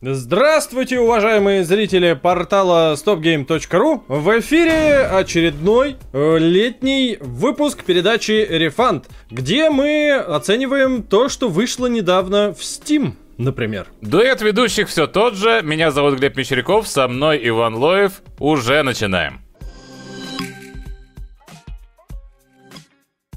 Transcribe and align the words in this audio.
Здравствуйте, 0.00 1.00
уважаемые 1.00 1.64
зрители 1.64 2.12
портала 2.12 2.94
stopgame.ru! 2.94 4.02
В 4.06 4.38
эфире 4.38 5.00
очередной 5.00 5.96
э, 6.12 6.38
летний 6.38 7.18
выпуск 7.20 7.82
передачи 7.82 8.46
Refund, 8.48 9.06
где 9.28 9.70
мы 9.70 10.12
оцениваем 10.12 11.02
то, 11.02 11.28
что 11.28 11.48
вышло 11.48 11.86
недавно 11.86 12.54
в 12.54 12.60
Steam 12.60 13.14
например. 13.38 13.86
Дуэт 14.00 14.40
ведущих 14.40 14.88
все 14.88 15.08
тот 15.08 15.34
же. 15.34 15.62
Меня 15.62 15.90
зовут 15.90 16.18
Глеб 16.18 16.36
Мещеряков, 16.36 16.86
со 16.86 17.06
мной 17.08 17.40
Иван 17.42 17.74
Лоев. 17.74 18.22
Уже 18.38 18.82
начинаем. 18.82 19.47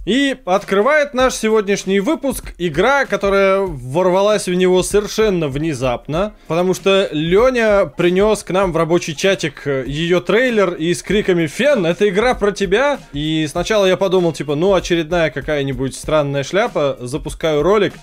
И 0.04 0.36
открывает 0.46 1.14
наш 1.14 1.36
сегодняшний 1.36 2.00
выпуск 2.00 2.56
игра, 2.58 3.06
которая 3.06 3.60
ворвалась 3.60 4.48
в 4.48 4.54
него 4.54 4.82
совершенно 4.82 5.48
внезапно, 5.48 6.34
потому 6.48 6.74
что 6.74 7.08
Леня 7.12 7.86
принес 7.86 8.44
к 8.44 8.50
нам 8.50 8.72
в 8.72 8.78
рабочий 8.78 9.16
чатик 9.16 9.68
ее 9.68 10.20
трейлер 10.20 10.74
и 10.74 10.92
с 10.96 11.04
криками 11.04 11.46
«Фен, 11.46 11.86
это 11.86 12.10
игра 12.10 12.34
про 12.34 12.52
тебя!» 12.52 12.98
И 13.14 13.46
сначала 13.48 13.86
я 13.86 13.96
подумал, 13.96 14.34
типа, 14.34 14.56
ну 14.56 14.74
очередная 14.74 15.30
какая-нибудь 15.30 15.96
странная 15.96 16.44
шляпа, 16.44 16.98
запускаю 17.00 17.62
ролик, 17.62 17.94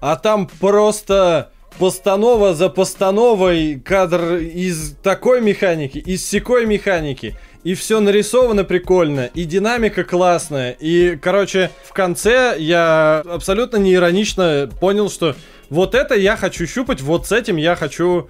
а 0.00 0.16
там 0.16 0.48
просто 0.58 1.50
постанова 1.78 2.54
за 2.54 2.70
постановой, 2.70 3.78
кадр 3.84 4.36
из 4.36 4.96
такой 5.02 5.42
механики, 5.42 5.98
из 5.98 6.26
секой 6.26 6.64
механики 6.64 7.36
и 7.66 7.74
все 7.74 7.98
нарисовано 7.98 8.62
прикольно, 8.62 9.28
и 9.34 9.42
динамика 9.44 10.04
классная, 10.04 10.76
и, 10.78 11.16
короче, 11.16 11.72
в 11.82 11.92
конце 11.92 12.54
я 12.56 13.24
абсолютно 13.28 13.78
неиронично 13.78 14.70
понял, 14.80 15.10
что 15.10 15.34
вот 15.68 15.96
это 15.96 16.14
я 16.14 16.36
хочу 16.36 16.64
щупать, 16.68 17.00
вот 17.00 17.26
с 17.26 17.32
этим 17.32 17.56
я 17.56 17.74
хочу 17.74 18.28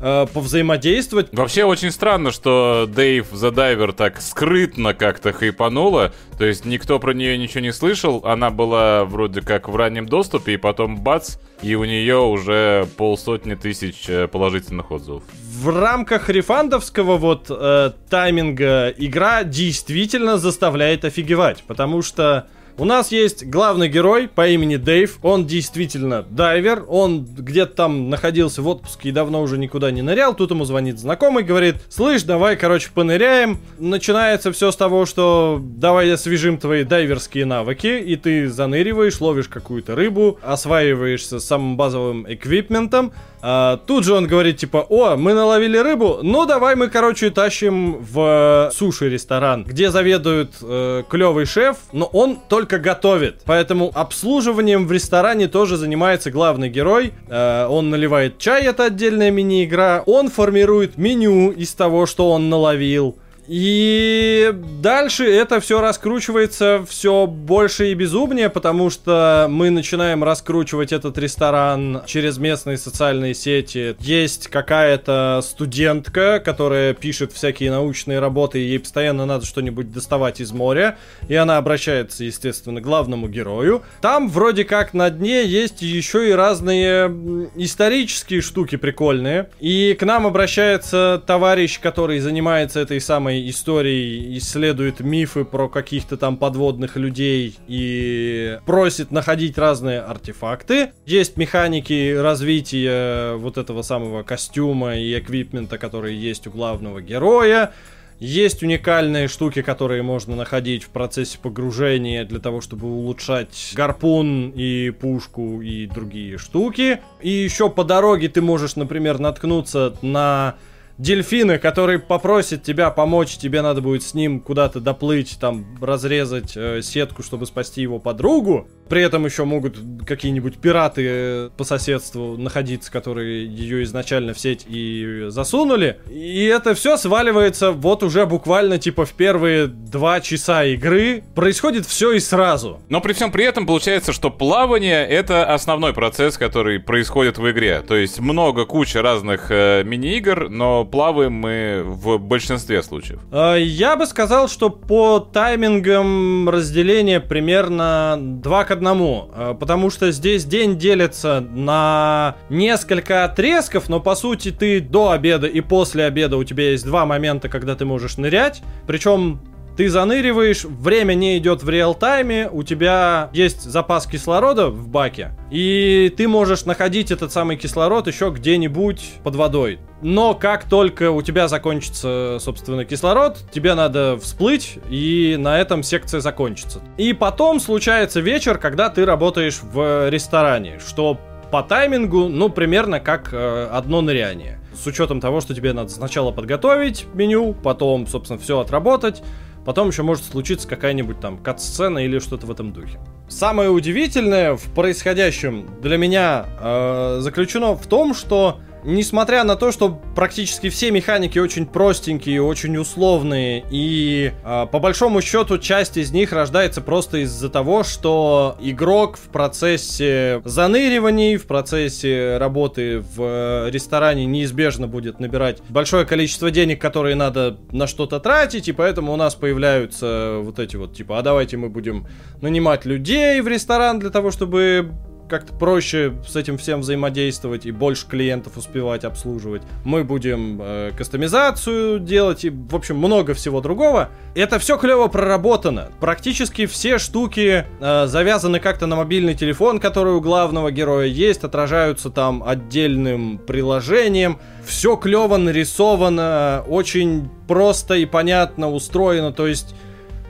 э, 0.00 0.26
повзаимодействовать. 0.32 1.28
Вообще 1.32 1.64
очень 1.64 1.90
странно, 1.90 2.30
что 2.30 2.88
Дэйв 2.88 3.30
The 3.30 3.52
Diver 3.52 3.92
так 3.92 4.22
скрытно 4.22 4.94
как-то 4.94 5.34
хайпанула. 5.34 6.14
То 6.38 6.46
есть 6.46 6.64
никто 6.64 6.98
про 6.98 7.12
нее 7.12 7.36
ничего 7.36 7.60
не 7.60 7.72
слышал. 7.72 8.22
Она 8.24 8.48
была 8.48 9.04
вроде 9.04 9.42
как 9.42 9.68
в 9.68 9.76
раннем 9.76 10.06
доступе, 10.06 10.54
и 10.54 10.56
потом 10.56 10.96
бац, 10.96 11.36
и 11.60 11.74
у 11.74 11.84
нее 11.84 12.20
уже 12.20 12.88
полсотни 12.96 13.54
тысяч 13.54 14.08
э, 14.08 14.28
положительных 14.28 14.90
отзывов. 14.90 15.24
В 15.60 15.76
рамках 15.76 16.28
рефандовского 16.28 17.16
вот 17.16 17.46
э, 17.50 17.90
тайминга 18.08 18.90
игра 18.96 19.42
действительно 19.42 20.38
заставляет 20.38 21.04
офигевать, 21.04 21.64
потому 21.66 22.00
что 22.02 22.46
у 22.78 22.84
нас 22.84 23.10
есть 23.10 23.44
главный 23.44 23.88
герой 23.88 24.28
по 24.28 24.46
имени 24.46 24.76
Дэйв. 24.76 25.18
Он 25.22 25.46
действительно 25.46 26.22
дайвер. 26.22 26.84
Он 26.86 27.24
где-то 27.24 27.74
там 27.74 28.08
находился 28.08 28.62
в 28.62 28.68
отпуске 28.68 29.08
и 29.08 29.12
давно 29.12 29.42
уже 29.42 29.58
никуда 29.58 29.90
не 29.90 30.00
нырял. 30.00 30.32
Тут 30.32 30.52
ему 30.52 30.64
звонит 30.64 31.00
знакомый, 31.00 31.42
говорит, 31.42 31.74
слышь, 31.88 32.22
давай, 32.22 32.56
короче, 32.56 32.90
поныряем. 32.94 33.58
Начинается 33.78 34.52
все 34.52 34.70
с 34.70 34.76
того, 34.76 35.06
что 35.06 35.60
давай 35.60 36.12
освежим 36.12 36.56
твои 36.56 36.84
дайверские 36.84 37.46
навыки. 37.46 38.00
И 38.00 38.14
ты 38.14 38.48
заныриваешь, 38.48 39.20
ловишь 39.20 39.48
какую-то 39.48 39.96
рыбу, 39.96 40.38
осваиваешься 40.42 41.40
самым 41.40 41.76
базовым 41.76 42.32
эквипментом. 42.32 43.12
А, 43.40 43.76
тут 43.86 44.04
же 44.04 44.14
он 44.14 44.26
говорит, 44.26 44.58
типа, 44.58 44.86
о, 44.88 45.16
мы 45.16 45.32
наловили 45.34 45.78
рыбу, 45.78 46.18
ну 46.22 46.44
давай 46.46 46.74
мы, 46.74 46.88
короче, 46.88 47.30
тащим 47.30 47.98
в 48.00 48.70
суши-ресторан, 48.74 49.64
где 49.64 49.90
заведует 49.90 50.54
э, 50.60 51.04
клевый 51.08 51.44
шеф, 51.44 51.76
но 51.92 52.06
он 52.06 52.38
только 52.48 52.67
готовит. 52.76 53.40
Поэтому 53.46 53.90
обслуживанием 53.94 54.86
в 54.86 54.92
ресторане 54.92 55.48
тоже 55.48 55.78
занимается 55.78 56.30
главный 56.30 56.68
герой. 56.68 57.14
Э, 57.28 57.66
он 57.66 57.88
наливает 57.88 58.36
чай, 58.36 58.64
это 58.64 58.84
отдельная 58.84 59.30
мини-игра. 59.30 60.02
Он 60.04 60.28
формирует 60.28 60.98
меню 60.98 61.50
из 61.52 61.72
того, 61.72 62.04
что 62.04 62.30
он 62.30 62.50
наловил. 62.50 63.16
И 63.48 64.52
дальше 64.82 65.24
это 65.24 65.58
все 65.60 65.80
раскручивается 65.80 66.84
все 66.86 67.26
больше 67.26 67.90
и 67.90 67.94
безумнее, 67.94 68.50
потому 68.50 68.90
что 68.90 69.46
мы 69.48 69.70
начинаем 69.70 70.22
раскручивать 70.22 70.92
этот 70.92 71.16
ресторан 71.16 72.02
через 72.06 72.36
местные 72.36 72.76
социальные 72.76 73.34
сети. 73.34 73.96
Есть 74.00 74.48
какая-то 74.48 75.40
студентка, 75.42 76.40
которая 76.44 76.92
пишет 76.92 77.32
всякие 77.32 77.70
научные 77.70 78.18
работы, 78.18 78.60
и 78.60 78.68
ей 78.68 78.80
постоянно 78.80 79.24
надо 79.24 79.46
что-нибудь 79.46 79.90
доставать 79.92 80.40
из 80.40 80.52
моря, 80.52 80.98
и 81.26 81.34
она 81.34 81.56
обращается, 81.56 82.24
естественно, 82.24 82.82
к 82.82 82.84
главному 82.84 83.28
герою. 83.28 83.82
Там 84.02 84.28
вроде 84.28 84.64
как 84.64 84.92
на 84.92 85.08
дне 85.08 85.46
есть 85.46 85.80
еще 85.80 86.28
и 86.28 86.32
разные 86.32 87.48
исторические 87.54 88.42
штуки 88.42 88.76
прикольные, 88.76 89.48
и 89.58 89.96
к 89.98 90.02
нам 90.04 90.26
обращается 90.26 91.22
товарищ, 91.26 91.80
который 91.80 92.18
занимается 92.18 92.80
этой 92.80 93.00
самой 93.00 93.37
историй 93.48 94.36
исследует 94.38 95.00
мифы 95.00 95.44
про 95.44 95.68
каких-то 95.68 96.16
там 96.16 96.36
подводных 96.36 96.96
людей 96.96 97.56
и 97.66 98.58
просит 98.66 99.10
находить 99.10 99.58
разные 99.58 100.00
артефакты. 100.00 100.92
Есть 101.06 101.36
механики 101.36 102.14
развития 102.14 103.34
вот 103.36 103.58
этого 103.58 103.82
самого 103.82 104.22
костюма 104.22 104.96
и 104.96 105.18
эквипмента, 105.18 105.78
которые 105.78 106.20
есть 106.20 106.46
у 106.46 106.50
главного 106.50 107.00
героя. 107.00 107.72
Есть 108.20 108.64
уникальные 108.64 109.28
штуки, 109.28 109.62
которые 109.62 110.02
можно 110.02 110.34
находить 110.34 110.82
в 110.82 110.88
процессе 110.88 111.38
погружения 111.40 112.24
для 112.24 112.40
того, 112.40 112.60
чтобы 112.60 112.88
улучшать 112.88 113.72
гарпун 113.76 114.50
и 114.56 114.90
пушку 114.90 115.62
и 115.62 115.86
другие 115.86 116.36
штуки. 116.36 117.00
И 117.20 117.30
еще 117.30 117.70
по 117.70 117.84
дороге 117.84 118.28
ты 118.28 118.42
можешь, 118.42 118.74
например, 118.74 119.20
наткнуться 119.20 119.96
на 120.02 120.56
дельфина, 120.98 121.58
который 121.58 121.98
попросит 121.98 122.62
тебя 122.62 122.90
помочь, 122.90 123.36
тебе 123.36 123.62
надо 123.62 123.80
будет 123.80 124.02
с 124.02 124.14
ним 124.14 124.40
куда-то 124.40 124.80
доплыть, 124.80 125.38
там, 125.40 125.76
разрезать 125.80 126.56
э, 126.56 126.82
сетку, 126.82 127.22
чтобы 127.22 127.46
спасти 127.46 127.80
его 127.80 127.98
подругу. 127.98 128.68
При 128.88 129.02
этом 129.02 129.24
еще 129.24 129.44
могут 129.44 129.78
какие-нибудь 130.06 130.58
пираты 130.58 131.06
э, 131.08 131.50
по 131.56 131.64
соседству 131.64 132.36
находиться, 132.36 132.90
которые 132.90 133.46
ее 133.46 133.82
изначально 133.82 134.34
в 134.34 134.40
сеть 134.40 134.64
и 134.66 135.26
засунули. 135.28 136.00
И 136.10 136.44
это 136.44 136.74
все 136.74 136.96
сваливается 136.96 137.72
вот 137.72 138.02
уже 138.02 138.26
буквально 138.26 138.78
типа 138.78 139.04
в 139.04 139.12
первые 139.12 139.66
два 139.66 140.20
часа 140.20 140.64
игры. 140.64 141.22
Происходит 141.34 141.86
все 141.86 142.12
и 142.12 142.20
сразу. 142.20 142.80
Но 142.88 143.00
при 143.00 143.12
всем 143.12 143.30
при 143.30 143.44
этом 143.44 143.66
получается, 143.66 144.12
что 144.12 144.30
плавание 144.30 145.06
это 145.06 145.44
основной 145.44 145.92
процесс, 145.92 146.38
который 146.38 146.80
происходит 146.80 147.38
в 147.38 147.50
игре. 147.50 147.82
То 147.86 147.96
есть 147.96 148.20
много, 148.20 148.64
куча 148.64 149.02
разных 149.02 149.50
э, 149.50 149.82
мини-игр, 149.84 150.48
но 150.48 150.84
плаваем 150.84 151.32
мы 151.32 151.82
в 151.84 152.18
большинстве 152.18 152.82
случаев. 152.82 153.20
Э, 153.32 153.56
я 153.60 153.96
бы 153.96 154.06
сказал, 154.06 154.48
что 154.48 154.70
по 154.70 155.18
таймингам 155.20 156.48
разделение 156.48 157.20
примерно 157.20 158.16
2 158.18 158.64
к 158.64 158.70
одному, 158.78 159.30
э, 159.34 159.54
потому 159.58 159.90
что 159.90 160.10
здесь 160.12 160.44
день 160.44 160.78
делится 160.78 161.40
на 161.40 162.36
несколько 162.48 163.24
отрезков, 163.24 163.88
но 163.88 164.00
по 164.00 164.14
сути 164.14 164.50
ты 164.52 164.80
до 164.80 165.10
обеда 165.10 165.46
и 165.46 165.60
после 165.60 166.04
обеда 166.04 166.36
у 166.36 166.44
тебя 166.44 166.70
есть 166.70 166.84
два 166.84 167.04
момента, 167.04 167.48
когда 167.48 167.74
ты 167.74 167.84
можешь 167.84 168.16
нырять, 168.16 168.62
причем 168.86 169.40
ты 169.78 169.88
заныриваешь, 169.88 170.64
время 170.64 171.14
не 171.14 171.38
идет 171.38 171.62
в 171.62 171.68
реал-тайме, 171.68 172.48
у 172.50 172.64
тебя 172.64 173.30
есть 173.32 173.62
запас 173.62 174.08
кислорода 174.08 174.70
в 174.70 174.88
баке, 174.88 175.30
и 175.52 176.12
ты 176.16 176.26
можешь 176.26 176.64
находить 176.64 177.12
этот 177.12 177.30
самый 177.30 177.56
кислород 177.56 178.08
еще 178.08 178.30
где-нибудь 178.30 179.12
под 179.22 179.36
водой. 179.36 179.78
Но 180.02 180.34
как 180.34 180.64
только 180.64 181.12
у 181.12 181.22
тебя 181.22 181.46
закончится, 181.46 182.38
собственно, 182.40 182.84
кислород, 182.84 183.38
тебе 183.52 183.74
надо 183.74 184.18
всплыть, 184.20 184.80
и 184.90 185.36
на 185.38 185.60
этом 185.60 185.84
секция 185.84 186.18
закончится. 186.18 186.80
И 186.96 187.12
потом 187.12 187.60
случается 187.60 188.18
вечер, 188.18 188.58
когда 188.58 188.90
ты 188.90 189.04
работаешь 189.04 189.60
в 189.62 190.08
ресторане, 190.08 190.80
что 190.84 191.20
по 191.52 191.62
таймингу, 191.62 192.28
ну, 192.28 192.48
примерно 192.48 192.98
как 192.98 193.32
э, 193.32 193.68
одно 193.70 194.00
ныряние. 194.00 194.58
С 194.74 194.86
учетом 194.88 195.20
того, 195.20 195.40
что 195.40 195.54
тебе 195.54 195.72
надо 195.72 195.90
сначала 195.90 196.32
подготовить 196.32 197.06
меню, 197.14 197.54
потом, 197.54 198.08
собственно, 198.08 198.40
все 198.40 198.58
отработать, 198.58 199.22
Потом 199.68 199.88
еще 199.88 200.02
может 200.02 200.24
случиться 200.24 200.66
какая-нибудь 200.66 201.20
там 201.20 201.36
кат-сцена 201.36 201.98
или 201.98 202.20
что-то 202.20 202.46
в 202.46 202.50
этом 202.50 202.72
духе. 202.72 202.98
Самое 203.28 203.68
удивительное 203.68 204.56
в 204.56 204.62
происходящем 204.74 205.68
для 205.82 205.98
меня 205.98 206.46
э, 206.58 207.18
заключено 207.20 207.74
в 207.76 207.86
том, 207.86 208.14
что 208.14 208.60
несмотря 208.88 209.44
на 209.44 209.54
то, 209.54 209.70
что 209.70 210.00
практически 210.14 210.70
все 210.70 210.90
механики 210.90 211.38
очень 211.38 211.66
простенькие, 211.66 212.42
очень 212.42 212.76
условные, 212.78 213.64
и 213.70 214.32
э, 214.44 214.66
по 214.72 214.78
большому 214.78 215.20
счету 215.20 215.58
часть 215.58 215.96
из 215.96 216.10
них 216.10 216.32
рождается 216.32 216.80
просто 216.80 217.18
из-за 217.18 217.50
того, 217.50 217.84
что 217.84 218.56
игрок 218.60 219.18
в 219.18 219.28
процессе 219.28 220.40
заныриваний, 220.44 221.36
в 221.36 221.46
процессе 221.46 222.38
работы 222.38 223.00
в 223.00 223.20
э, 223.20 223.70
ресторане 223.70 224.24
неизбежно 224.24 224.88
будет 224.88 225.20
набирать 225.20 225.58
большое 225.68 226.06
количество 226.06 226.50
денег, 226.50 226.80
которые 226.80 227.14
надо 227.14 227.58
на 227.70 227.86
что-то 227.86 228.20
тратить, 228.20 228.68
и 228.68 228.72
поэтому 228.72 229.12
у 229.12 229.16
нас 229.16 229.34
появляются 229.34 230.38
вот 230.40 230.58
эти 230.58 230.76
вот, 230.76 230.94
типа, 230.94 231.18
а 231.18 231.22
давайте 231.22 231.58
мы 231.58 231.68
будем 231.68 232.06
нанимать 232.40 232.86
людей 232.86 233.40
в 233.42 233.48
ресторан 233.48 233.98
для 233.98 234.10
того, 234.10 234.30
чтобы 234.30 234.92
как-то 235.28 235.52
проще 235.52 236.14
с 236.26 236.36
этим 236.36 236.58
всем 236.58 236.80
взаимодействовать 236.80 237.66
и 237.66 237.70
больше 237.70 238.06
клиентов 238.06 238.56
успевать 238.56 239.04
обслуживать. 239.04 239.62
Мы 239.84 240.04
будем 240.04 240.58
э, 240.60 240.92
кастомизацию 240.96 242.00
делать 242.00 242.44
и, 242.44 242.50
в 242.50 242.74
общем, 242.74 242.96
много 242.96 243.34
всего 243.34 243.60
другого. 243.60 244.08
Это 244.34 244.58
все 244.58 244.78
клево 244.78 245.08
проработано. 245.08 245.90
Практически 246.00 246.66
все 246.66 246.98
штуки 246.98 247.64
э, 247.80 248.06
завязаны 248.06 248.60
как-то 248.60 248.86
на 248.86 248.96
мобильный 248.96 249.34
телефон, 249.34 249.80
который 249.80 250.14
у 250.14 250.20
главного 250.20 250.70
героя 250.70 251.06
есть, 251.06 251.44
отражаются 251.44 252.10
там 252.10 252.42
отдельным 252.44 253.38
приложением. 253.38 254.38
Все 254.64 254.96
клево 254.96 255.36
нарисовано, 255.36 256.64
очень 256.66 257.28
просто 257.46 257.94
и 257.94 258.06
понятно 258.06 258.70
устроено. 258.70 259.32
То 259.32 259.46
есть 259.46 259.74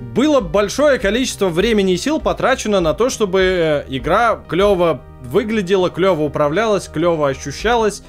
было 0.01 0.41
большое 0.41 0.99
количество 0.99 1.49
времени 1.49 1.95
и 1.95 1.97
сил 1.97 2.21
потрачено 2.21 2.81
на 2.81 2.95
то, 2.95 3.11
чтобы 3.11 3.41
э, 3.41 3.85
игра 3.89 4.41
клево 4.49 5.03
выглядела, 5.23 5.91
клево 5.91 6.23
управлялась, 6.23 6.89
клево 6.89 7.29
ощущалась. 7.29 8.03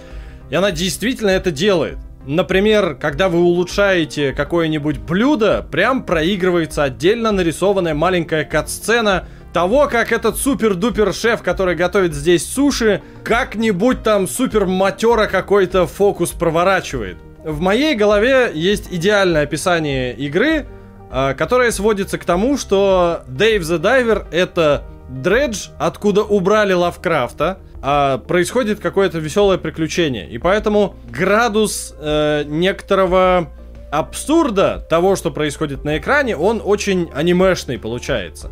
И 0.50 0.56
она 0.56 0.72
действительно 0.72 1.30
это 1.30 1.52
делает. 1.52 1.98
Например, 2.26 2.96
когда 2.96 3.30
вы 3.30 3.40
улучшаете 3.40 4.34
какое-нибудь 4.34 5.00
блюдо, 5.00 5.66
прям 5.72 6.04
проигрывается 6.04 6.84
отдельно 6.84 7.32
нарисованная 7.32 7.96
маленькая 7.96 8.44
кат-сцена 8.44 9.28
того, 9.54 9.88
как 9.88 10.12
этот 10.12 10.38
супер-дупер 10.38 11.14
шеф, 11.14 11.42
который 11.42 11.76
готовит 11.76 12.14
здесь 12.14 12.46
суши, 12.46 13.02
как-нибудь 13.24 14.04
там 14.04 14.28
супер 14.28 14.66
матера 14.68 15.26
какой-то 15.26 15.88
фокус 15.88 16.30
проворачивает. 16.32 17.18
В 17.44 17.62
моей 17.62 17.96
голове 17.96 18.52
есть 18.54 18.90
идеальное 18.92 19.44
описание 19.44 20.14
игры, 20.14 20.68
которая 21.10 21.72
сводится 21.72 22.18
к 22.18 22.26
тому, 22.26 22.58
что 22.58 23.22
Dave 23.28 23.62
the 23.62 23.80
Diver 23.80 24.26
это 24.32 24.84
дредж, 25.10 25.70
откуда 25.80 26.24
убрали 26.24 26.74
Лавкрафта, 26.74 27.60
а 27.82 28.18
происходит 28.18 28.80
какое-то 28.80 29.20
веселое 29.20 29.58
приключение. 29.58 30.30
И 30.30 30.38
поэтому 30.38 30.96
градус 31.10 31.94
э, 31.98 32.44
некоторого 32.46 33.50
абсурда 33.92 34.86
того, 34.90 35.16
что 35.16 35.32
происходит 35.32 35.84
на 35.84 35.98
экране, 35.98 36.36
он 36.36 36.62
очень 36.64 37.10
анимешный 37.14 37.80
получается. 37.80 38.52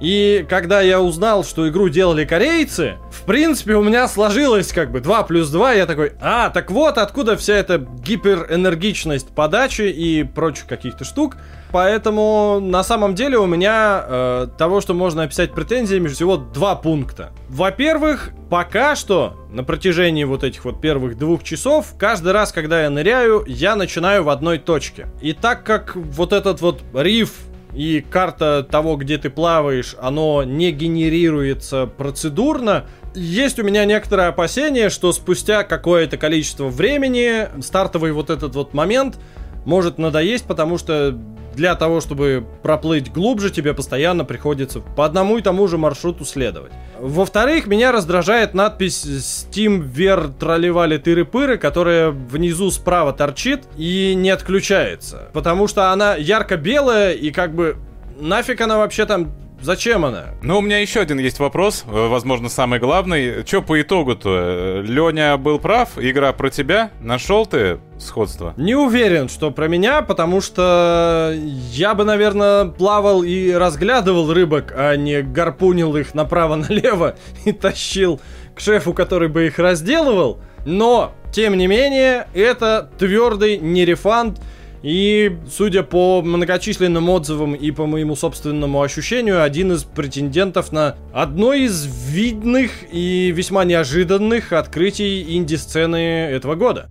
И 0.00 0.44
когда 0.48 0.80
я 0.80 1.00
узнал, 1.00 1.44
что 1.44 1.68
игру 1.68 1.88
делали 1.88 2.24
корейцы, 2.24 2.98
в 3.10 3.22
принципе, 3.24 3.74
у 3.74 3.82
меня 3.82 4.08
сложилось 4.08 4.72
как 4.72 4.90
бы 4.90 5.00
2 5.00 5.22
плюс 5.24 5.48
2, 5.50 5.72
я 5.72 5.86
такой, 5.86 6.12
а, 6.20 6.50
так 6.50 6.70
вот 6.70 6.98
откуда 6.98 7.36
вся 7.36 7.54
эта 7.54 7.78
гиперэнергичность 7.78 9.28
подачи 9.28 9.82
и 9.82 10.24
прочих 10.24 10.66
каких-то 10.66 11.04
штук. 11.04 11.36
Поэтому 11.72 12.60
на 12.60 12.84
самом 12.84 13.16
деле 13.16 13.36
у 13.36 13.46
меня 13.46 14.04
э, 14.06 14.46
того, 14.56 14.80
что 14.80 14.94
можно 14.94 15.24
описать 15.24 15.52
претензиями, 15.52 16.06
всего 16.06 16.36
два 16.36 16.76
пункта. 16.76 17.32
Во-первых, 17.48 18.30
пока 18.48 18.94
что 18.94 19.36
на 19.50 19.64
протяжении 19.64 20.22
вот 20.22 20.44
этих 20.44 20.64
вот 20.64 20.80
первых 20.80 21.18
двух 21.18 21.42
часов, 21.42 21.94
каждый 21.98 22.32
раз, 22.32 22.52
когда 22.52 22.82
я 22.82 22.90
ныряю, 22.90 23.42
я 23.48 23.74
начинаю 23.74 24.22
в 24.22 24.28
одной 24.28 24.58
точке. 24.58 25.08
И 25.20 25.32
так 25.32 25.64
как 25.64 25.96
вот 25.96 26.32
этот 26.32 26.60
вот 26.60 26.82
риф 26.94 27.32
и 27.74 28.00
карта 28.00 28.66
того, 28.68 28.96
где 28.96 29.18
ты 29.18 29.30
плаваешь, 29.30 29.96
оно 30.00 30.44
не 30.44 30.70
генерируется 30.70 31.86
процедурно, 31.86 32.86
есть 33.14 33.58
у 33.58 33.62
меня 33.64 33.84
некоторое 33.84 34.28
опасение, 34.28 34.90
что 34.90 35.12
спустя 35.12 35.64
какое-то 35.64 36.16
количество 36.16 36.68
времени 36.68 37.48
стартовый 37.62 38.12
вот 38.12 38.30
этот 38.30 38.54
вот 38.54 38.74
момент 38.74 39.18
может 39.64 39.98
надоесть, 39.98 40.46
потому 40.46 40.78
что 40.78 41.18
для 41.54 41.74
того, 41.74 42.00
чтобы 42.00 42.44
проплыть 42.62 43.12
глубже, 43.12 43.50
тебе 43.50 43.74
постоянно 43.74 44.24
приходится 44.24 44.80
по 44.80 45.04
одному 45.04 45.38
и 45.38 45.42
тому 45.42 45.66
же 45.68 45.78
маршруту 45.78 46.24
следовать. 46.24 46.72
Во-вторых, 46.98 47.66
меня 47.66 47.92
раздражает 47.92 48.54
надпись 48.54 49.04
Steam 49.04 49.82
Ver 49.82 50.32
тролливали 50.38 50.98
тыры-пыры, 50.98 51.58
которая 51.58 52.10
внизу 52.10 52.70
справа 52.70 53.12
торчит 53.12 53.64
и 53.76 54.14
не 54.16 54.30
отключается. 54.30 55.28
Потому 55.32 55.68
что 55.68 55.92
она 55.92 56.14
ярко-белая 56.16 57.12
и 57.12 57.30
как 57.30 57.54
бы 57.54 57.76
нафиг 58.18 58.60
она 58.60 58.78
вообще 58.78 59.06
там 59.06 59.32
Зачем 59.64 60.04
она? 60.04 60.26
Ну, 60.42 60.58
у 60.58 60.60
меня 60.60 60.78
еще 60.78 61.00
один 61.00 61.18
есть 61.18 61.38
вопрос, 61.38 61.86
э, 61.86 62.08
возможно, 62.08 62.50
самый 62.50 62.78
главный. 62.78 63.42
Че 63.44 63.62
по 63.62 63.80
итогу-то? 63.80 64.82
Леня 64.84 65.38
был 65.38 65.58
прав? 65.58 65.92
Игра 65.96 66.34
про 66.34 66.50
тебя? 66.50 66.90
Нашел 67.00 67.46
ты 67.46 67.78
сходство? 67.98 68.52
Не 68.58 68.74
уверен, 68.74 69.30
что 69.30 69.50
про 69.50 69.66
меня, 69.66 70.02
потому 70.02 70.42
что 70.42 71.34
я 71.34 71.94
бы, 71.94 72.04
наверное, 72.04 72.66
плавал 72.66 73.22
и 73.22 73.52
разглядывал 73.52 74.30
рыбок, 74.34 74.74
а 74.76 74.96
не 74.96 75.22
гарпунил 75.22 75.96
их 75.96 76.12
направо-налево 76.12 77.16
и 77.46 77.52
тащил 77.52 78.20
к 78.54 78.60
шефу, 78.60 78.92
который 78.92 79.28
бы 79.28 79.46
их 79.46 79.58
разделывал. 79.58 80.40
Но, 80.66 81.14
тем 81.32 81.56
не 81.56 81.68
менее, 81.68 82.28
это 82.34 82.90
твердый 82.98 83.56
нерефанд, 83.56 84.42
и, 84.84 85.38
судя 85.50 85.82
по 85.82 86.20
многочисленным 86.20 87.08
отзывам 87.08 87.54
и 87.54 87.70
по 87.70 87.86
моему 87.86 88.14
собственному 88.14 88.82
ощущению, 88.82 89.42
один 89.42 89.72
из 89.72 89.82
претендентов 89.82 90.72
на 90.72 90.96
одно 91.12 91.54
из 91.54 91.86
видных 92.10 92.70
и 92.92 93.32
весьма 93.34 93.64
неожиданных 93.64 94.52
открытий 94.52 95.36
инди-сцены 95.36 95.96
этого 95.96 96.54
года. 96.54 96.90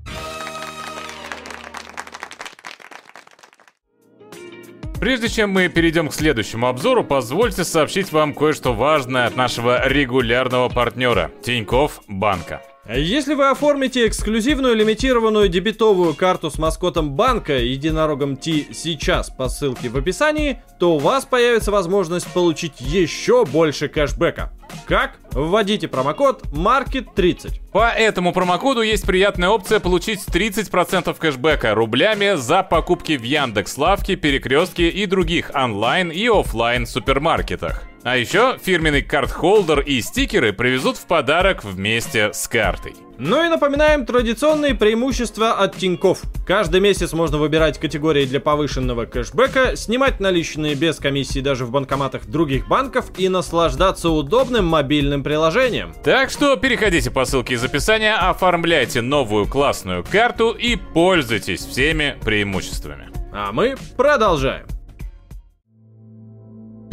Прежде 4.99 5.27
чем 5.27 5.51
мы 5.51 5.67
перейдем 5.67 6.07
к 6.07 6.15
следующему 6.15 6.67
обзору, 6.67 7.03
позвольте 7.03 7.63
сообщить 7.63 8.11
вам 8.11 8.33
кое-что 8.33 8.73
важное 8.73 9.27
от 9.27 9.35
нашего 9.35 9.87
регулярного 9.87 10.69
партнера 10.69 11.29
Тиньков 11.43 12.01
Банка. 12.07 12.61
Если 12.85 13.33
вы 13.33 13.49
оформите 13.49 14.07
эксклюзивную 14.07 14.75
лимитированную 14.75 15.47
дебетовую 15.47 16.13
карту 16.13 16.51
с 16.51 16.57
маскотом 16.57 17.11
банка 17.11 17.57
единорогом 17.57 18.35
T 18.35 18.73
сейчас 18.73 19.29
по 19.29 19.47
ссылке 19.47 19.87
в 19.87 19.95
описании, 19.95 20.61
то 20.79 20.95
у 20.95 20.99
вас 20.99 21.23
появится 21.23 21.71
возможность 21.71 22.27
получить 22.33 22.81
еще 22.81 23.45
больше 23.45 23.87
кэшбэка. 23.87 24.51
Как? 24.85 25.15
Вводите 25.31 25.87
промокод 25.87 26.43
MARKET30. 26.47 27.61
По 27.71 27.89
этому 27.89 28.33
промокоду 28.33 28.81
есть 28.81 29.05
приятная 29.05 29.47
опция 29.47 29.79
получить 29.79 30.19
30% 30.27 31.15
кэшбэка 31.17 31.75
рублями 31.75 32.35
за 32.35 32.63
покупки 32.63 33.15
в 33.15 33.23
Яндекс 33.23 33.77
Лавке, 33.77 34.17
Перекрестке 34.17 34.89
и 34.89 35.05
других 35.05 35.51
онлайн 35.55 36.09
и 36.09 36.27
офлайн 36.27 36.85
супермаркетах. 36.85 37.92
А 38.03 38.17
еще 38.17 38.57
фирменный 38.61 39.01
карт-холдер 39.01 39.79
и 39.79 40.01
стикеры 40.01 40.51
привезут 40.51 40.97
в 40.97 41.05
подарок 41.05 41.63
вместе 41.63 42.33
с 42.33 42.49
картой. 42.49 42.95
Ну 43.17 43.45
и 43.45 43.47
напоминаем 43.47 44.05
традиционные 44.05 44.75
преимущества 44.75 45.53
от 45.53 45.77
Тиньков. 45.77 46.21
Каждый 46.45 46.81
месяц 46.81 47.13
можно 47.13 47.37
выбирать 47.37 47.79
категории 47.79 48.25
для 48.25 48.41
повышенного 48.41 49.05
кэшбэка, 49.05 49.77
снимать 49.77 50.19
наличные 50.19 50.75
без 50.75 50.97
комиссии 50.97 51.39
даже 51.39 51.65
в 51.65 51.71
банкоматах 51.71 52.25
других 52.25 52.67
банков 52.67 53.05
и 53.17 53.29
наслаждаться 53.29 54.09
удобным 54.09 54.65
мобильным 54.65 55.23
приложением. 55.23 55.93
Так 56.03 56.29
что 56.29 56.57
переходите 56.57 57.09
по 57.09 57.23
ссылке 57.23 57.53
из 57.53 57.63
описания, 57.63 58.15
оформляйте 58.15 59.01
новую 59.01 59.47
классную 59.47 60.03
карту 60.03 60.51
и 60.51 60.75
пользуйтесь 60.75 61.65
всеми 61.65 62.17
преимуществами. 62.25 63.09
А 63.31 63.53
мы 63.53 63.75
продолжаем. 63.95 64.65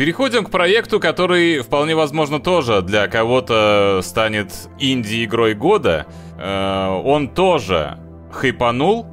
Переходим 0.00 0.46
к 0.46 0.50
проекту, 0.50 0.98
который 0.98 1.58
вполне 1.58 1.94
возможно 1.94 2.40
тоже 2.40 2.80
для 2.80 3.06
кого-то 3.06 4.00
станет 4.02 4.50
инди-игрой 4.78 5.52
года. 5.52 6.06
Э, 6.38 6.88
он 7.04 7.28
тоже 7.28 7.98
хайпанул, 8.32 9.06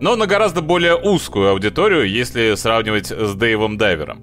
но 0.00 0.16
на 0.16 0.26
гораздо 0.26 0.62
более 0.62 0.96
узкую 0.96 1.50
аудиторию, 1.50 2.08
если 2.08 2.54
сравнивать 2.54 3.08
с 3.08 3.34
Дэйвом 3.34 3.76
Дайвером. 3.76 4.22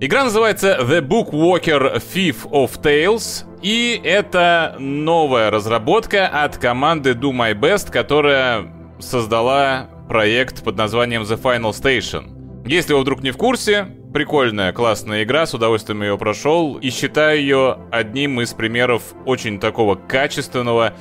Игра 0.00 0.24
называется 0.24 0.80
The 0.80 1.00
Bookwalker 1.00 2.02
Thief 2.12 2.38
of 2.50 2.82
Tales, 2.82 3.44
и 3.62 4.00
это 4.02 4.74
новая 4.80 5.52
разработка 5.52 6.26
от 6.26 6.56
команды 6.56 7.12
Do 7.12 7.30
My 7.30 7.54
Best, 7.54 7.92
которая 7.92 8.64
создала 8.98 9.90
проект 10.08 10.64
под 10.64 10.76
названием 10.76 11.22
The 11.22 11.40
Final 11.40 11.70
Station. 11.70 12.64
Если 12.66 12.94
вы 12.94 13.02
вдруг 13.02 13.22
не 13.22 13.30
в 13.30 13.36
курсе, 13.36 13.86
прикольная, 14.16 14.72
классная 14.72 15.24
игра, 15.24 15.44
с 15.44 15.52
удовольствием 15.52 16.02
ее 16.02 16.16
прошел 16.16 16.78
и 16.78 16.88
считаю 16.88 17.38
ее 17.38 17.78
одним 17.90 18.40
из 18.40 18.54
примеров 18.54 19.02
очень 19.26 19.60
такого 19.60 19.94
качественного, 19.94 20.94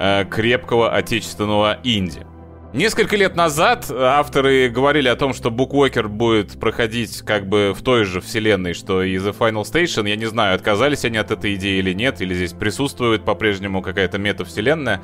э, 0.00 0.24
крепкого 0.24 0.90
отечественного 0.90 1.80
инди. 1.84 2.26
Несколько 2.72 3.14
лет 3.16 3.36
назад 3.36 3.90
авторы 3.90 4.70
говорили 4.70 5.08
о 5.08 5.16
том, 5.16 5.34
что 5.34 5.50
Bookwalker 5.50 6.08
будет 6.08 6.58
проходить 6.58 7.20
как 7.20 7.46
бы 7.46 7.74
в 7.76 7.82
той 7.82 8.04
же 8.04 8.22
вселенной, 8.22 8.72
что 8.72 9.02
и 9.02 9.18
The 9.18 9.36
Final 9.38 9.64
Station. 9.64 10.08
Я 10.08 10.16
не 10.16 10.24
знаю, 10.24 10.54
отказались 10.54 11.04
они 11.04 11.18
от 11.18 11.30
этой 11.30 11.56
идеи 11.56 11.78
или 11.78 11.92
нет, 11.92 12.22
или 12.22 12.32
здесь 12.32 12.54
присутствует 12.54 13.22
по-прежнему 13.22 13.82
какая-то 13.82 14.16
метавселенная. 14.16 15.02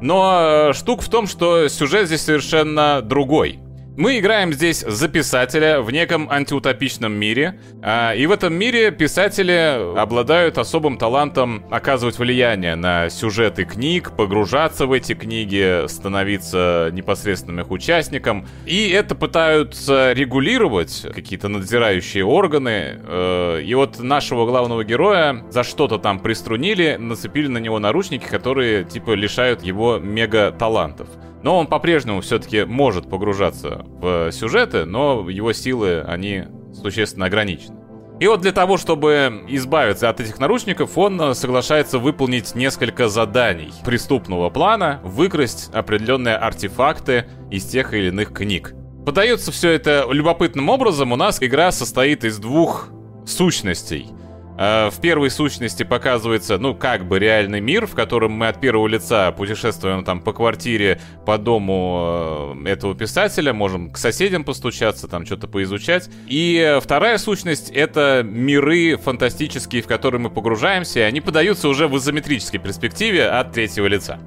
Но 0.00 0.68
э, 0.70 0.72
штука 0.72 1.02
в 1.02 1.08
том, 1.08 1.26
что 1.26 1.66
сюжет 1.66 2.06
здесь 2.06 2.22
совершенно 2.22 3.02
другой. 3.02 3.58
Мы 3.94 4.20
играем 4.20 4.54
здесь 4.54 4.80
за 4.80 5.06
писателя 5.06 5.82
в 5.82 5.90
неком 5.90 6.30
антиутопичном 6.30 7.12
мире, 7.12 7.60
а, 7.82 8.14
и 8.14 8.24
в 8.24 8.30
этом 8.30 8.54
мире 8.54 8.90
писатели 8.90 9.98
обладают 9.98 10.56
особым 10.56 10.96
талантом 10.96 11.66
оказывать 11.70 12.18
влияние 12.18 12.74
на 12.74 13.10
сюжеты 13.10 13.66
книг, 13.66 14.16
погружаться 14.16 14.86
в 14.86 14.92
эти 14.92 15.12
книги, 15.12 15.86
становиться 15.88 16.88
непосредственным 16.90 17.60
их 17.60 17.70
участником, 17.70 18.48
и 18.64 18.88
это 18.88 19.14
пытаются 19.14 20.14
регулировать 20.14 21.06
какие-то 21.14 21.48
надзирающие 21.48 22.24
органы, 22.24 22.98
э, 22.98 23.60
и 23.62 23.74
вот 23.74 23.98
нашего 23.98 24.46
главного 24.46 24.84
героя 24.84 25.44
за 25.50 25.64
что-то 25.64 25.98
там 25.98 26.18
приструнили, 26.18 26.96
нацепили 26.98 27.48
на 27.48 27.58
него 27.58 27.78
наручники, 27.78 28.24
которые 28.24 28.84
типа 28.84 29.10
лишают 29.10 29.62
его 29.62 29.98
мега-талантов. 29.98 31.08
Но 31.42 31.58
он 31.58 31.66
по-прежнему 31.66 32.20
все-таки 32.20 32.64
может 32.64 33.08
погружаться 33.08 33.84
в 33.86 34.30
сюжеты, 34.32 34.84
но 34.84 35.28
его 35.28 35.52
силы, 35.52 36.02
они 36.02 36.44
существенно 36.72 37.26
ограничены. 37.26 37.76
И 38.20 38.26
вот 38.28 38.40
для 38.40 38.52
того, 38.52 38.76
чтобы 38.76 39.42
избавиться 39.48 40.08
от 40.08 40.20
этих 40.20 40.38
наручников, 40.38 40.96
он 40.96 41.34
соглашается 41.34 41.98
выполнить 41.98 42.54
несколько 42.54 43.08
заданий 43.08 43.72
преступного 43.84 44.48
плана, 44.48 45.00
выкрасть 45.02 45.70
определенные 45.74 46.36
артефакты 46.36 47.26
из 47.50 47.64
тех 47.64 47.92
или 47.94 48.08
иных 48.08 48.32
книг. 48.32 48.74
Подается 49.04 49.50
все 49.50 49.70
это 49.70 50.06
любопытным 50.08 50.68
образом. 50.68 51.10
У 51.10 51.16
нас 51.16 51.42
игра 51.42 51.72
состоит 51.72 52.24
из 52.24 52.38
двух 52.38 52.90
сущностей— 53.26 54.06
Э, 54.21 54.21
в 54.62 55.00
первой 55.00 55.30
сущности 55.30 55.82
показывается, 55.82 56.58
ну, 56.58 56.74
как 56.74 57.06
бы 57.06 57.18
реальный 57.18 57.60
мир, 57.60 57.86
в 57.86 57.94
котором 57.94 58.32
мы 58.32 58.48
от 58.48 58.60
первого 58.60 58.86
лица 58.86 59.32
путешествуем 59.32 60.04
там 60.04 60.20
по 60.20 60.32
квартире, 60.32 61.00
по 61.26 61.38
дому 61.38 62.54
э, 62.64 62.68
этого 62.68 62.94
писателя, 62.94 63.52
можем 63.52 63.90
к 63.90 63.98
соседям 63.98 64.44
постучаться, 64.44 65.08
там 65.08 65.26
что-то 65.26 65.48
поизучать. 65.48 66.08
И 66.28 66.78
вторая 66.80 67.18
сущность— 67.18 67.70
это 67.74 68.22
миры 68.24 68.96
фантастические, 68.96 69.82
в 69.82 69.86
которые 69.86 70.20
мы 70.20 70.30
погружаемся, 70.30 71.00
и 71.00 71.02
они 71.02 71.20
подаются 71.20 71.68
уже 71.68 71.88
в 71.88 71.96
изометрической 71.96 72.60
перспективе 72.60 73.26
от 73.26 73.52
третьего 73.52 73.86
лица. 73.86 74.20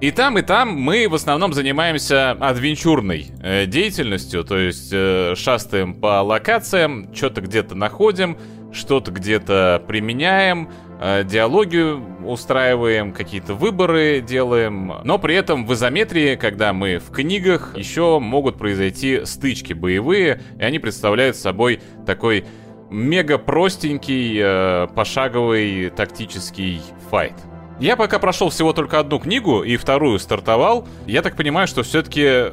И 0.00 0.10
там, 0.10 0.36
и 0.38 0.42
там 0.42 0.68
мы 0.68 1.08
в 1.08 1.14
основном 1.14 1.52
занимаемся 1.54 2.32
адвенчурной 2.32 3.28
э, 3.42 3.66
деятельностью, 3.66 4.44
то 4.44 4.58
есть 4.58 4.90
э, 4.92 5.34
шастаем 5.36 5.94
по 5.94 6.20
локациям, 6.20 7.14
что-то 7.14 7.40
где-то 7.40 7.74
находим, 7.74 8.36
что-то 8.74 9.10
где-то 9.10 9.82
применяем, 9.86 10.70
э, 11.00 11.24
диалоги 11.24 12.24
устраиваем, 12.24 13.12
какие-то 13.12 13.54
выборы 13.54 14.20
делаем, 14.20 14.92
но 15.04 15.18
при 15.18 15.34
этом 15.34 15.66
в 15.66 15.72
изометрии, 15.72 16.36
когда 16.36 16.72
мы 16.72 16.98
в 16.98 17.10
книгах, 17.10 17.76
еще 17.76 18.18
могут 18.18 18.58
произойти 18.58 19.24
стычки 19.24 19.72
боевые, 19.72 20.42
и 20.58 20.62
они 20.62 20.78
представляют 20.78 21.36
собой 21.36 21.80
такой 22.06 22.44
мега 22.90 23.38
простенький, 23.38 24.38
э, 24.42 24.88
пошаговый 24.94 25.90
тактический 25.90 26.80
файт. 27.10 27.34
Я 27.80 27.96
пока 27.96 28.18
прошел 28.18 28.50
всего 28.50 28.72
только 28.72 29.00
одну 29.00 29.18
книгу 29.18 29.62
и 29.62 29.76
вторую 29.76 30.18
стартовал. 30.18 30.86
Я 31.06 31.22
так 31.22 31.36
понимаю, 31.36 31.66
что 31.66 31.82
все-таки 31.82 32.50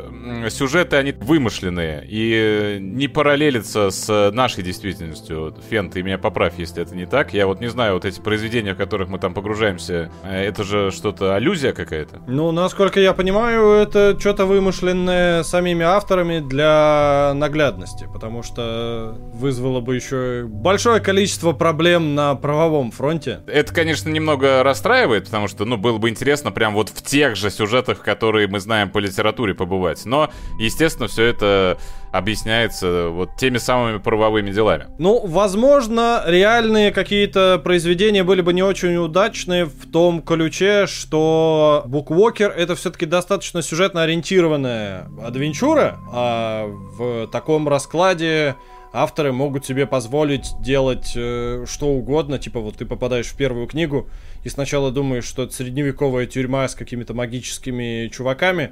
сюжеты, 0.49 0.95
они 0.95 1.11
вымышленные 1.11 2.05
и 2.07 2.77
не 2.79 3.07
параллелятся 3.07 3.91
с 3.91 4.31
нашей 4.31 4.63
действительностью. 4.63 5.55
Фен, 5.69 5.89
ты 5.89 6.01
меня 6.01 6.17
поправь, 6.17 6.53
если 6.57 6.81
это 6.81 6.95
не 6.95 7.05
так. 7.05 7.33
Я 7.33 7.47
вот 7.47 7.61
не 7.61 7.67
знаю, 7.67 7.93
вот 7.95 8.05
эти 8.05 8.19
произведения, 8.19 8.73
в 8.73 8.77
которых 8.77 9.09
мы 9.09 9.19
там 9.19 9.33
погружаемся, 9.33 10.11
э, 10.23 10.43
это 10.45 10.63
же 10.63 10.91
что-то 10.91 11.35
аллюзия 11.35 11.73
какая-то? 11.73 12.21
Ну, 12.27 12.51
насколько 12.51 12.99
я 12.99 13.13
понимаю, 13.13 13.71
это 13.71 14.17
что-то 14.19 14.45
вымышленное 14.45 15.43
самими 15.43 15.83
авторами 15.83 16.39
для 16.39 17.33
наглядности, 17.35 18.07
потому 18.11 18.43
что 18.43 19.15
вызвало 19.33 19.81
бы 19.81 19.95
еще 19.95 20.45
большое 20.47 20.99
количество 20.99 21.51
проблем 21.51 22.15
на 22.15 22.35
правовом 22.35 22.91
фронте. 22.91 23.41
Это, 23.47 23.73
конечно, 23.73 24.09
немного 24.09 24.63
расстраивает, 24.63 25.10
устраивает, 25.11 25.25
потому 25.25 25.47
что, 25.47 25.65
ну, 25.65 25.77
было 25.77 25.97
бы 25.97 26.09
интересно 26.09 26.51
прям 26.51 26.73
вот 26.73 26.89
в 26.89 27.01
тех 27.01 27.35
же 27.35 27.49
сюжетах, 27.49 28.01
которые 28.01 28.47
мы 28.47 28.59
знаем 28.59 28.89
по 28.89 28.99
литературе 28.99 29.53
побывать. 29.53 30.05
Но, 30.05 30.29
естественно, 30.59 31.07
все 31.07 31.25
это 31.25 31.77
объясняется 32.11 33.07
вот 33.09 33.37
теми 33.37 33.57
самыми 33.57 33.97
правовыми 33.97 34.51
делами. 34.51 34.87
Ну, 34.99 35.25
возможно, 35.25 36.23
реальные 36.25 36.91
какие-то 36.91 37.59
произведения 37.63 38.23
были 38.23 38.41
бы 38.41 38.53
не 38.53 38.63
очень 38.63 38.97
удачные 38.97 39.65
в 39.65 39.89
том 39.91 40.21
ключе, 40.21 40.87
что 40.87 41.83
Буквокер 41.85 42.51
это 42.51 42.75
все-таки 42.75 43.05
достаточно 43.05 43.61
сюжетно 43.61 44.03
ориентированная 44.03 45.09
адвенчура, 45.23 45.99
а 46.11 46.67
в 46.67 47.27
таком 47.27 47.67
раскладе 47.69 48.55
авторы 48.93 49.31
могут 49.31 49.65
себе 49.65 49.85
позволить 49.85 50.53
делать 50.59 51.13
э, 51.15 51.65
что 51.67 51.87
угодно, 51.87 52.39
типа 52.39 52.59
вот 52.59 52.77
ты 52.77 52.85
попадаешь 52.85 53.27
в 53.27 53.35
первую 53.35 53.67
книгу 53.67 54.07
и 54.43 54.49
сначала 54.49 54.91
думаешь, 54.91 55.25
что 55.25 55.43
это 55.43 55.53
средневековая 55.53 56.25
тюрьма 56.25 56.67
с 56.67 56.75
какими-то 56.75 57.13
магическими 57.13 58.09
чуваками, 58.11 58.71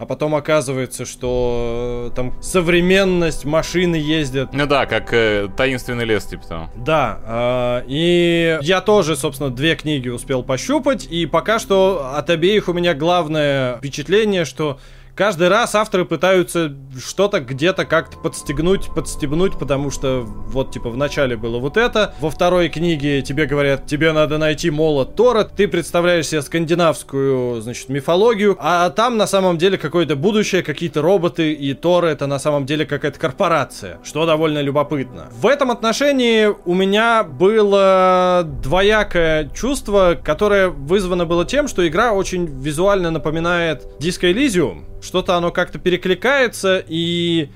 а 0.00 0.06
потом 0.06 0.34
оказывается, 0.34 1.04
что 1.04 2.08
э, 2.10 2.16
там 2.16 2.42
современность, 2.42 3.44
машины 3.44 3.96
ездят. 3.96 4.54
Ну 4.54 4.66
да, 4.66 4.86
как 4.86 5.12
э, 5.12 5.48
таинственный 5.54 6.06
лес, 6.06 6.24
типа 6.24 6.46
там. 6.48 6.70
Да, 6.74 7.82
э, 7.82 7.84
и 7.86 8.58
я 8.62 8.80
тоже, 8.80 9.14
собственно, 9.14 9.50
две 9.50 9.76
книги 9.76 10.08
успел 10.08 10.42
пощупать, 10.42 11.06
и 11.10 11.26
пока 11.26 11.58
что 11.58 12.12
от 12.16 12.30
обеих 12.30 12.68
у 12.68 12.72
меня 12.72 12.94
главное 12.94 13.76
впечатление, 13.76 14.46
что 14.46 14.80
каждый 15.20 15.48
раз 15.48 15.74
авторы 15.74 16.06
пытаются 16.06 16.74
что-то 16.98 17.40
где-то 17.40 17.84
как-то 17.84 18.16
подстегнуть, 18.16 18.86
подстебнуть, 18.86 19.58
потому 19.58 19.90
что 19.90 20.22
вот 20.24 20.70
типа 20.70 20.88
в 20.88 20.96
начале 20.96 21.36
было 21.36 21.58
вот 21.58 21.76
это, 21.76 22.14
во 22.20 22.30
второй 22.30 22.70
книге 22.70 23.20
тебе 23.20 23.44
говорят, 23.44 23.84
тебе 23.84 24.12
надо 24.12 24.38
найти 24.38 24.70
молот 24.70 25.16
Тора, 25.16 25.44
ты 25.44 25.68
представляешь 25.68 26.28
себе 26.28 26.40
скандинавскую, 26.40 27.60
значит, 27.60 27.90
мифологию, 27.90 28.56
а 28.58 28.88
там 28.88 29.18
на 29.18 29.26
самом 29.26 29.58
деле 29.58 29.76
какое-то 29.76 30.16
будущее, 30.16 30.62
какие-то 30.62 31.02
роботы, 31.02 31.52
и 31.52 31.74
Тор 31.74 32.06
это 32.06 32.26
на 32.26 32.38
самом 32.38 32.64
деле 32.64 32.86
какая-то 32.86 33.18
корпорация, 33.18 33.98
что 34.02 34.24
довольно 34.24 34.62
любопытно. 34.62 35.28
В 35.32 35.46
этом 35.46 35.70
отношении 35.70 36.48
у 36.64 36.72
меня 36.72 37.24
было 37.24 38.42
двоякое 38.62 39.50
чувство, 39.50 40.18
которое 40.24 40.68
вызвано 40.68 41.26
было 41.26 41.44
тем, 41.44 41.68
что 41.68 41.86
игра 41.86 42.12
очень 42.12 42.46
визуально 42.46 43.10
напоминает 43.10 43.86
Disco 44.00 44.32
Elysium, 44.32 44.86
что-то 45.00 45.36
оно 45.36 45.50
как-то 45.50 45.78
перекликается, 45.78 46.82
и 46.86 47.50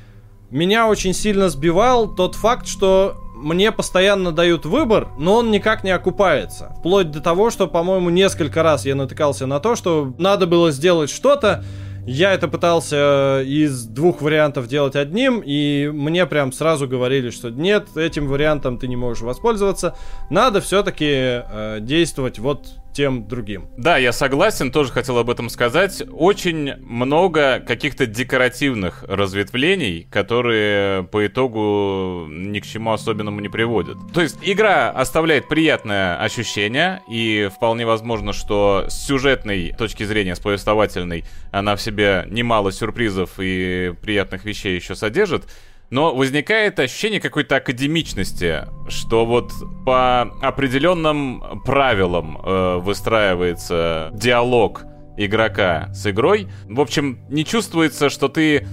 меня 0.50 0.88
очень 0.88 1.14
сильно 1.14 1.48
сбивал 1.48 2.14
тот 2.14 2.34
факт, 2.34 2.66
что 2.66 3.16
мне 3.34 3.72
постоянно 3.72 4.32
дают 4.32 4.64
выбор, 4.64 5.08
но 5.18 5.36
он 5.36 5.50
никак 5.50 5.84
не 5.84 5.90
окупается. 5.90 6.74
Вплоть 6.78 7.10
до 7.10 7.20
того, 7.20 7.50
что, 7.50 7.66
по-моему, 7.66 8.10
несколько 8.10 8.62
раз 8.62 8.86
я 8.86 8.94
натыкался 8.94 9.46
на 9.46 9.60
то, 9.60 9.76
что 9.76 10.14
надо 10.18 10.46
было 10.46 10.70
сделать 10.70 11.10
что-то, 11.10 11.64
я 12.06 12.34
это 12.34 12.48
пытался 12.48 13.42
из 13.46 13.86
двух 13.86 14.20
вариантов 14.20 14.68
делать 14.68 14.94
одним, 14.94 15.42
и 15.44 15.88
мне 15.92 16.26
прям 16.26 16.52
сразу 16.52 16.86
говорили, 16.86 17.30
что 17.30 17.48
нет, 17.48 17.96
этим 17.96 18.28
вариантом 18.28 18.78
ты 18.78 18.88
не 18.88 18.96
можешь 18.96 19.22
воспользоваться. 19.22 19.96
Надо 20.28 20.60
все-таки 20.60 21.06
э, 21.08 21.78
действовать 21.80 22.38
вот 22.38 22.74
тем 22.94 23.26
другим. 23.28 23.68
Да, 23.76 23.98
я 23.98 24.12
согласен, 24.12 24.70
тоже 24.70 24.92
хотел 24.92 25.18
об 25.18 25.28
этом 25.28 25.50
сказать. 25.50 26.02
Очень 26.10 26.76
много 26.76 27.60
каких-то 27.60 28.06
декоративных 28.06 29.04
разветвлений, 29.06 30.06
которые 30.10 31.02
по 31.04 31.26
итогу 31.26 32.26
ни 32.30 32.60
к 32.60 32.66
чему 32.66 32.92
особенному 32.92 33.40
не 33.40 33.48
приводят. 33.48 33.96
То 34.14 34.22
есть 34.22 34.38
игра 34.42 34.90
оставляет 34.90 35.48
приятное 35.48 36.16
ощущение, 36.16 37.02
и 37.10 37.50
вполне 37.54 37.84
возможно, 37.84 38.32
что 38.32 38.86
с 38.88 39.06
сюжетной 39.06 39.74
точки 39.76 40.04
зрения, 40.04 40.36
с 40.36 40.40
повествовательной, 40.40 41.24
она 41.50 41.76
в 41.76 41.82
себе 41.82 42.26
немало 42.30 42.72
сюрпризов 42.72 43.32
и 43.38 43.92
приятных 44.00 44.44
вещей 44.44 44.76
еще 44.76 44.94
содержит. 44.94 45.44
Но 45.90 46.14
возникает 46.14 46.78
ощущение 46.78 47.20
какой-то 47.20 47.56
академичности, 47.56 48.62
что 48.88 49.26
вот 49.26 49.52
по 49.84 50.22
определенным 50.42 51.62
правилам 51.64 52.38
э, 52.42 52.78
выстраивается 52.78 54.10
диалог 54.14 54.84
игрока 55.16 55.88
с 55.92 56.10
игрой. 56.10 56.48
В 56.68 56.80
общем, 56.80 57.20
не 57.28 57.44
чувствуется, 57.44 58.10
что 58.10 58.28
ты 58.28 58.66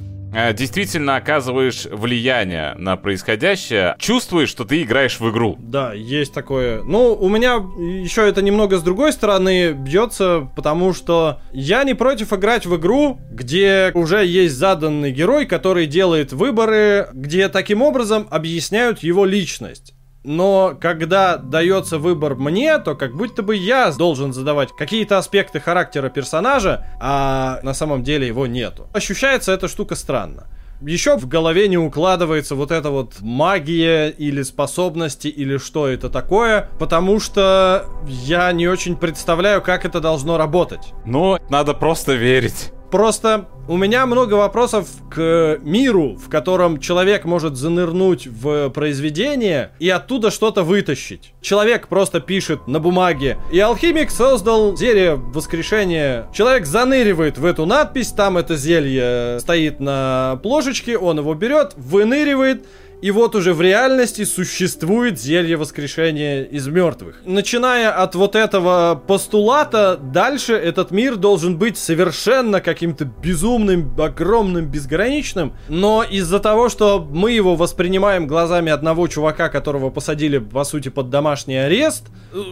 действительно 0.54 1.16
оказываешь 1.16 1.86
влияние 1.86 2.74
на 2.78 2.98
происходящее, 2.98 3.96
чувствуешь, 4.00 4.50
что 4.50 4.66
ты 4.66 4.84
играешь 4.84 5.20
в 5.20 5.30
игру. 5.30 5.58
Да, 5.60 5.94
есть 5.94 6.34
такое. 6.34 6.84
Ну, 6.84 7.14
у 7.14 7.30
меня 7.30 7.54
еще 7.54 8.28
это 8.28 8.42
немного 8.42 8.78
с 8.78 8.84
другой 8.84 9.14
стороны 9.14 9.72
бьется, 9.74 10.50
потому 10.56 10.94
что 10.94 11.40
я 11.52 11.84
не 11.84 11.94
против 11.94 12.34
играть 12.34 12.66
в 12.66 12.76
игру, 12.78 13.20
где 13.32 13.92
уже 13.94 14.26
есть 14.26 14.56
заданный 14.56 15.12
герой, 15.12 15.46
который 15.46 15.86
делает 15.86 16.34
выборы, 16.34 17.10
где 17.14 17.50
таким 17.50 17.82
образом 17.82 18.28
объясняют 18.30 19.00
его 19.00 19.26
личность. 19.26 19.94
Но 20.24 20.78
когда 20.80 21.38
дается 21.38 21.98
выбор 21.98 22.36
мне, 22.36 22.78
то 22.78 22.96
как 22.96 23.16
будто 23.16 23.42
бы 23.42 23.56
я 23.56 23.92
должен 23.92 24.34
задавать 24.34 24.70
какие-то 24.78 25.18
аспекты 25.18 25.60
характера 25.60 26.10
персонажа, 26.10 26.86
а 27.00 27.60
на 27.64 27.74
самом 27.74 28.04
деле 28.04 28.28
его 28.28 28.46
нету. 28.46 28.88
Ощущается 28.94 29.52
эта 29.52 29.68
штука 29.68 29.96
странно. 29.96 30.48
еще 30.82 31.18
в 31.18 31.28
голове 31.28 31.68
не 31.68 31.78
укладывается 31.78 32.54
вот 32.56 32.72
эта 32.72 32.92
вот 32.92 33.16
магия 33.22 34.10
или 34.10 34.44
способности 34.44 35.28
или 35.28 35.58
что 35.58 35.88
это 35.88 36.10
такое, 36.10 36.70
потому 36.78 37.20
что 37.20 37.86
я 38.08 38.52
не 38.52 38.68
очень 38.68 38.96
представляю, 38.96 39.62
как 39.64 39.86
это 39.86 40.00
должно 40.00 40.38
работать. 40.38 40.94
Ну, 41.04 41.40
надо 41.50 41.74
просто 41.74 42.14
верить. 42.14 42.72
Просто 42.92 43.46
у 43.70 43.78
меня 43.78 44.06
много 44.06 44.34
вопросов 44.34 44.88
к 45.10 45.60
миру, 45.62 46.18
в 46.18 46.30
котором 46.30 46.80
человек 46.80 47.24
может 47.24 47.56
занырнуть 47.56 48.28
в 48.28 48.70
произведение 48.70 49.72
и 49.80 49.90
оттуда 49.90 50.30
что-то 50.30 50.64
вытащить. 50.64 51.34
Человек 51.42 51.88
просто 51.88 52.20
пишет 52.20 52.68
на 52.68 52.82
бумаге. 52.82 53.38
И 53.52 53.60
алхимик 53.60 54.12
создал 54.12 54.76
зелье 54.76 55.16
воскрешения. 55.16 56.28
Человек 56.34 56.66
заныривает 56.66 57.38
в 57.38 57.46
эту 57.46 57.66
надпись, 57.66 58.10
там 58.10 58.38
это 58.38 58.58
зелье 58.58 59.40
стоит 59.40 59.80
на 59.80 60.40
плошечке, 60.44 60.98
он 60.98 61.20
его 61.20 61.34
берет, 61.34 61.74
выныривает, 61.78 62.66
и 63.02 63.10
вот 63.10 63.36
уже 63.36 63.54
в 63.54 63.62
реальности 63.62 64.24
существует 64.24 65.20
зелье 65.20 65.58
воскрешения 65.58 66.44
из 66.44 66.68
мертвых. 66.68 67.22
Начиная 67.26 67.92
от 67.92 68.14
вот 68.14 68.36
этого 68.36 69.02
постулата, 69.08 69.98
дальше 69.98 70.54
этот 70.54 70.92
мир 70.92 71.16
должен 71.16 71.58
быть 71.58 71.78
совершенно 71.78 72.62
каким-то 72.62 73.06
безумным, 73.06 73.92
огромным, 74.00 74.68
безграничным. 74.68 75.54
Но 75.68 76.04
из-за 76.04 76.40
того, 76.40 76.70
что 76.70 77.00
мы 77.10 77.32
его 77.32 77.56
воспринимаем 77.56 78.28
глазами 78.28 78.72
одного 78.72 79.08
чувака, 79.08 79.50
которого 79.50 79.90
посадили, 79.90 80.38
по 80.38 80.64
сути, 80.64 80.90
под 80.90 81.10
домашний 81.10 81.58
арест, 81.58 82.06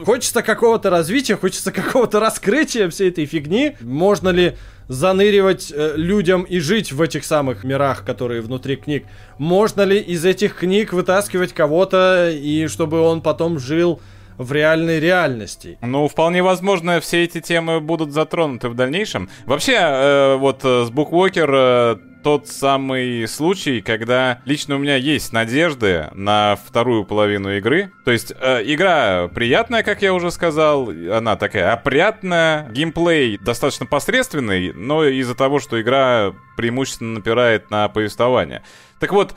хочется 0.04 0.42
какого-то 0.42 0.90
развития, 0.90 1.36
хочется 1.36 1.72
какого-то 1.80 2.20
раскрытия 2.20 2.90
всей 2.90 3.10
этой 3.10 3.26
фигни. 3.26 3.78
Можно 3.82 4.30
ли 4.30 4.58
заныривать 4.90 5.72
э, 5.74 5.94
людям 5.96 6.44
и 6.44 6.60
жить 6.60 6.92
в 6.92 7.02
этих 7.02 7.24
самых 7.24 7.64
мирах, 7.64 8.04
которые 8.04 8.42
внутри 8.42 8.76
книг. 8.76 9.06
Можно 9.38 9.84
ли 9.84 10.00
из 10.00 10.26
этих 10.26 10.56
книг 10.56 10.92
вытаскивать 10.92 11.54
кого-то 11.54 12.32
и 12.32 12.68
чтобы 12.68 13.00
он 13.00 13.22
потом 13.22 13.60
жил 13.60 14.02
в 14.40 14.54
реальной 14.54 15.02
реальности. 15.02 15.78
Ну, 15.82 16.08
вполне 16.08 16.42
возможно, 16.42 17.02
все 17.02 17.26
эти 17.26 17.42
темы 17.42 17.82
будут 17.82 18.14
затронуты 18.14 18.70
в 18.70 18.74
дальнейшем. 18.74 19.30
Вообще, 19.46 19.74
э, 19.74 20.36
вот 20.38 20.62
э, 20.64 20.86
с 20.86 20.90
Буквокер 20.90 21.50
э, 21.54 21.98
тот 22.24 22.48
самый 22.48 23.28
случай, 23.28 23.82
когда 23.82 24.42
лично 24.46 24.76
у 24.76 24.80
меня 24.80 24.96
есть 24.96 25.34
надежды 25.34 26.10
на 26.14 26.58
вторую 26.66 27.06
половину 27.06 27.56
игры. 27.58 27.92
То 28.06 28.12
есть 28.12 28.34
э, 28.40 28.62
игра 28.66 29.28
приятная, 29.30 29.84
как 29.84 30.02
я 30.02 30.14
уже 30.14 30.32
сказал, 30.32 30.90
она 30.90 31.36
такая 31.36 31.72
опрятная, 31.74 32.70
геймплей 32.70 33.38
достаточно 33.38 33.86
посредственный, 33.86 34.74
но 34.74 35.06
из-за 35.06 35.36
того, 35.36 35.60
что 35.60 35.82
игра 35.82 36.34
преимущественно 36.58 37.16
напирает 37.16 37.70
на 37.72 37.88
повествование. 37.90 38.64
Так 39.00 39.14
вот, 39.14 39.34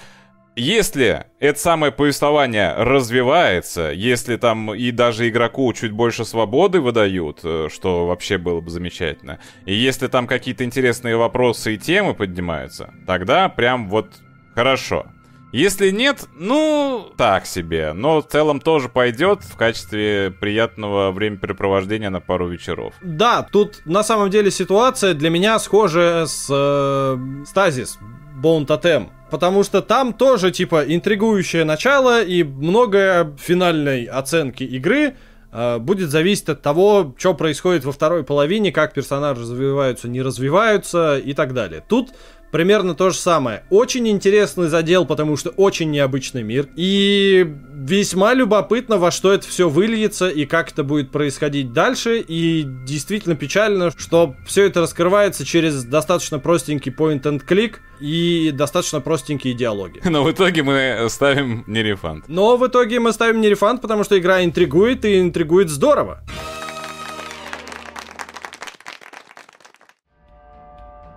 если 0.56 1.26
это 1.38 1.58
самое 1.58 1.92
повествование 1.92 2.74
развивается, 2.74 3.90
если 3.90 4.36
там 4.36 4.74
и 4.74 4.90
даже 4.90 5.28
игроку 5.28 5.72
чуть 5.72 5.92
больше 5.92 6.24
свободы 6.24 6.80
выдают, 6.80 7.40
э, 7.42 7.68
что 7.72 8.06
вообще 8.06 8.38
было 8.38 8.60
бы 8.60 8.70
замечательно, 8.70 9.38
и 9.64 9.74
если 9.74 10.08
там 10.08 10.26
какие-то 10.26 10.64
интересные 10.64 11.16
вопросы 11.16 11.74
и 11.74 11.78
темы 11.78 12.14
поднимаются, 12.14 12.92
тогда 13.06 13.48
прям 13.48 13.88
вот 13.88 14.08
хорошо. 14.54 15.06
Если 15.52 15.90
нет, 15.90 16.28
ну, 16.34 17.12
так 17.18 17.44
себе. 17.44 17.92
Но 17.92 18.22
в 18.22 18.26
целом 18.26 18.58
тоже 18.58 18.88
пойдет 18.88 19.42
в 19.42 19.54
качестве 19.54 20.30
приятного 20.30 21.12
времяпрепровождения 21.12 22.08
на 22.08 22.20
пару 22.20 22.48
вечеров. 22.48 22.94
Да, 23.02 23.42
тут 23.42 23.82
на 23.84 24.02
самом 24.02 24.30
деле 24.30 24.50
ситуация 24.50 25.12
для 25.12 25.28
меня 25.28 25.58
схожая 25.58 26.24
с 26.24 26.48
э, 26.50 27.44
Стазис, 27.44 27.98
Bone 28.42 28.66
Totem. 28.66 29.08
Потому 29.30 29.62
что 29.64 29.80
там 29.80 30.12
тоже, 30.12 30.50
типа, 30.50 30.84
интригующее 30.86 31.64
начало 31.64 32.22
и 32.22 32.42
многое 32.42 33.34
финальной 33.38 34.04
оценки 34.04 34.62
игры 34.62 35.14
э, 35.52 35.78
будет 35.78 36.10
зависеть 36.10 36.50
от 36.50 36.60
того, 36.60 37.14
что 37.16 37.32
происходит 37.32 37.84
во 37.84 37.92
второй 37.92 38.24
половине, 38.24 38.72
как 38.72 38.92
персонажи 38.92 39.40
развиваются, 39.40 40.08
не 40.08 40.20
развиваются 40.20 41.16
и 41.16 41.32
так 41.32 41.54
далее. 41.54 41.82
Тут 41.88 42.10
примерно 42.52 42.94
то 42.94 43.10
же 43.10 43.16
самое. 43.16 43.64
Очень 43.70 44.06
интересный 44.08 44.68
задел, 44.68 45.04
потому 45.04 45.36
что 45.36 45.50
очень 45.50 45.90
необычный 45.90 46.44
мир. 46.44 46.68
И 46.76 47.44
весьма 47.74 48.34
любопытно, 48.34 48.98
во 48.98 49.10
что 49.10 49.32
это 49.32 49.48
все 49.48 49.68
выльется 49.68 50.28
и 50.28 50.44
как 50.44 50.70
это 50.70 50.84
будет 50.84 51.10
происходить 51.10 51.72
дальше. 51.72 52.20
И 52.20 52.64
действительно 52.86 53.34
печально, 53.34 53.90
что 53.96 54.36
все 54.46 54.66
это 54.66 54.82
раскрывается 54.82 55.44
через 55.44 55.82
достаточно 55.82 56.38
простенький 56.38 56.92
point-and-click 56.92 57.76
и 58.00 58.52
достаточно 58.52 59.00
простенькие 59.00 59.54
диалоги. 59.54 60.00
Но 60.04 60.22
в 60.22 60.30
итоге 60.30 60.62
мы 60.62 61.06
ставим 61.08 61.64
нерефанд. 61.66 62.24
Но 62.28 62.56
в 62.56 62.66
итоге 62.66 63.00
мы 63.00 63.12
ставим 63.12 63.40
нерефанд, 63.40 63.80
потому 63.80 64.04
что 64.04 64.18
игра 64.18 64.44
интригует 64.44 65.04
и 65.04 65.18
интригует 65.18 65.70
здорово. 65.70 66.22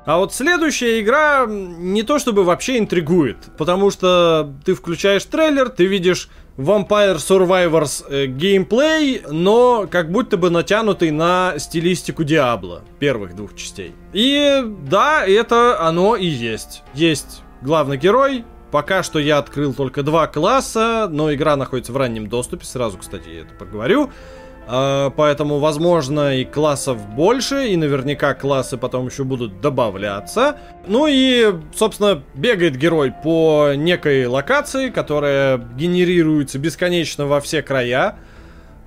А 0.06 0.18
вот 0.18 0.34
следующая 0.34 1.02
игра 1.02 1.46
не 1.48 2.04
то 2.04 2.20
чтобы 2.20 2.44
вообще 2.44 2.78
интригует, 2.78 3.38
потому 3.58 3.89
что 3.89 4.54
ты 4.63 4.76
включаешь 4.76 5.26
трейлер, 5.26 5.70
ты 5.70 5.86
видишь 5.88 6.30
Vampire 6.58 7.15
Survivors 7.15 8.06
э, 8.08 8.28
геймплей, 8.28 9.24
но 9.30 9.88
как 9.89 10.12
будто 10.12 10.38
бы 10.38 10.50
натянутый 10.50 11.12
на 11.12 11.56
стилистику 11.58 12.24
Диабло 12.24 12.84
первых 13.00 13.36
двух 13.36 13.56
частей. 13.56 13.94
И 14.13 14.63
да, 14.88 15.26
это 15.26 15.82
оно 15.82 16.15
и 16.15 16.28
есть. 16.28 16.84
Есть 16.94 17.41
главный 17.62 17.98
герой, 17.98 18.46
Пока 18.72 19.04
что 19.04 19.20
я 19.20 19.38
открыл 19.38 19.74
только 19.74 20.04
два 20.04 20.28
класса, 20.28 21.08
но 21.10 21.34
игра 21.34 21.56
находится 21.56 21.94
в 21.94 21.98
раннем 21.98 22.28
доступе, 22.28 22.65
сразу, 22.65 22.98
кстати, 22.98 23.30
я 23.30 23.41
это 23.41 23.54
поговорю. 23.54 24.12
А, 24.67 25.12
поэтому, 25.12 25.60
возможно, 25.60 26.38
и 26.38 26.45
классов 26.45 26.97
больше, 27.10 27.67
и 27.67 27.78
наверняка 27.78 28.34
классы 28.34 28.78
потом 28.78 29.08
еще 29.08 29.23
будут 29.23 29.62
добавляться. 29.62 30.58
Ну 30.88 31.08
и, 31.08 31.54
собственно, 31.75 32.23
бегает 32.34 32.75
герой 32.75 33.13
по 33.23 33.73
некой 33.75 34.25
локации, 34.25 34.89
которая 34.89 35.58
генерируется 35.58 36.58
бесконечно 36.58 37.28
во 37.28 37.41
все 37.41 37.62
края. 37.62 38.15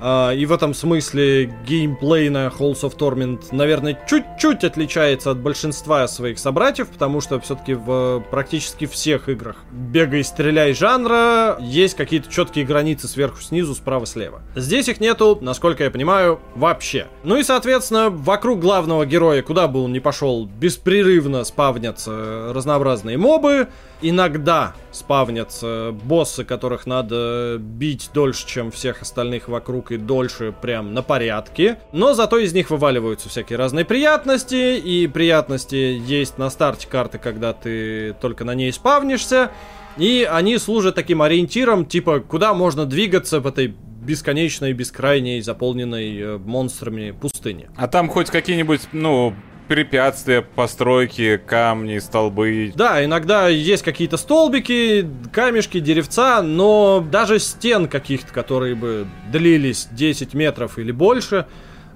Uh, 0.01 0.37
и 0.37 0.47
в 0.47 0.53
этом 0.53 0.75
смысле 0.75 1.53
геймплей 1.67 2.29
на 2.29 2.47
Halls 2.47 2.83
of 2.83 2.97
Torment, 2.97 3.47
наверное, 3.51 3.99
чуть-чуть 4.09 4.63
отличается 4.63 5.33
от 5.33 5.39
большинства 5.39 6.07
своих 6.07 6.39
собратьев, 6.39 6.89
потому 6.89 7.21
что 7.21 7.41
все-таки 7.41 7.75
в 7.75 8.23
практически 8.31 8.87
всех 8.87 9.29
играх 9.29 9.57
бегай, 9.73 10.23
стреляй 10.23 10.73
жанра 10.73 11.57
есть 11.61 11.97
какие-то 11.97 12.31
четкие 12.31 12.65
границы 12.65 13.09
сверху, 13.09 13.41
снизу, 13.41 13.75
справа, 13.75 14.07
слева. 14.07 14.43
Здесь 14.55 14.89
их 14.89 15.01
нету, 15.01 15.37
насколько 15.41 15.83
я 15.83 15.91
понимаю, 15.91 16.39
вообще. 16.55 17.09
Ну 17.25 17.37
и, 17.37 17.43
соответственно, 17.43 18.11
вокруг 18.11 18.61
главного 18.61 19.05
героя, 19.05 19.43
куда 19.43 19.67
бы 19.67 19.83
он 19.83 19.93
ни 19.93 19.99
пошел, 19.99 20.47
беспрерывно 20.47 21.43
спавнятся 21.43 22.53
разнообразные 22.55 23.19
мобы, 23.19 23.69
Иногда 24.01 24.75
спавнятся 24.93 25.91
боссы, 26.05 26.45
которых 26.45 26.87
надо 26.87 27.57
бить 27.59 28.11
дольше, 28.15 28.47
чем 28.47 28.71
всех 28.71 29.03
остальных 29.03 29.49
вокруг, 29.49 29.91
и 29.91 29.97
дольше 29.97 30.55
прям 30.61 30.95
на 30.95 31.03
порядке. 31.03 31.81
Но 31.93 32.15
зато 32.15 32.39
из 32.39 32.53
них 32.53 32.71
вываливаются 32.71 33.29
всякие 33.29 33.59
разные 33.59 33.85
приятности, 33.85 34.79
и 34.79 35.07
приятности 35.09 36.01
есть 36.07 36.39
на 36.39 36.49
старте 36.51 36.87
карты, 36.87 37.19
когда 37.19 37.53
ты 37.53 38.15
только 38.21 38.45
на 38.45 38.55
ней 38.55 38.73
спавнишься. 38.73 39.51
И 39.97 40.29
они 40.31 40.59
служат 40.59 40.95
таким 40.95 41.23
ориентиром, 41.23 41.85
типа, 41.85 42.21
куда 42.21 42.55
можно 42.55 42.87
двигаться 42.87 43.41
в 43.41 43.47
этой 43.49 43.75
бесконечной, 44.09 44.73
бескрайней, 44.73 45.41
заполненной 45.41 46.19
э, 46.19 46.39
монстрами 46.39 47.11
пустыне. 47.11 47.69
А 47.77 47.89
там 47.89 48.09
хоть 48.09 48.31
какие-нибудь, 48.31 48.83
ну, 48.93 49.35
препятствия, 49.69 50.43
постройки, 50.43 51.37
камни, 51.37 51.99
столбы. 51.99 52.73
Да, 52.75 53.05
иногда 53.05 53.49
есть 53.49 53.83
какие-то 53.83 54.17
столбики, 54.17 55.09
камешки, 55.33 55.79
деревца, 55.79 56.43
но 56.43 57.07
даже 57.09 57.39
стен 57.39 57.87
каких-то, 57.87 58.33
которые 58.33 58.75
бы 58.75 59.07
длились 59.31 59.89
10 59.93 60.35
метров 60.35 60.79
или 60.79 60.91
больше, 60.91 61.47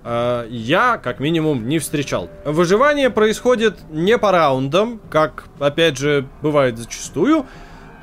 э, 0.05 0.47
я, 0.51 0.99
как 0.99 1.19
минимум, 1.19 1.67
не 1.67 1.79
встречал. 1.79 2.31
Выживание 2.45 3.11
происходит 3.11 3.79
не 3.91 4.19
по 4.19 4.31
раундам, 4.31 5.01
как, 5.11 5.47
опять 5.59 5.99
же, 5.99 6.27
бывает 6.43 6.79
зачастую, 6.79 7.47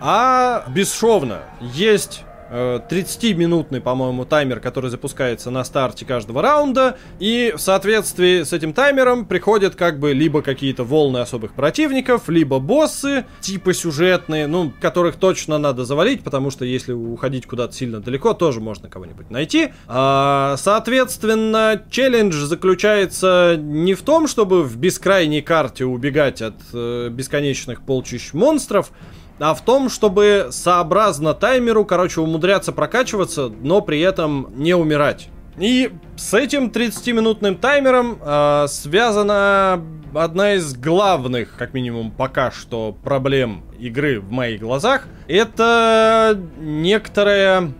а 0.02 0.66
бесшовно. 0.68 1.42
Есть 1.62 2.24
30-минутный, 2.50 3.82
по-моему, 3.82 4.26
таймер, 4.26 4.60
который 4.60 4.90
запускается 4.90 5.52
на 5.52 5.64
старте 5.64 6.06
каждого 6.06 6.42
раунда, 6.42 6.98
и 7.20 7.54
в 7.56 7.60
соответствии 7.62 8.44
с 8.44 8.54
этим 8.54 8.74
таймером 8.74 9.26
приходят 9.26 9.76
как 9.76 10.00
бы 10.00 10.14
либо 10.14 10.42
какие-то 10.42 10.84
волны 10.84 11.20
особых 11.20 11.54
противников, 11.54 12.30
либо 12.30 12.60
боссы, 12.60 13.26
типа 13.42 13.74
сюжетные, 13.74 14.48
ну, 14.48 14.74
которых 14.82 15.16
точно 15.16 15.58
надо 15.58 15.86
завалить, 15.86 16.24
потому 16.24 16.50
что 16.52 16.66
если 16.66 16.94
уходить 16.94 17.46
куда-то 17.46 17.74
сильно 17.74 18.00
далеко, 18.00 18.34
тоже 18.34 18.60
можно 18.60 18.90
кого-нибудь 18.90 19.30
найти. 19.30 19.70
А, 19.88 20.56
соответственно, 20.58 21.82
челлендж 21.90 22.36
заключается 22.36 23.58
не 23.60 23.94
в 23.94 24.02
том, 24.02 24.28
чтобы 24.28 24.64
в 24.64 24.78
бескрайней 24.78 25.42
карте 25.42 25.86
убегать 25.86 26.42
от 26.42 26.56
э, 26.74 27.10
бесконечных 27.10 27.82
полчищ 27.82 28.34
монстров, 28.34 28.92
а 29.39 29.54
в 29.54 29.62
том, 29.63 29.89
чтобы 29.89 30.47
сообразно 30.52 31.34
таймеру, 31.34 31.86
короче, 31.86 32.21
умудряться 32.21 32.71
прокачиваться, 32.71 33.49
но 33.62 33.82
при 33.82 33.99
этом 33.99 34.52
не 34.56 34.73
умирать. 34.73 35.30
И 35.58 35.91
с 36.15 36.34
этим 36.34 36.67
30-минутным 36.67 37.58
таймером 37.58 38.19
э, 38.21 38.65
связана 38.69 39.84
одна 40.13 40.54
из 40.54 40.73
главных, 40.73 41.56
как 41.58 41.73
минимум 41.73 42.12
пока 42.12 42.52
что, 42.52 42.95
проблем 43.04 43.63
игры 43.78 44.19
в 44.19 44.32
моих 44.32 44.62
глазах. 44.62 45.08
Это 45.28 46.39
некоторая 46.60 47.73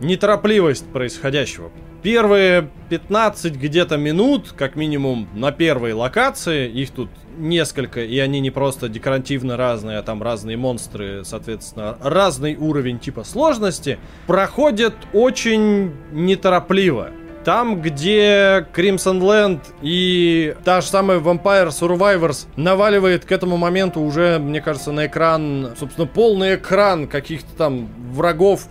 неторопливость 0.00 0.86
происходящего. 0.92 1.70
Первые 2.04 2.68
15 2.90 3.56
где-то 3.56 3.96
минут, 3.96 4.52
как 4.54 4.76
минимум, 4.76 5.26
на 5.32 5.52
первой 5.52 5.94
локации, 5.94 6.68
их 6.70 6.90
тут 6.90 7.08
несколько, 7.38 8.04
и 8.04 8.18
они 8.18 8.40
не 8.40 8.50
просто 8.50 8.90
декоративно 8.90 9.56
разные, 9.56 9.96
а 9.96 10.02
там 10.02 10.22
разные 10.22 10.58
монстры, 10.58 11.22
соответственно, 11.24 11.96
разный 12.02 12.56
уровень 12.56 12.98
типа 12.98 13.24
сложности, 13.24 13.98
проходят 14.26 14.92
очень 15.14 15.92
неторопливо. 16.12 17.08
Там, 17.42 17.80
где 17.80 18.66
Crimson 18.74 19.22
Land 19.22 19.60
и 19.80 20.54
та 20.62 20.82
же 20.82 20.88
самая 20.88 21.20
Vampire 21.20 21.68
Survivors 21.68 22.48
наваливает 22.56 23.24
к 23.24 23.32
этому 23.32 23.56
моменту 23.56 24.02
уже, 24.02 24.38
мне 24.38 24.60
кажется, 24.60 24.92
на 24.92 25.06
экран, 25.06 25.70
собственно, 25.80 26.06
полный 26.06 26.56
экран 26.56 27.08
каких-то 27.08 27.48
там 27.56 27.88
врагов, 28.12 28.66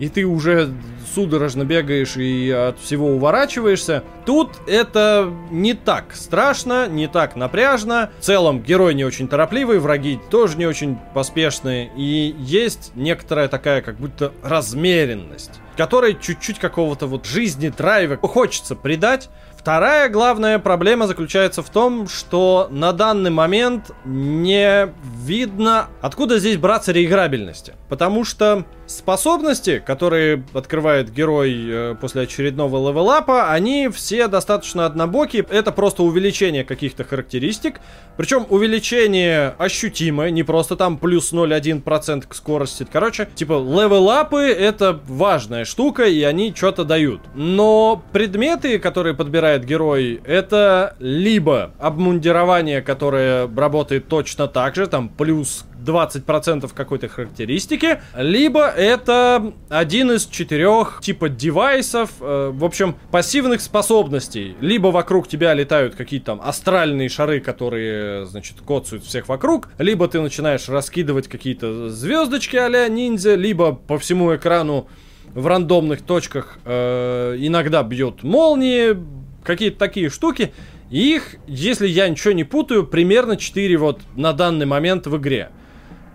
и 0.00 0.08
ты 0.08 0.24
уже 0.24 0.72
судорожно 1.14 1.64
бегаешь 1.64 2.16
и 2.16 2.50
от 2.50 2.78
всего 2.78 3.08
уворачиваешься. 3.08 4.02
Тут 4.24 4.50
это 4.66 5.32
не 5.50 5.74
так 5.74 6.14
страшно, 6.14 6.86
не 6.88 7.08
так 7.08 7.36
напряжно. 7.36 8.10
В 8.20 8.22
целом, 8.22 8.62
герой 8.62 8.94
не 8.94 9.04
очень 9.04 9.28
торопливый, 9.28 9.78
враги 9.78 10.18
тоже 10.30 10.56
не 10.56 10.66
очень 10.66 10.98
поспешные. 11.14 11.90
И 11.96 12.34
есть 12.38 12.92
некоторая 12.94 13.48
такая 13.48 13.82
как 13.82 13.96
будто 13.96 14.32
размеренность, 14.42 15.60
которой 15.76 16.16
чуть-чуть 16.18 16.58
какого-то 16.58 17.06
вот 17.06 17.26
жизни, 17.26 17.68
драйва 17.76 18.16
хочется 18.16 18.74
придать. 18.74 19.28
Вторая 19.56 20.08
главная 20.08 20.58
проблема 20.58 21.06
заключается 21.06 21.62
в 21.62 21.70
том, 21.70 22.08
что 22.08 22.66
на 22.72 22.92
данный 22.92 23.30
момент 23.30 23.92
не 24.04 24.92
видно, 25.24 25.86
откуда 26.00 26.40
здесь 26.40 26.56
браться 26.56 26.90
реиграбельности. 26.90 27.74
Потому 27.88 28.24
что 28.24 28.64
способности, 28.96 29.82
которые 29.84 30.44
открывает 30.54 31.12
герой 31.12 31.54
э, 31.66 31.94
после 32.00 32.22
очередного 32.22 32.88
левелапа, 32.88 33.50
они 33.50 33.88
все 33.88 34.28
достаточно 34.28 34.86
однобокие. 34.86 35.44
Это 35.48 35.72
просто 35.72 36.02
увеличение 36.02 36.64
каких-то 36.64 37.04
характеристик. 37.04 37.80
Причем 38.16 38.46
увеличение 38.48 39.54
ощутимое, 39.58 40.30
не 40.30 40.42
просто 40.42 40.76
там 40.76 40.98
плюс 40.98 41.32
0,1% 41.32 42.26
к 42.28 42.34
скорости. 42.34 42.86
Короче, 42.90 43.28
типа 43.34 43.54
левелапы 43.54 44.42
это 44.42 45.00
важная 45.06 45.64
штука, 45.64 46.04
и 46.04 46.22
они 46.22 46.52
что-то 46.54 46.84
дают. 46.84 47.20
Но 47.34 48.02
предметы, 48.12 48.78
которые 48.78 49.14
подбирает 49.14 49.64
герой, 49.64 50.20
это 50.24 50.96
либо 50.98 51.72
обмундирование, 51.78 52.82
которое 52.82 53.48
работает 53.48 54.08
точно 54.08 54.48
так 54.48 54.74
же, 54.74 54.86
там 54.86 55.08
плюс 55.08 55.64
20% 55.84 56.70
какой-то 56.74 57.08
характеристики, 57.08 58.00
либо 58.16 58.66
это 58.66 59.52
один 59.68 60.12
из 60.12 60.26
четырех 60.26 61.00
типа 61.02 61.28
девайсов, 61.28 62.10
э, 62.20 62.50
в 62.52 62.64
общем, 62.64 62.96
пассивных 63.10 63.60
способностей. 63.60 64.56
Либо 64.60 64.88
вокруг 64.88 65.28
тебя 65.28 65.54
летают 65.54 65.94
какие-то 65.94 66.26
там 66.26 66.40
астральные 66.42 67.08
шары, 67.08 67.40
которые, 67.40 68.26
значит, 68.26 68.60
коцают 68.60 69.04
всех 69.04 69.28
вокруг, 69.28 69.68
либо 69.78 70.08
ты 70.08 70.20
начинаешь 70.20 70.68
раскидывать 70.68 71.28
какие-то 71.28 71.90
звездочки 71.90 72.56
а 72.56 72.88
ниндзя, 72.88 73.34
либо 73.34 73.72
по 73.72 73.98
всему 73.98 74.34
экрану 74.34 74.88
в 75.34 75.46
рандомных 75.46 76.02
точках 76.02 76.58
э, 76.64 77.36
иногда 77.38 77.82
бьет 77.82 78.22
молнии, 78.22 78.96
какие-то 79.44 79.78
такие 79.78 80.10
штуки. 80.10 80.52
их, 80.90 81.36
если 81.46 81.86
я 81.88 82.08
ничего 82.08 82.32
не 82.32 82.44
путаю, 82.44 82.86
примерно 82.86 83.36
4 83.36 83.76
вот 83.78 84.00
на 84.14 84.32
данный 84.32 84.66
момент 84.66 85.06
в 85.06 85.16
игре. 85.16 85.50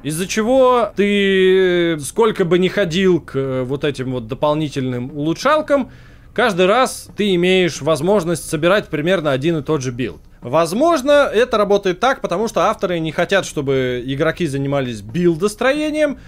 Из-за 0.03 0.27
чего 0.27 0.91
ты, 0.95 1.99
сколько 1.99 2.45
бы 2.45 2.59
ни 2.59 2.67
ходил 2.67 3.19
к 3.19 3.35
э, 3.35 3.63
вот 3.63 3.83
этим 3.83 4.11
вот 4.11 4.27
дополнительным 4.27 5.11
улучшалкам, 5.11 5.91
каждый 6.33 6.67
раз 6.67 7.09
ты 7.17 7.33
имеешь 7.33 7.81
возможность 7.81 8.47
собирать 8.47 8.89
примерно 8.89 9.31
один 9.31 9.57
и 9.57 9.63
тот 9.63 9.81
же 9.81 9.91
build. 9.91 10.21
Возможно, 10.41 11.29
это 11.33 11.57
работает 11.57 11.99
так, 11.99 12.21
потому 12.21 12.47
что 12.47 12.61
авторы 12.61 12.99
не 12.99 13.11
хотят, 13.11 13.45
чтобы 13.45 14.03
игроки 14.05 14.45
занимались 14.45 15.01
билдостроением, 15.01 16.19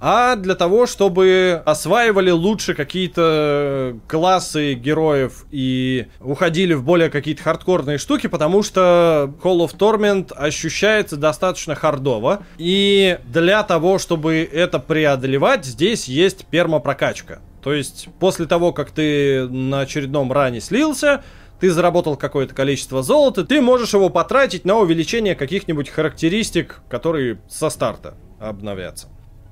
а 0.00 0.36
для 0.36 0.54
того, 0.54 0.86
чтобы 0.86 1.62
осваивали 1.64 2.30
лучше 2.30 2.74
какие-то 2.74 3.98
классы 4.06 4.74
героев 4.74 5.46
и 5.50 6.06
уходили 6.20 6.74
в 6.74 6.84
более 6.84 7.10
какие-то 7.10 7.42
хардкорные 7.42 7.98
штуки, 7.98 8.26
потому 8.26 8.62
что 8.62 9.34
Halls 9.42 9.58
of 9.66 9.76
Torment 9.76 10.32
ощущается 10.34 11.16
достаточно 11.16 11.74
хардово. 11.74 12.44
И 12.58 13.18
для 13.24 13.62
того, 13.62 13.98
чтобы 13.98 14.48
это 14.50 14.78
преодолевать, 14.78 15.64
здесь 15.64 16.06
есть 16.06 16.46
пермопрокачка. 16.46 17.40
То 17.62 17.74
есть 17.74 18.08
после 18.20 18.46
того, 18.46 18.72
как 18.72 18.90
ты 18.92 19.48
на 19.48 19.80
очередном 19.80 20.32
ране 20.32 20.60
слился, 20.60 21.24
ты 21.60 21.70
заработал 21.70 22.16
какое-то 22.16 22.54
количество 22.54 23.02
золота, 23.02 23.44
ты 23.44 23.60
можешь 23.60 23.94
его 23.94 24.10
потратить 24.10 24.64
на 24.64 24.76
увеличение 24.76 25.34
каких-нибудь 25.34 25.88
характеристик, 25.88 26.80
которые 26.88 27.40
со 27.48 27.68
старта 27.68 28.14
обновятся. 28.38 29.08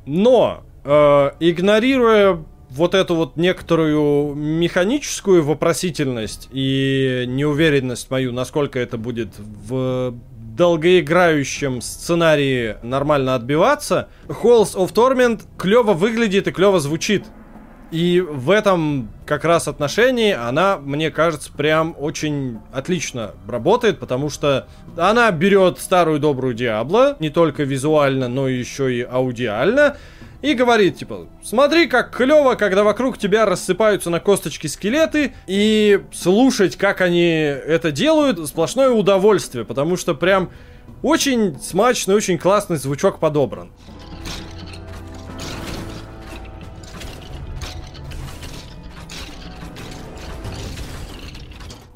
Но, 0.07 0.63
э, 0.85 1.31
игнорируя 1.41 2.45
вот 2.71 2.95
эту 2.95 3.15
вот 3.15 3.37
некоторую 3.37 4.35
механическую 4.35 5.43
вопросительность 5.43 6.49
и 6.53 7.25
неуверенность 7.27 8.11
мою, 8.11 8.33
насколько 8.33 8.79
это 8.79 8.99
будет 8.99 9.31
в 9.39 10.15
долгоиграющем 10.57 11.81
сценарии 11.81 12.77
нормально 12.83 13.35
отбиваться, 13.35 14.09
Halls 14.27 14.75
of 14.75 14.93
Torment 14.95 15.43
клево 15.59 15.93
выглядит 15.93 16.49
и 16.49 16.53
клево 16.53 16.81
звучит. 16.81 17.25
И 17.93 18.21
в 18.21 18.51
этом 18.51 19.11
как 19.27 19.45
раз 19.45 19.69
отношении 19.69 20.33
она, 20.33 20.77
мне 20.77 21.11
кажется, 21.11 21.53
прям 21.53 21.95
очень 21.99 22.59
отлично 22.73 23.33
работает, 23.47 24.01
потому 24.01 24.29
что 24.29 24.67
она 24.97 25.31
берет 25.31 25.79
старую 25.79 26.19
добрую 26.19 26.55
Диабло, 26.55 27.17
не 27.21 27.31
только 27.31 27.63
визуально, 27.63 28.29
но 28.29 28.49
еще 28.49 28.93
и 28.93 29.03
аудиально, 29.03 29.97
и 30.43 30.55
говорит, 30.55 30.99
типа, 30.99 31.27
смотри, 31.43 31.87
как 31.87 32.15
клево, 32.15 32.55
когда 32.55 32.83
вокруг 32.85 33.19
тебя 33.19 33.47
рассыпаются 33.47 34.11
на 34.11 34.21
косточки 34.21 34.67
скелеты, 34.67 35.33
и 35.47 36.03
слушать, 36.13 36.77
как 36.77 37.01
они 37.01 37.29
это 37.29 37.93
делают, 37.93 38.45
сплошное 38.49 38.91
удовольствие, 38.91 39.65
потому 39.65 39.97
что 39.97 40.15
прям 40.15 40.51
очень 41.03 41.59
смачный, 41.61 42.15
очень 42.15 42.39
классный 42.39 42.77
звучок 42.77 43.19
подобран. 43.19 43.71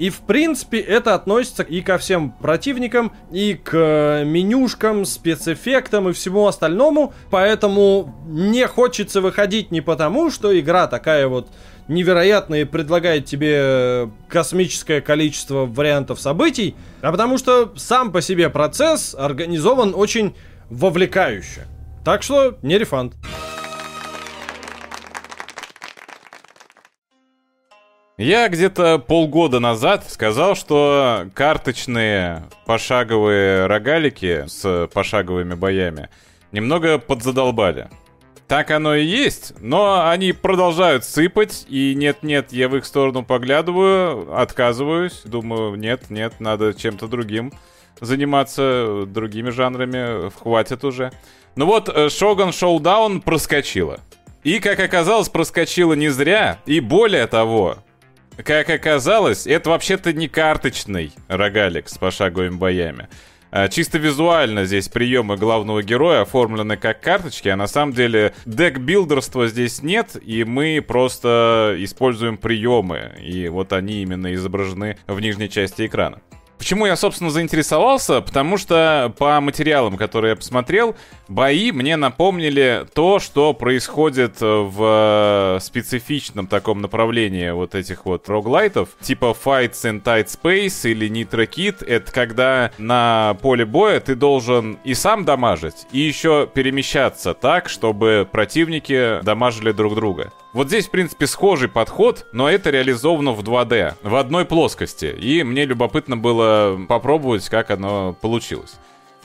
И 0.00 0.08
в 0.08 0.20
принципе 0.20 0.80
это 0.80 1.14
относится 1.14 1.62
и 1.62 1.82
ко 1.82 1.98
всем 1.98 2.30
противникам, 2.30 3.12
и 3.30 3.52
к 3.52 3.74
э, 3.74 4.24
менюшкам, 4.24 5.04
спецэффектам 5.04 6.08
и 6.08 6.12
всему 6.14 6.46
остальному. 6.46 7.12
Поэтому 7.30 8.14
не 8.26 8.66
хочется 8.66 9.20
выходить 9.20 9.70
не 9.70 9.82
потому, 9.82 10.30
что 10.30 10.58
игра 10.58 10.86
такая 10.86 11.28
вот 11.28 11.48
невероятная 11.86 12.62
и 12.62 12.64
предлагает 12.64 13.26
тебе 13.26 13.56
э, 13.58 14.08
космическое 14.26 15.02
количество 15.02 15.66
вариантов 15.66 16.18
событий, 16.18 16.76
а 17.02 17.12
потому 17.12 17.36
что 17.36 17.74
сам 17.76 18.10
по 18.10 18.22
себе 18.22 18.48
процесс 18.48 19.14
организован 19.14 19.92
очень 19.94 20.34
вовлекающе. 20.70 21.66
Так 22.06 22.22
что 22.22 22.56
не 22.62 22.78
рефанд. 22.78 23.16
Я 28.20 28.50
где-то 28.50 28.98
полгода 28.98 29.61
назад 29.61 30.04
сказал, 30.11 30.54
что 30.54 31.30
карточные 31.33 32.42
пошаговые 32.66 33.64
рогалики 33.64 34.44
с 34.46 34.90
пошаговыми 34.92 35.54
боями 35.54 36.11
немного 36.52 36.98
подзадолбали. 36.98 37.88
Так 38.46 38.72
оно 38.72 38.94
и 38.94 39.06
есть, 39.06 39.54
но 39.61 40.06
они 40.06 40.35
продолжают 40.35 41.06
сыпать, 41.06 41.64
и 41.66 41.94
нет-нет, 41.94 42.52
я 42.52 42.68
в 42.68 42.76
их 42.76 42.85
сторону 42.85 43.24
поглядываю, 43.24 44.38
отказываюсь, 44.38 45.22
думаю, 45.24 45.76
нет, 45.76 46.11
нет, 46.11 46.40
надо 46.40 46.74
чем-то 46.74 47.06
другим 47.09 47.54
заниматься, 48.02 49.04
другими 49.06 49.48
жанрами, 49.48 50.30
хватит 50.30 50.85
уже. 50.85 51.11
Ну 51.56 51.64
вот, 51.64 52.12
Шоган 52.12 52.52
Шоудаун 52.52 53.22
проскочила. 53.22 54.00
И, 54.44 54.59
как 54.59 54.78
оказалось, 54.78 55.30
проскочила 55.30 55.94
не 55.94 56.11
зря, 56.11 56.59
и 56.66 56.80
более 56.80 57.26
того, 57.26 57.78
как 58.36 58.70
оказалось, 58.70 59.46
это 59.46 59.70
вообще-то 59.70 60.12
не 60.12 60.28
карточный 60.28 61.12
рогалик 61.28 61.88
с 61.88 61.98
пошаговыми 61.98 62.56
боями. 62.56 63.08
А, 63.52 63.68
чисто 63.68 63.98
визуально 63.98 64.64
здесь 64.64 64.88
приемы 64.88 65.36
главного 65.36 65.82
героя 65.82 66.22
оформлены 66.22 66.76
как 66.76 67.00
карточки, 67.00 67.48
а 67.48 67.56
на 67.56 67.66
самом 67.66 67.92
деле 67.92 68.32
дек-билдерства 68.46 69.48
здесь 69.48 69.82
нет, 69.82 70.16
и 70.22 70.44
мы 70.44 70.80
просто 70.86 71.74
используем 71.78 72.36
приемы, 72.36 73.12
и 73.20 73.48
вот 73.48 73.72
они 73.72 74.02
именно 74.02 74.32
изображены 74.34 74.98
в 75.08 75.18
нижней 75.20 75.48
части 75.48 75.86
экрана. 75.86 76.20
Почему 76.60 76.84
я, 76.84 76.94
собственно, 76.94 77.30
заинтересовался? 77.30 78.20
Потому 78.20 78.58
что 78.58 79.14
по 79.16 79.40
материалам, 79.40 79.96
которые 79.96 80.32
я 80.32 80.36
посмотрел, 80.36 80.94
бои 81.26 81.72
мне 81.72 81.96
напомнили 81.96 82.86
то, 82.92 83.18
что 83.18 83.54
происходит 83.54 84.42
в 84.42 85.58
специфичном 85.62 86.46
таком 86.46 86.82
направлении 86.82 87.48
вот 87.48 87.74
этих 87.74 88.04
вот 88.04 88.28
роглайтов, 88.28 88.90
типа 89.00 89.34
Fights 89.42 89.84
in 89.84 90.02
Tight 90.02 90.26
Space 90.26 90.90
или 90.90 91.08
Nitro 91.08 91.48
Kid. 91.48 91.82
Это 91.82 92.12
когда 92.12 92.72
на 92.76 93.38
поле 93.40 93.64
боя 93.64 93.98
ты 93.98 94.14
должен 94.14 94.78
и 94.84 94.92
сам 94.92 95.24
дамажить, 95.24 95.86
и 95.92 96.00
еще 96.00 96.46
перемещаться 96.52 97.32
так, 97.32 97.70
чтобы 97.70 98.28
противники 98.30 99.22
дамажили 99.22 99.72
друг 99.72 99.94
друга. 99.94 100.30
Вот 100.52 100.66
здесь, 100.66 100.88
в 100.88 100.90
принципе, 100.90 101.28
схожий 101.28 101.68
подход, 101.68 102.26
но 102.32 102.50
это 102.50 102.70
реализовано 102.70 103.32
в 103.32 103.40
2D, 103.40 103.94
в 104.02 104.16
одной 104.16 104.44
плоскости. 104.44 105.06
И 105.06 105.44
мне 105.44 105.64
любопытно 105.64 106.16
было 106.16 106.80
попробовать, 106.88 107.48
как 107.48 107.70
оно 107.70 108.16
получилось. 108.20 108.74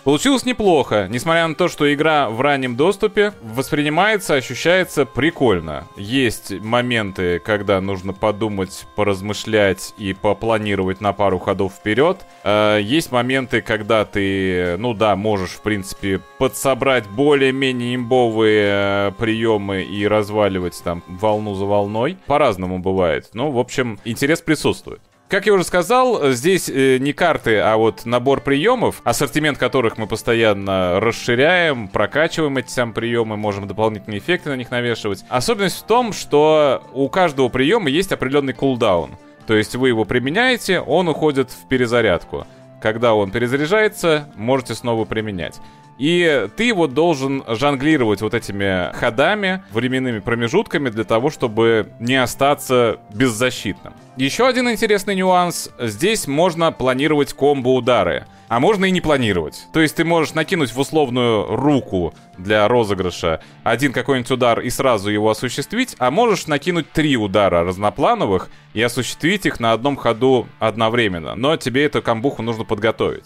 Получилось 0.05 0.45
неплохо, 0.45 1.07
несмотря 1.09 1.47
на 1.47 1.55
то, 1.55 1.67
что 1.67 1.91
игра 1.91 2.29
в 2.29 2.39
раннем 2.39 2.75
доступе 2.75 3.33
воспринимается, 3.41 4.35
ощущается 4.35 5.03
прикольно. 5.03 5.87
Есть 5.97 6.51
моменты, 6.61 7.39
когда 7.39 7.81
нужно 7.81 8.13
подумать, 8.13 8.85
поразмышлять 8.95 9.95
и 9.97 10.13
попланировать 10.13 11.01
на 11.01 11.11
пару 11.11 11.39
ходов 11.39 11.73
вперед. 11.73 12.23
Э, 12.43 12.77
есть 12.83 13.11
моменты, 13.11 13.63
когда 13.63 14.05
ты, 14.05 14.77
ну 14.77 14.93
да, 14.93 15.15
можешь, 15.15 15.53
в 15.53 15.61
принципе, 15.61 16.21
подсобрать 16.37 17.07
более-менее 17.09 17.95
имбовые 17.95 18.67
э, 18.67 19.11
приемы 19.17 19.81
и 19.81 20.07
разваливать 20.07 20.79
там 20.83 21.01
волну 21.07 21.55
за 21.55 21.65
волной. 21.65 22.19
По-разному 22.27 22.77
бывает. 22.77 23.31
Ну, 23.33 23.49
в 23.49 23.57
общем, 23.57 23.97
интерес 24.05 24.39
присутствует. 24.39 25.01
Как 25.27 25.47
я 25.47 25.53
уже 25.53 25.63
сказал, 25.63 26.31
здесь 26.33 26.69
э, 26.69 26.99
не 26.99 27.11
карты, 27.11 27.57
а 27.57 27.77
вот 27.77 28.05
набор 28.05 28.41
приемов, 28.41 29.01
ассортимент 29.03 29.57
которых 29.57 29.97
мы 29.97 30.05
постоянно 30.05 30.99
расширяем, 30.99 31.87
прокачиваем 31.87 32.57
эти 32.57 32.69
сам 32.69 32.93
приемы, 32.93 33.35
можем 33.35 33.67
дополнительные 33.67 34.19
эффекты 34.19 34.49
на 34.49 34.55
них 34.55 34.69
навешивать. 34.69 35.25
Особенность 35.27 35.79
в 35.79 35.83
том, 35.87 36.13
что 36.13 36.83
у 36.93 37.09
каждого 37.09 37.49
приема 37.49 37.89
есть 37.89 38.11
определенный 38.11 38.53
кулдаун. 38.53 39.17
То 39.47 39.55
есть 39.55 39.75
вы 39.75 39.87
его 39.87 40.05
применяете, 40.05 40.79
он 40.79 41.07
уходит 41.07 41.49
в 41.49 41.67
перезарядку. 41.67 42.45
Когда 42.79 43.15
он 43.15 43.31
перезаряжается, 43.31 44.29
можете 44.35 44.75
снова 44.75 45.05
применять. 45.05 45.59
И 45.97 46.47
ты 46.57 46.73
вот 46.73 46.93
должен 46.93 47.43
жонглировать 47.47 48.21
вот 48.21 48.33
этими 48.33 48.93
ходами, 48.93 49.63
временными 49.71 50.19
промежутками 50.19 50.89
для 50.89 51.03
того, 51.03 51.29
чтобы 51.29 51.89
не 51.99 52.15
остаться 52.15 52.99
беззащитным. 53.13 53.93
Еще 54.17 54.47
один 54.47 54.69
интересный 54.69 55.15
нюанс. 55.15 55.69
Здесь 55.79 56.27
можно 56.27 56.71
планировать 56.71 57.33
комбо-удары. 57.33 58.25
А 58.47 58.59
можно 58.59 58.85
и 58.85 58.91
не 58.91 59.01
планировать. 59.01 59.65
То 59.73 59.79
есть 59.79 59.95
ты 59.95 60.05
можешь 60.05 60.35
накинуть 60.35 60.71
в 60.71 60.79
условную 60.79 61.47
руку 61.55 62.13
для 62.37 62.67
розыгрыша 62.67 63.41
один 63.63 63.91
какой-нибудь 63.91 64.29
удар 64.29 64.59
и 64.59 64.69
сразу 64.69 65.09
его 65.09 65.31
осуществить, 65.31 65.95
а 65.97 66.11
можешь 66.11 66.45
накинуть 66.45 66.91
три 66.91 67.17
удара 67.17 67.63
разноплановых 67.63 68.49
и 68.75 68.81
осуществить 68.83 69.47
их 69.47 69.59
на 69.59 69.73
одном 69.73 69.95
ходу 69.95 70.47
одновременно. 70.59 71.33
Но 71.33 71.57
тебе 71.57 71.85
эту 71.85 72.03
камбуху 72.03 72.43
нужно 72.43 72.65
подготовить. 72.65 73.25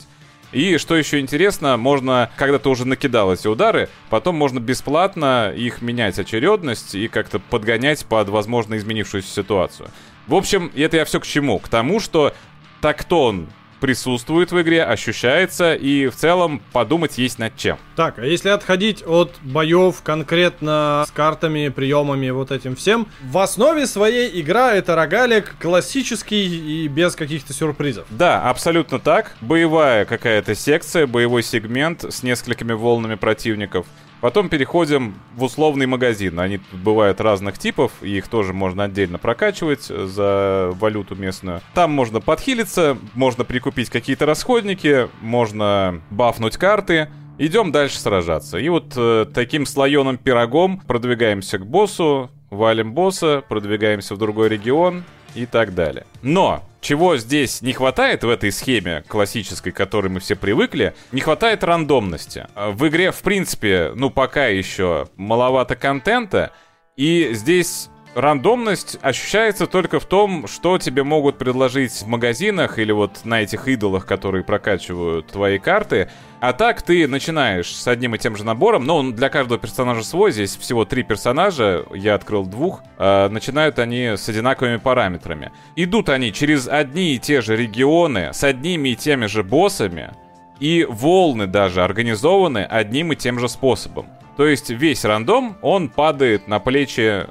И 0.52 0.78
что 0.78 0.96
еще 0.96 1.20
интересно, 1.20 1.78
можно, 1.78 2.32
когда 2.36 2.58
ты 2.58 2.70
уже 2.70 2.86
накидал 2.88 3.32
эти 3.32 3.48
удары, 3.48 3.90
потом 4.10 4.36
можно 4.36 4.60
бесплатно 4.60 5.54
их 5.56 5.82
менять 5.82 6.18
очередность 6.18 6.96
и 6.96 7.08
как-то 7.08 7.40
подгонять 7.40 8.06
под 8.06 8.30
возможно 8.30 8.76
изменившуюся 8.78 9.30
ситуацию. 9.30 9.90
В 10.28 10.34
общем, 10.34 10.72
это 10.76 10.98
я 10.98 11.06
все 11.06 11.20
к 11.20 11.26
чему? 11.26 11.60
К 11.60 11.68
тому, 11.68 12.00
что 12.00 12.34
тактон 12.82 13.48
присутствует 13.80 14.52
в 14.52 14.62
игре, 14.62 14.84
ощущается, 14.84 15.74
и 15.74 16.08
в 16.08 16.16
целом 16.16 16.62
подумать 16.72 17.18
есть 17.18 17.40
над 17.40 17.56
чем. 17.58 17.78
Так, 17.96 18.20
а 18.20 18.26
если 18.26 18.50
отходить 18.50 19.04
от 19.06 19.34
боев 19.42 20.02
конкретно 20.04 21.06
с 21.08 21.12
картами, 21.12 21.70
приемами, 21.70 22.30
вот 22.30 22.52
этим 22.52 22.76
всем, 22.76 23.08
в 23.24 23.38
основе 23.38 23.88
своей 23.88 24.40
игра 24.42 24.74
это 24.74 24.96
рогалик 24.96 25.56
классический 25.60 26.84
и 26.86 26.88
без 26.88 27.16
каких-то 27.16 27.54
сюрпризов. 27.54 28.06
Да, 28.10 28.50
абсолютно 28.50 29.00
так. 29.00 29.36
Боевая 29.42 30.06
какая-то 30.06 30.56
секция, 30.56 31.08
боевой 31.08 31.44
сегмент 31.44 32.04
с 32.04 32.24
несколькими 32.24 32.74
волнами 32.74 33.16
противников. 33.16 33.86
Потом 34.22 34.50
переходим 34.50 35.16
в 35.36 35.44
условный 35.44 35.86
магазин. 35.86 36.40
Они 36.40 36.58
тут 36.58 36.80
бывают 36.80 37.22
разных 37.22 37.58
типов, 37.58 37.92
и 38.02 38.18
их 38.18 38.28
тоже 38.28 38.54
можно 38.54 38.84
отдельно 38.86 39.18
прокачивать 39.18 39.84
за 39.84 40.72
валюту 40.74 41.16
местную. 41.16 41.62
Там 41.74 41.92
можно 41.92 42.20
подхилиться, 42.20 42.98
можно 43.14 43.46
прикупить 43.46 43.90
какие-то 43.90 44.26
расходники, 44.26 45.08
можно 45.22 46.02
бафнуть 46.10 46.58
карты. 46.58 47.10
Идем 47.38 47.72
дальше 47.72 47.98
сражаться. 47.98 48.58
И 48.58 48.68
вот 48.68 48.94
э, 48.98 49.26
таким 49.34 49.66
слоеным 49.66 50.18
пирогом 50.18 50.82
продвигаемся 50.82 51.58
к 51.58 51.66
боссу, 51.66 52.30
валим 52.50 52.94
босса, 52.94 53.44
продвигаемся 53.48 54.16
в 54.16 54.18
другой 54.18 54.50
регион 54.50 55.06
и 55.36 55.46
так 55.46 55.74
далее. 55.74 56.06
Но 56.22 56.64
чего 56.82 57.18
здесь 57.18 57.62
не 57.62 57.74
хватает 57.74 58.24
в 58.24 58.30
этой 58.30 58.52
схеме 58.52 59.04
классической, 59.08 59.72
к 59.72 59.76
которой 59.76 60.08
мы 60.08 60.20
все 60.20 60.36
привыкли, 60.36 60.94
не 61.12 61.22
хватает 61.22 61.64
рандомности. 61.64 62.48
В 62.56 62.88
игре, 62.88 63.12
в 63.12 63.22
принципе, 63.22 63.92
ну 63.96 64.10
пока 64.10 64.48
еще 64.48 65.08
маловато 65.16 65.76
контента, 65.76 66.52
и 66.96 67.30
здесь 67.34 67.90
рандомность 68.16 68.98
ощущается 69.02 69.68
только 69.68 70.00
в 70.00 70.06
том, 70.06 70.48
что 70.48 70.78
тебе 70.78 71.04
могут 71.04 71.38
предложить 71.38 71.92
в 71.92 72.08
магазинах 72.08 72.80
или 72.80 72.92
вот 72.92 73.26
на 73.26 73.42
этих 73.42 73.68
идолах, 73.68 74.06
которые 74.06 74.44
прокачивают 74.44 75.28
твои 75.28 75.60
карты. 75.60 76.10
А 76.40 76.54
так 76.54 76.82
ты 76.82 77.08
начинаешь 77.08 77.74
с 77.74 77.88
одним 77.88 78.16
и 78.16 78.18
тем 78.18 78.36
же 78.36 78.46
набором, 78.46 78.86
но 78.86 78.98
он 78.98 79.14
для 79.14 79.30
каждого 79.30 79.60
персонажа 79.60 80.04
свой, 80.04 80.32
здесь 80.32 80.56
всего 80.56 80.86
три 80.86 81.04
персонажа, 81.04 81.86
я 81.94 82.16
открыл 82.16 82.46
двух, 82.46 82.82
э, 82.98 83.28
начинают 83.30 83.78
они 83.78 84.16
с 84.16 84.30
одинаковыми 84.30 84.78
параметрами. 84.78 85.52
Идут 85.76 86.10
они 86.10 86.32
через 86.32 86.68
одни 86.68 87.16
и 87.16 87.20
те 87.20 87.42
же 87.42 87.58
регионы, 87.58 88.32
с 88.34 88.44
одними 88.44 88.90
и 88.90 88.96
теми 88.96 89.26
же 89.26 89.44
боссами, 89.44 90.12
и 90.60 90.86
волны 90.90 91.48
даже 91.48 91.84
организованы 91.84 92.60
одним 92.60 93.12
и 93.12 93.16
тем 93.16 93.40
же 93.40 93.50
способом. 93.50 94.08
То 94.38 94.48
есть 94.48 94.70
весь 94.70 95.04
рандом, 95.04 95.58
он 95.62 95.90
падает 95.90 96.48
на 96.48 96.60
плечи 96.60 97.26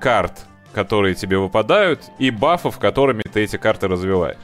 карт, 0.00 0.46
которые 0.72 1.14
тебе 1.14 1.38
выпадают, 1.38 2.02
и 2.18 2.30
бафов, 2.30 2.78
которыми 2.78 3.22
ты 3.22 3.44
эти 3.44 3.56
карты 3.56 3.88
развиваешь. 3.88 4.36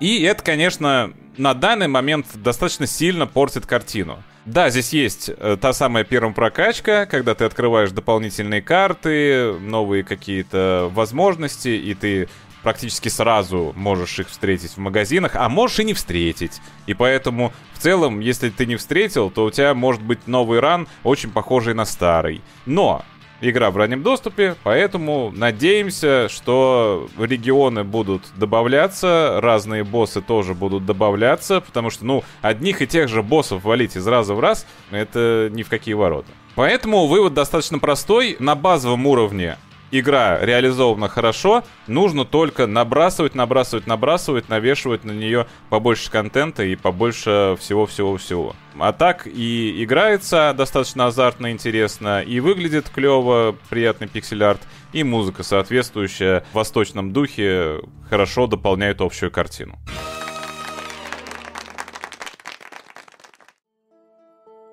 И 0.00 0.22
это, 0.22 0.42
конечно, 0.42 1.12
на 1.36 1.54
данный 1.54 1.88
момент 1.88 2.26
достаточно 2.34 2.86
сильно 2.86 3.26
портит 3.26 3.66
картину. 3.66 4.22
Да, 4.44 4.70
здесь 4.70 4.92
есть 4.92 5.28
э, 5.28 5.56
та 5.60 5.72
самая 5.72 6.04
первая 6.04 6.32
прокачка, 6.32 7.06
когда 7.06 7.34
ты 7.34 7.44
открываешь 7.44 7.90
дополнительные 7.90 8.62
карты, 8.62 9.54
новые 9.58 10.04
какие-то 10.04 10.88
возможности, 10.94 11.68
и 11.68 11.94
ты 11.94 12.28
практически 12.62 13.08
сразу 13.08 13.72
можешь 13.76 14.18
их 14.18 14.28
встретить 14.28 14.72
в 14.72 14.78
магазинах, 14.78 15.32
а 15.34 15.48
можешь 15.48 15.80
и 15.80 15.84
не 15.84 15.94
встретить. 15.94 16.60
И 16.86 16.94
поэтому, 16.94 17.52
в 17.74 17.78
целом, 17.78 18.20
если 18.20 18.50
ты 18.50 18.66
не 18.66 18.76
встретил, 18.76 19.30
то 19.30 19.44
у 19.44 19.50
тебя 19.50 19.74
может 19.74 20.02
быть 20.02 20.26
новый 20.26 20.60
ран, 20.60 20.86
очень 21.02 21.30
похожий 21.30 21.74
на 21.74 21.84
старый. 21.84 22.40
Но 22.66 23.04
игра 23.40 23.70
в 23.70 23.76
раннем 23.76 24.02
доступе, 24.02 24.56
поэтому 24.62 25.32
надеемся, 25.34 26.28
что 26.28 27.08
регионы 27.18 27.84
будут 27.84 28.22
добавляться, 28.36 29.40
разные 29.40 29.84
боссы 29.84 30.20
тоже 30.20 30.54
будут 30.54 30.86
добавляться, 30.86 31.60
потому 31.60 31.90
что, 31.90 32.04
ну, 32.04 32.24
одних 32.42 32.82
и 32.82 32.86
тех 32.86 33.08
же 33.08 33.22
боссов 33.22 33.64
валить 33.64 33.96
из 33.96 34.06
раза 34.06 34.34
в 34.34 34.40
раз, 34.40 34.66
это 34.90 35.48
ни 35.52 35.62
в 35.62 35.68
какие 35.68 35.94
ворота. 35.94 36.28
Поэтому 36.54 37.06
вывод 37.06 37.34
достаточно 37.34 37.78
простой. 37.78 38.36
На 38.38 38.54
базовом 38.54 39.06
уровне 39.06 39.58
игра 39.90 40.38
реализована 40.40 41.08
хорошо, 41.08 41.64
нужно 41.86 42.24
только 42.24 42.66
набрасывать, 42.66 43.34
набрасывать, 43.34 43.86
набрасывать, 43.86 44.48
навешивать 44.48 45.04
на 45.04 45.12
нее 45.12 45.46
побольше 45.70 46.10
контента 46.10 46.64
и 46.64 46.76
побольше 46.76 47.56
всего-всего-всего. 47.58 48.54
А 48.78 48.92
так 48.92 49.26
и 49.26 49.82
играется 49.82 50.54
достаточно 50.56 51.06
азартно, 51.06 51.52
интересно, 51.52 52.22
и 52.22 52.40
выглядит 52.40 52.88
клево, 52.90 53.56
приятный 53.70 54.08
пиксель-арт, 54.08 54.60
и 54.92 55.02
музыка 55.02 55.42
соответствующая 55.42 56.44
в 56.52 56.54
восточном 56.54 57.12
духе 57.12 57.80
хорошо 58.08 58.46
дополняет 58.46 59.00
общую 59.00 59.30
картину. 59.30 59.78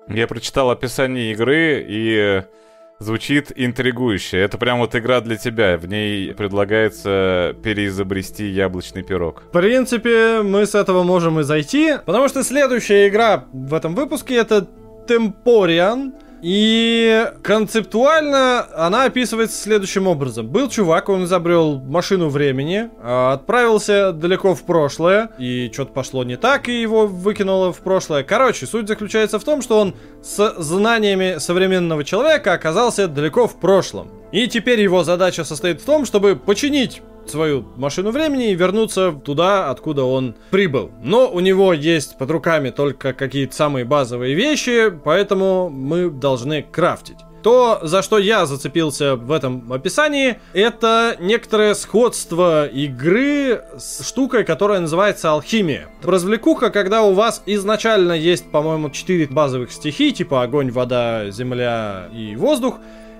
Я 0.08 0.26
прочитал 0.26 0.70
описание 0.70 1.32
игры 1.32 1.84
и 1.88 2.44
звучит 2.98 3.52
интригующе. 3.54 4.38
Это 4.38 4.58
прям 4.58 4.78
вот 4.78 4.94
игра 4.94 5.20
для 5.20 5.36
тебя. 5.36 5.76
В 5.76 5.86
ней 5.86 6.32
предлагается 6.34 7.54
переизобрести 7.62 8.46
яблочный 8.46 9.02
пирог. 9.02 9.42
В 9.48 9.52
принципе, 9.52 10.42
мы 10.42 10.66
с 10.66 10.74
этого 10.74 11.02
можем 11.02 11.40
и 11.40 11.42
зайти, 11.42 11.94
потому 12.04 12.28
что 12.28 12.42
следующая 12.42 13.08
игра 13.08 13.44
в 13.52 13.74
этом 13.74 13.94
выпуске 13.94 14.36
это 14.36 14.66
Temporian. 15.06 16.12
И 16.42 17.26
концептуально 17.42 18.66
она 18.74 19.04
описывается 19.04 19.60
следующим 19.60 20.06
образом. 20.06 20.48
Был 20.48 20.68
чувак, 20.68 21.08
он 21.08 21.24
изобрел 21.24 21.80
машину 21.80 22.28
времени, 22.28 22.90
а, 23.00 23.32
отправился 23.32 24.12
далеко 24.12 24.54
в 24.54 24.64
прошлое, 24.64 25.30
и 25.38 25.70
что-то 25.72 25.92
пошло 25.92 26.24
не 26.24 26.36
так, 26.36 26.68
и 26.68 26.80
его 26.80 27.06
выкинуло 27.06 27.72
в 27.72 27.78
прошлое. 27.78 28.24
Короче, 28.24 28.66
суть 28.66 28.88
заключается 28.88 29.38
в 29.38 29.44
том, 29.44 29.62
что 29.62 29.80
он 29.80 29.94
с 30.22 30.54
знаниями 30.58 31.36
современного 31.38 32.04
человека 32.04 32.52
оказался 32.52 33.08
далеко 33.08 33.46
в 33.46 33.58
прошлом. 33.58 34.10
И 34.32 34.48
теперь 34.48 34.80
его 34.80 35.04
задача 35.04 35.44
состоит 35.44 35.80
в 35.80 35.84
том, 35.84 36.04
чтобы 36.04 36.36
починить 36.36 37.02
свою 37.30 37.64
машину 37.76 38.10
времени 38.10 38.50
и 38.50 38.54
вернуться 38.54 39.12
туда, 39.12 39.70
откуда 39.70 40.04
он 40.04 40.34
прибыл. 40.50 40.90
Но 41.02 41.30
у 41.30 41.40
него 41.40 41.72
есть 41.72 42.18
под 42.18 42.30
руками 42.30 42.70
только 42.70 43.12
какие-то 43.12 43.54
самые 43.54 43.84
базовые 43.84 44.34
вещи, 44.34 44.90
поэтому 44.90 45.70
мы 45.70 46.10
должны 46.10 46.62
крафтить. 46.62 47.18
То, 47.42 47.80
за 47.82 48.00
что 48.00 48.16
я 48.16 48.46
зацепился 48.46 49.16
в 49.16 49.30
этом 49.30 49.70
описании, 49.70 50.38
это 50.54 51.14
некоторое 51.20 51.74
сходство 51.74 52.66
игры 52.66 53.60
с 53.76 54.02
штукой, 54.02 54.44
которая 54.44 54.80
называется 54.80 55.30
алхимия. 55.30 55.88
Развлекуха, 56.02 56.70
когда 56.70 57.02
у 57.02 57.12
вас 57.12 57.42
изначально 57.44 58.12
есть, 58.12 58.50
по-моему, 58.50 58.88
4 58.88 59.26
базовых 59.26 59.72
стихий, 59.72 60.12
типа 60.12 60.42
огонь, 60.42 60.70
вода, 60.70 61.30
земля 61.30 62.08
и 62.14 62.34
воздух, 62.34 62.76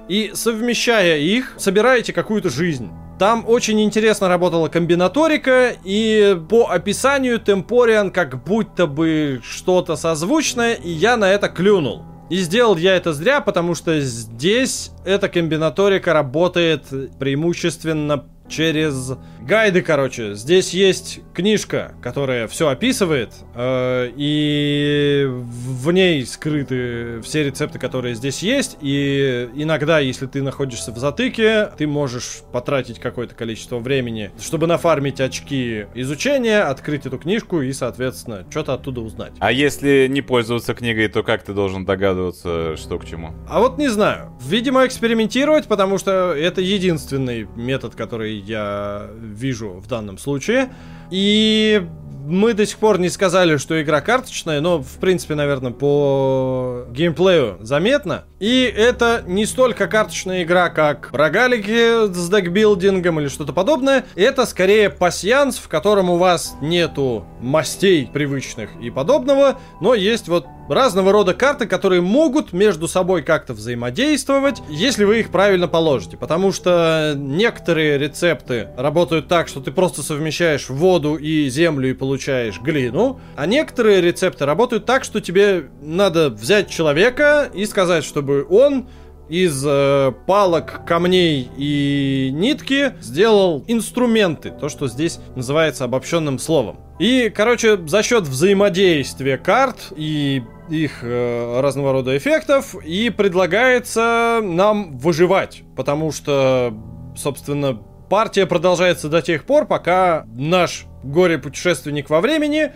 и 0.08 0.30
совмещая 0.32 1.18
их, 1.18 1.52
собираете 1.58 2.14
какую-то 2.14 2.48
жизнь. 2.48 2.90
Там 3.18 3.44
очень 3.46 3.80
интересно 3.80 4.28
работала 4.28 4.68
комбинаторика, 4.68 5.76
и 5.84 6.36
по 6.48 6.70
описанию 6.70 7.38
Темпориан 7.38 8.10
как 8.10 8.42
будто 8.42 8.86
бы 8.86 9.40
что-то 9.44 9.94
созвучное, 9.94 10.74
и 10.74 10.90
я 10.90 11.16
на 11.16 11.30
это 11.30 11.48
клюнул. 11.48 12.02
И 12.28 12.38
сделал 12.38 12.76
я 12.76 12.96
это 12.96 13.12
зря, 13.12 13.40
потому 13.40 13.74
что 13.74 14.00
здесь 14.00 14.90
эта 15.04 15.28
комбинаторика 15.28 16.12
работает 16.12 16.86
преимущественно 17.18 18.24
через 18.48 19.12
гайды, 19.40 19.82
короче. 19.82 20.34
Здесь 20.34 20.70
есть 20.70 21.20
книжка, 21.34 21.94
которая 22.02 22.48
все 22.48 22.68
описывает, 22.68 23.32
э, 23.54 24.10
и 24.16 25.26
в 25.28 25.90
ней 25.92 26.24
скрыты 26.26 27.20
все 27.22 27.44
рецепты, 27.44 27.78
которые 27.78 28.14
здесь 28.14 28.42
есть. 28.42 28.76
И 28.80 29.48
иногда, 29.54 29.98
если 29.98 30.26
ты 30.26 30.42
находишься 30.42 30.92
в 30.92 30.98
затыке, 30.98 31.70
ты 31.76 31.86
можешь 31.86 32.42
потратить 32.52 32.98
какое-то 32.98 33.34
количество 33.34 33.78
времени, 33.78 34.30
чтобы 34.40 34.66
нафармить 34.66 35.20
очки 35.20 35.86
изучения, 35.94 36.60
открыть 36.60 37.06
эту 37.06 37.18
книжку 37.18 37.60
и, 37.60 37.72
соответственно, 37.72 38.46
что-то 38.50 38.74
оттуда 38.74 39.00
узнать. 39.00 39.32
А 39.40 39.52
если 39.52 40.06
не 40.08 40.22
пользоваться 40.22 40.74
книгой, 40.74 41.08
то 41.08 41.22
как 41.22 41.42
ты 41.42 41.52
должен 41.52 41.84
догадываться, 41.84 42.76
что 42.76 42.98
к 42.98 43.06
чему? 43.06 43.32
А 43.48 43.60
вот 43.60 43.78
не 43.78 43.88
знаю. 43.88 44.32
Видимо, 44.40 44.86
экспериментировать, 44.86 45.66
потому 45.66 45.98
что 45.98 46.32
это 46.32 46.60
единственный 46.60 47.46
метод, 47.56 47.94
который 47.94 48.33
я 48.34 49.08
вижу 49.20 49.72
в 49.72 49.86
данном 49.88 50.18
случае. 50.18 50.70
И 51.10 51.86
мы 52.26 52.54
до 52.54 52.64
сих 52.64 52.78
пор 52.78 52.98
не 52.98 53.10
сказали, 53.10 53.58
что 53.58 53.80
игра 53.80 54.00
карточная, 54.00 54.60
но, 54.60 54.82
в 54.82 54.96
принципе, 54.98 55.34
наверное, 55.34 55.72
по 55.72 56.86
геймплею 56.90 57.58
заметно. 57.60 58.24
И 58.40 58.62
это 58.62 59.22
не 59.26 59.46
столько 59.46 59.86
карточная 59.86 60.42
игра, 60.42 60.70
как 60.70 61.10
рогалики 61.12 62.12
с 62.12 62.28
декбилдингом 62.30 63.20
или 63.20 63.28
что-то 63.28 63.52
подобное. 63.52 64.04
Это 64.16 64.46
скорее 64.46 64.90
пасьянс, 64.90 65.58
в 65.58 65.68
котором 65.68 66.10
у 66.10 66.16
вас 66.16 66.54
нету 66.60 67.26
мастей 67.40 68.08
привычных 68.12 68.70
и 68.80 68.90
подобного, 68.90 69.58
но 69.80 69.94
есть 69.94 70.28
вот 70.28 70.46
разного 70.68 71.12
рода 71.12 71.34
карты, 71.34 71.66
которые 71.66 72.00
могут 72.00 72.52
между 72.52 72.88
собой 72.88 73.22
как-то 73.22 73.54
взаимодействовать, 73.54 74.62
если 74.68 75.04
вы 75.04 75.20
их 75.20 75.30
правильно 75.30 75.68
положите. 75.68 76.16
Потому 76.16 76.52
что 76.52 77.14
некоторые 77.16 77.98
рецепты 77.98 78.68
работают 78.76 79.28
так, 79.28 79.48
что 79.48 79.60
ты 79.60 79.72
просто 79.72 80.02
совмещаешь 80.02 80.68
воду 80.68 81.16
и 81.16 81.48
землю 81.48 81.90
и 81.90 81.94
получаешь 81.94 82.60
глину, 82.60 83.20
а 83.36 83.46
некоторые 83.46 84.00
рецепты 84.00 84.46
работают 84.46 84.86
так, 84.86 85.04
что 85.04 85.20
тебе 85.20 85.68
надо 85.82 86.30
взять 86.30 86.68
человека 86.70 87.50
и 87.54 87.66
сказать, 87.66 88.04
чтобы 88.04 88.46
он 88.48 88.88
из 89.28 89.64
э, 89.66 90.12
палок, 90.26 90.84
камней 90.86 91.48
и 91.56 92.30
нитки 92.32 92.94
сделал 93.00 93.64
инструменты, 93.66 94.50
то, 94.50 94.68
что 94.68 94.86
здесь 94.86 95.18
называется 95.34 95.84
обобщенным 95.84 96.38
словом. 96.38 96.78
И, 96.98 97.32
короче, 97.34 97.76
за 97.86 98.02
счет 98.02 98.24
взаимодействия 98.24 99.36
карт 99.36 99.92
и 99.96 100.42
их 100.68 101.00
э, 101.02 101.60
разного 101.60 101.92
рода 101.92 102.16
эффектов 102.16 102.74
и 102.84 103.10
предлагается 103.10 104.40
нам 104.42 104.96
выживать, 104.98 105.62
потому 105.76 106.12
что, 106.12 106.74
собственно, 107.16 107.74
партия 108.08 108.46
продолжается 108.46 109.08
до 109.08 109.22
тех 109.22 109.44
пор, 109.44 109.66
пока 109.66 110.24
наш 110.34 110.86
горе-путешественник 111.02 112.10
во 112.10 112.20
времени 112.20 112.72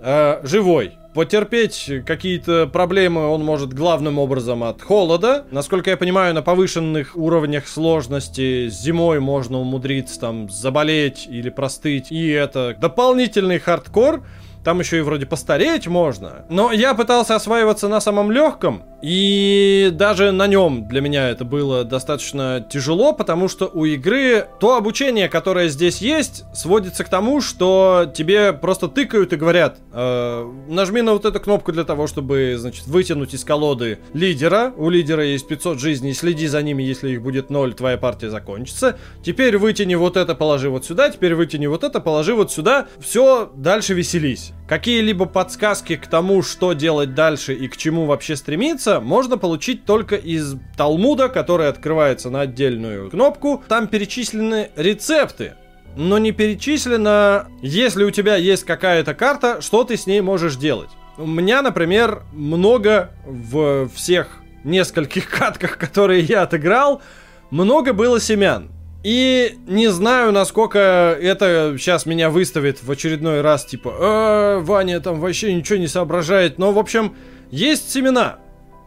э, 0.00 0.40
живой. 0.42 0.94
Потерпеть 1.14 1.88
какие-то 2.04 2.66
проблемы 2.66 3.28
он 3.28 3.44
может 3.44 3.72
главным 3.72 4.18
образом 4.18 4.64
от 4.64 4.82
холода. 4.82 5.46
Насколько 5.52 5.90
я 5.90 5.96
понимаю, 5.96 6.34
на 6.34 6.42
повышенных 6.42 7.16
уровнях 7.16 7.68
сложности 7.68 8.68
зимой 8.68 9.20
можно 9.20 9.58
умудриться 9.58 10.18
там 10.18 10.50
заболеть 10.50 11.28
или 11.28 11.50
простыть. 11.50 12.10
И 12.10 12.28
это 12.30 12.76
дополнительный 12.76 13.60
хардкор. 13.60 14.24
Там 14.64 14.80
еще 14.80 14.98
и 14.98 15.02
вроде 15.02 15.26
постареть 15.26 15.86
можно. 15.86 16.46
Но 16.48 16.72
я 16.72 16.94
пытался 16.94 17.36
осваиваться 17.36 17.88
на 17.88 18.00
самом 18.00 18.32
легком. 18.32 18.82
И 19.02 19.90
даже 19.92 20.32
на 20.32 20.46
нем 20.46 20.88
для 20.88 21.02
меня 21.02 21.28
это 21.28 21.44
было 21.44 21.84
достаточно 21.84 22.66
тяжело, 22.70 23.12
потому 23.12 23.48
что 23.48 23.70
у 23.72 23.84
игры 23.84 24.46
то 24.58 24.78
обучение, 24.78 25.28
которое 25.28 25.68
здесь 25.68 25.98
есть, 25.98 26.44
сводится 26.54 27.04
к 27.04 27.10
тому, 27.10 27.42
что 27.42 28.10
тебе 28.14 28.54
просто 28.54 28.88
тыкают 28.88 29.34
и 29.34 29.36
говорят, 29.36 29.76
э, 29.92 30.50
нажми 30.68 31.02
на 31.02 31.12
вот 31.12 31.26
эту 31.26 31.38
кнопку 31.38 31.70
для 31.70 31.84
того, 31.84 32.06
чтобы, 32.06 32.54
значит, 32.56 32.86
вытянуть 32.86 33.34
из 33.34 33.44
колоды 33.44 33.98
лидера. 34.14 34.72
У 34.74 34.88
лидера 34.88 35.22
есть 35.22 35.46
500 35.46 35.78
жизней, 35.78 36.14
следи 36.14 36.46
за 36.46 36.62
ними, 36.62 36.82
если 36.82 37.10
их 37.10 37.20
будет 37.20 37.50
0, 37.50 37.74
твоя 37.74 37.98
партия 37.98 38.30
закончится. 38.30 38.96
Теперь 39.22 39.58
вытяни 39.58 39.96
вот 39.96 40.16
это, 40.16 40.34
положи 40.34 40.70
вот 40.70 40.86
сюда, 40.86 41.10
теперь 41.10 41.34
вытяни 41.34 41.66
вот 41.66 41.84
это, 41.84 42.00
положи 42.00 42.34
вот 42.34 42.50
сюда. 42.50 42.86
Все, 43.00 43.52
дальше 43.54 43.92
веселись. 43.92 44.53
Какие-либо 44.66 45.26
подсказки 45.26 45.96
к 45.96 46.06
тому, 46.06 46.42
что 46.42 46.72
делать 46.72 47.14
дальше 47.14 47.52
и 47.52 47.68
к 47.68 47.76
чему 47.76 48.06
вообще 48.06 48.34
стремиться, 48.34 49.00
можно 49.00 49.36
получить 49.36 49.84
только 49.84 50.16
из 50.16 50.56
Талмуда, 50.76 51.28
который 51.28 51.68
открывается 51.68 52.30
на 52.30 52.42
отдельную 52.42 53.10
кнопку. 53.10 53.62
Там 53.68 53.88
перечислены 53.88 54.70
рецепты, 54.74 55.52
но 55.96 56.16
не 56.16 56.32
перечислено, 56.32 57.46
если 57.60 58.04
у 58.04 58.10
тебя 58.10 58.36
есть 58.36 58.64
какая-то 58.64 59.14
карта, 59.14 59.60
что 59.60 59.84
ты 59.84 59.98
с 59.98 60.06
ней 60.06 60.22
можешь 60.22 60.56
делать. 60.56 60.90
У 61.18 61.26
меня, 61.26 61.60
например, 61.60 62.22
много 62.32 63.10
в 63.24 63.88
всех 63.94 64.40
нескольких 64.64 65.28
катках, 65.38 65.76
которые 65.76 66.22
я 66.22 66.42
отыграл, 66.42 67.02
много 67.50 67.92
было 67.92 68.18
семян. 68.18 68.70
И 69.04 69.58
не 69.66 69.88
знаю, 69.88 70.32
насколько 70.32 70.78
это 70.78 71.76
сейчас 71.78 72.06
меня 72.06 72.30
выставит 72.30 72.82
в 72.82 72.90
очередной 72.90 73.42
раз, 73.42 73.66
типа, 73.66 73.94
э, 74.00 74.58
Ваня 74.62 74.98
там 75.00 75.20
вообще 75.20 75.52
ничего 75.52 75.78
не 75.78 75.88
соображает. 75.88 76.56
Но, 76.56 76.72
в 76.72 76.78
общем, 76.78 77.14
есть 77.50 77.92
семена, 77.92 78.38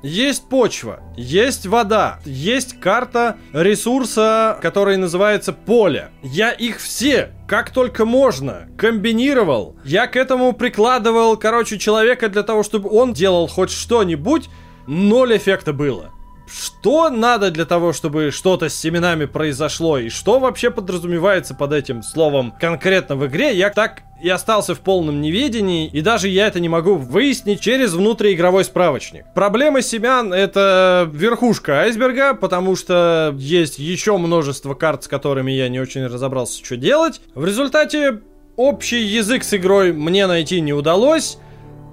есть 0.02 0.50
почва, 0.50 1.02
есть 1.16 1.68
вода, 1.68 2.20
есть 2.26 2.80
карта 2.80 3.38
ресурса, 3.54 4.58
который 4.60 4.98
называется 4.98 5.54
поле. 5.54 6.10
Я 6.24 6.50
их 6.52 6.80
все, 6.80 7.32
как 7.48 7.70
только 7.70 8.04
можно, 8.04 8.68
комбинировал. 8.76 9.76
Я 9.86 10.08
к 10.08 10.16
этому 10.16 10.54
прикладывал, 10.54 11.38
короче, 11.38 11.78
человека 11.78 12.28
для 12.28 12.42
того, 12.42 12.64
чтобы 12.64 12.90
он 12.90 13.14
делал 13.14 13.48
хоть 13.48 13.70
что-нибудь. 13.70 14.50
Ноль 14.88 15.38
эффекта 15.38 15.74
было. 15.74 16.12
Что 16.48 17.10
надо 17.10 17.52
для 17.52 17.66
того, 17.66 17.94
чтобы 17.94 18.32
что-то 18.32 18.70
с 18.70 18.76
семенами 18.76 19.26
произошло, 19.26 19.98
и 19.98 20.10
что 20.10 20.40
вообще 20.40 20.72
подразумевается 20.72 21.54
под 21.54 21.74
этим 21.74 22.04
словом 22.04 22.54
конкретно 22.60 23.16
в 23.16 23.26
игре, 23.28 23.56
я 23.56 23.70
так 23.70 24.04
и 24.22 24.30
остался 24.30 24.74
в 24.74 24.80
полном 24.80 25.22
неведении, 25.22 25.88
и 25.88 26.02
даже 26.02 26.28
я 26.28 26.48
это 26.48 26.60
не 26.60 26.70
могу 26.70 26.96
выяснить 26.96 27.60
через 27.60 27.94
внутриигровой 27.94 28.64
справочник. 28.64 29.26
Проблема 29.36 29.82
семян— 29.82 30.34
это 30.34 31.10
верхушка 31.12 31.82
айсберга, 31.82 32.34
потому 32.34 32.76
что 32.76 33.36
есть 33.38 33.78
еще 33.78 34.18
множество 34.18 34.74
карт, 34.74 35.04
с 35.04 35.08
которыми 35.08 35.52
я 35.52 35.70
не 35.70 35.80
очень 35.80 36.06
разобрался, 36.06 36.64
что 36.64 36.78
делать. 36.78 37.22
В 37.36 37.46
результате 37.46 38.22
общий 38.56 39.04
язык 39.04 39.44
с 39.44 39.54
игрой 39.54 39.94
мне 39.94 40.26
найти 40.26 40.62
не 40.62 40.74
удалось. 40.74 41.38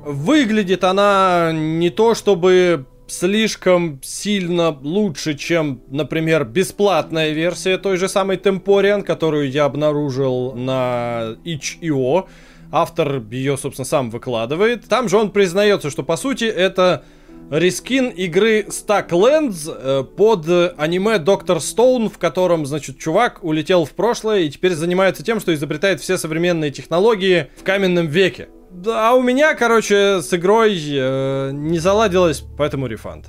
Выглядит 0.04 0.84
она 0.84 1.50
не 1.52 1.90
то 1.90 2.14
чтобы 2.14 2.86
слишком 3.06 4.00
сильно 4.02 4.70
лучше, 4.70 5.34
чем, 5.34 5.82
например, 5.90 6.44
бесплатная 6.44 7.32
версия 7.32 7.78
той 7.78 7.96
же 7.96 8.08
самой 8.08 8.36
Temporian, 8.36 9.02
которую 9.02 9.50
я 9.50 9.64
обнаружил 9.64 10.52
на 10.54 11.36
itch.io. 11.44 12.26
Автор 12.72 13.22
ее, 13.30 13.56
собственно, 13.56 13.86
сам 13.86 14.10
выкладывает. 14.10 14.86
Там 14.88 15.08
же 15.08 15.16
он 15.16 15.30
признается, 15.30 15.90
что, 15.90 16.02
по 16.02 16.16
сути, 16.16 16.44
это 16.44 17.04
рескин 17.50 18.08
игры 18.08 18.66
Stacklands 18.68 19.68
э, 19.68 20.04
под 20.04 20.46
аниме 20.76 21.18
Доктор 21.18 21.60
Стоун, 21.60 22.08
в 22.08 22.18
котором, 22.18 22.66
значит, 22.66 22.98
чувак 22.98 23.44
улетел 23.44 23.84
в 23.84 23.90
прошлое 23.90 24.40
и 24.40 24.50
теперь 24.50 24.72
занимается 24.72 25.22
тем, 25.22 25.40
что 25.40 25.54
изобретает 25.54 26.00
все 26.00 26.18
современные 26.18 26.70
технологии 26.70 27.48
в 27.56 27.62
каменном 27.62 28.06
веке. 28.06 28.48
А 28.86 29.14
у 29.14 29.22
меня, 29.22 29.54
короче, 29.54 30.20
с 30.20 30.32
игрой 30.34 30.76
э, 30.76 31.50
не 31.52 31.78
заладилось, 31.78 32.44
поэтому 32.56 32.86
рефанд. 32.86 33.26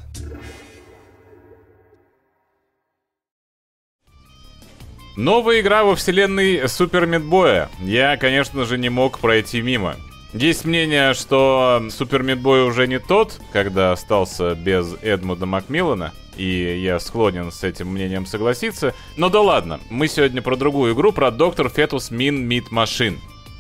Новая 5.15 5.61
игра 5.61 5.83
во 5.83 5.95
вселенной 5.95 6.67
Супер 6.67 7.05
Мидбоя. 7.05 7.69
Я, 7.79 8.17
конечно 8.17 8.65
же, 8.65 8.77
не 8.77 8.89
мог 8.89 9.19
пройти 9.19 9.61
мимо. 9.61 9.95
Есть 10.33 10.65
мнение, 10.65 11.13
что 11.13 11.81
Супер 11.89 12.21
Мидбой 12.21 12.67
уже 12.67 12.87
не 12.87 12.99
тот, 12.99 13.39
когда 13.53 13.93
остался 13.93 14.55
без 14.55 14.95
Эдмуда 15.01 15.45
Макмиллана, 15.45 16.11
и 16.35 16.81
я 16.83 16.99
склонен 16.99 17.51
с 17.51 17.63
этим 17.63 17.87
мнением 17.87 18.25
согласиться. 18.25 18.93
Но 19.15 19.29
да 19.29 19.39
ладно, 19.39 19.79
мы 19.89 20.09
сегодня 20.09 20.41
про 20.41 20.57
другую 20.57 20.93
игру, 20.93 21.13
про 21.13 21.31
Доктор 21.31 21.69
Фетус 21.69 22.11
Мин 22.11 22.45
Мид 22.45 22.71
Машин. 22.71 23.19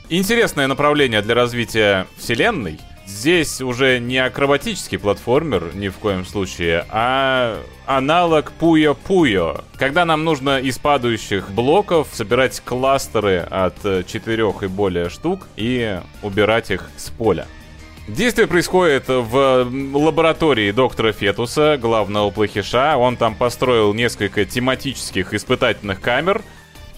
Интересное 0.09 0.67
направление 0.67 1.23
для 1.23 1.33
развития 1.33 2.05
вселенной. 2.17 2.79
Здесь 3.07 3.59
уже 3.59 3.99
не 3.99 4.19
акробатический 4.19 4.99
платформер 4.99 5.71
ни 5.73 5.89
в 5.89 5.95
коем 5.95 6.25
случае, 6.25 6.85
а 6.89 7.59
аналог 7.87 8.51
Пуyo-Пуyo. 8.59 9.63
Когда 9.77 10.05
нам 10.05 10.23
нужно 10.23 10.59
из 10.59 10.77
падающих 10.77 11.49
блоков 11.49 12.09
собирать 12.11 12.61
кластеры 12.63 13.47
от 13.49 14.05
четырех 14.05 14.61
и 14.61 14.67
более 14.67 15.09
штук 15.09 15.47
и 15.55 15.99
убирать 16.21 16.69
их 16.69 16.89
с 16.97 17.09
поля. 17.09 17.47
Действие 18.07 18.47
происходит 18.47 19.05
в 19.07 19.67
лаборатории 19.93 20.69
доктора 20.69 21.13
Фетуса, 21.13 21.79
главного 21.81 22.29
плохиша. 22.29 22.95
Он 22.97 23.17
там 23.17 23.33
построил 23.33 23.95
несколько 23.95 24.45
тематических 24.45 25.33
испытательных 25.33 25.99
камер— 25.99 26.43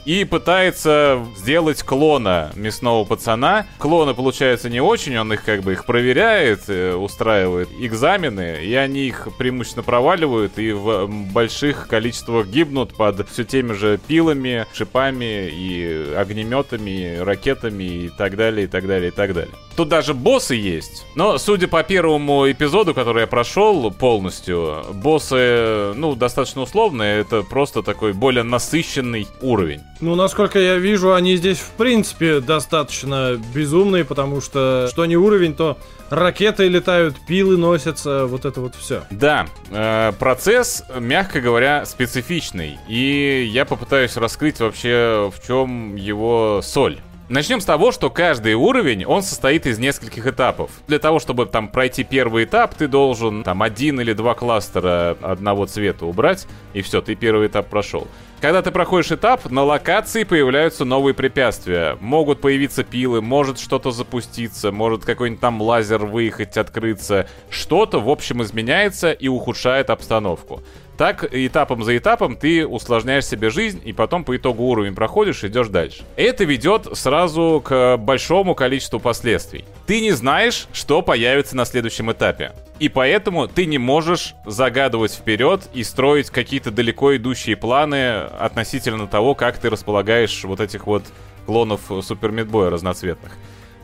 и 0.08 0.24
пытается 0.24 1.22
сделать 1.36 1.84
клона 1.84 2.52
мясного 2.56 3.04
пацана. 3.04 3.68
Клоны 3.78 4.14
получаются 4.14 4.70
не 4.70 4.80
очень, 4.80 5.18
он 5.18 5.34
их 5.34 5.44
как 5.44 5.64
бы 5.64 5.74
их 5.74 5.84
проверяет, 5.86 6.62
э, 6.70 6.96
устраивает 6.96 7.68
экзамены, 7.78 8.64
и 8.64 8.74
они 8.74 9.02
их 9.02 9.28
преимущественно 9.38 9.84
проваливают 9.84 10.58
и 10.60 10.72
в 10.72 11.08
больших 11.34 11.90
количествах 11.90 12.48
гибнут 12.48 12.96
под 12.96 13.28
все 13.30 13.44
теми 13.44 13.74
же 13.74 14.00
пилами, 14.08 14.66
шипами 14.74 15.50
и 15.50 16.14
огнеметами, 16.16 17.18
ракетами 17.18 17.84
и 17.84 18.10
так 18.18 18.38
далее, 18.38 18.64
и 18.64 18.68
так 18.68 18.88
далее, 18.88 19.10
и 19.10 19.12
так 19.12 19.34
далее. 19.34 19.54
Тут 19.78 19.90
даже 19.90 20.16
боссы 20.16 20.56
есть. 20.56 21.06
Но, 21.14 21.38
судя 21.38 21.68
по 21.68 21.84
первому 21.84 22.50
эпизоду, 22.52 22.96
который 22.96 23.22
я 23.22 23.28
прошел 23.28 23.92
полностью, 23.92 24.84
боссы, 24.92 25.94
ну, 25.94 26.16
достаточно 26.16 26.64
условные. 26.64 27.22
Это 27.22 27.44
просто 27.44 27.84
такой 27.84 28.14
более 28.14 28.42
насыщенный 28.42 29.28
уровень. 29.40 29.82
Ну, 30.00 30.16
насколько 30.16 30.60
я 30.60 30.76
вижу, 30.76 31.14
они 31.14 31.36
здесь, 31.38 31.58
в 31.58 31.72
принципе, 31.72 32.40
достаточно 32.40 33.40
безумные, 33.54 34.06
потому 34.06 34.42
что 34.42 34.88
что 34.92 35.06
не 35.06 35.18
уровень, 35.18 35.56
то 35.56 35.78
ракеты 36.10 36.68
летают, 36.68 37.16
пилы 37.28 37.58
носятся, 37.58 38.28
вот 38.28 38.46
это 38.46 38.62
вот 38.62 38.76
все. 38.76 39.04
Да, 39.10 39.48
э, 39.72 40.12
процесс, 40.20 40.84
мягко 41.00 41.42
говоря, 41.42 41.86
специфичный. 41.86 42.78
И 42.88 43.50
я 43.52 43.66
попытаюсь 43.66 44.16
раскрыть 44.18 44.60
вообще, 44.60 45.32
в 45.36 45.46
чем 45.46 45.96
его 45.96 46.62
соль. 46.64 47.00
Начнем 47.30 47.60
с 47.60 47.66
того, 47.66 47.92
что 47.92 48.10
каждый 48.10 48.54
уровень, 48.54 49.04
он 49.04 49.22
состоит 49.22 49.66
из 49.66 49.78
нескольких 49.80 50.28
этапов. 50.28 50.72
Для 50.88 50.98
того, 50.98 51.20
чтобы 51.20 51.46
там 51.46 51.68
пройти 51.68 52.06
первый 52.06 52.46
этап, 52.46 52.74
ты 52.76 52.88
должен 52.88 53.44
там 53.44 53.64
один 53.64 54.00
или 54.00 54.14
два 54.14 54.34
кластера 54.34 55.18
одного 55.22 55.66
цвета 55.66 56.06
убрать, 56.06 56.48
и 56.74 56.82
все, 56.82 57.02
ты 57.02 57.16
первый 57.16 57.48
этап 57.48 57.68
прошел. 57.68 58.08
Когда 58.40 58.62
ты 58.62 58.70
проходишь 58.70 59.12
этап, 59.12 59.50
на 59.50 59.64
локации 59.64 60.24
появляются 60.24 60.86
новые 60.86 61.16
препятствия. 61.16 61.98
Могут 62.00 62.40
появиться 62.40 62.84
пилы, 62.84 63.20
может 63.20 63.60
что-то 63.60 63.90
запуститься, 63.90 64.72
может 64.72 65.04
какой-нибудь 65.04 65.42
там 65.42 65.60
лазер 65.60 66.06
выехать, 66.06 66.56
открыться. 66.56 67.28
Что-то, 67.50 68.00
в 68.00 68.08
общем, 68.10 68.44
изменяется 68.44 69.12
и 69.12 69.28
ухудшает 69.28 69.90
обстановку. 69.90 70.62
Так, 70.98 71.28
этапом 71.32 71.84
за 71.84 71.96
этапом 71.96 72.36
ты 72.36 72.66
усложняешь 72.66 73.26
себе 73.26 73.52
жизнь, 73.52 73.82
и 73.86 73.94
потом 73.94 74.24
по 74.24 74.36
итогу 74.36 74.64
уровень 74.64 74.96
проходишь 74.96 75.44
идешь 75.44 75.68
дальше. 75.68 76.04
Это 76.16 76.44
ведет 76.44 76.88
сразу 76.94 77.62
к 77.64 77.98
большому 77.98 78.56
количеству 78.56 79.00
последствий. 79.00 79.64
Ты 79.86 80.02
не 80.02 80.12
знаешь, 80.12 80.68
что 80.74 81.04
появится 81.04 81.56
на 81.56 81.66
следующем 81.66 82.12
этапе. 82.12 82.52
И 82.80 82.90
поэтому 82.90 83.48
ты 83.48 83.66
не 83.66 83.78
можешь 83.78 84.36
загадывать 84.46 85.14
вперед 85.14 85.62
и 85.74 85.84
строить 85.84 86.30
какие-то 86.30 86.72
далеко 86.72 87.16
идущие 87.16 87.56
планы 87.56 88.27
относительно 88.40 89.08
того, 89.08 89.36
как 89.36 89.58
ты 89.58 89.70
располагаешь 89.70 90.44
вот 90.44 90.60
этих 90.60 90.88
вот 90.88 91.04
клонов 91.46 91.82
Супер 92.02 92.32
Мидбоя 92.32 92.70
разноцветных. 92.70 93.34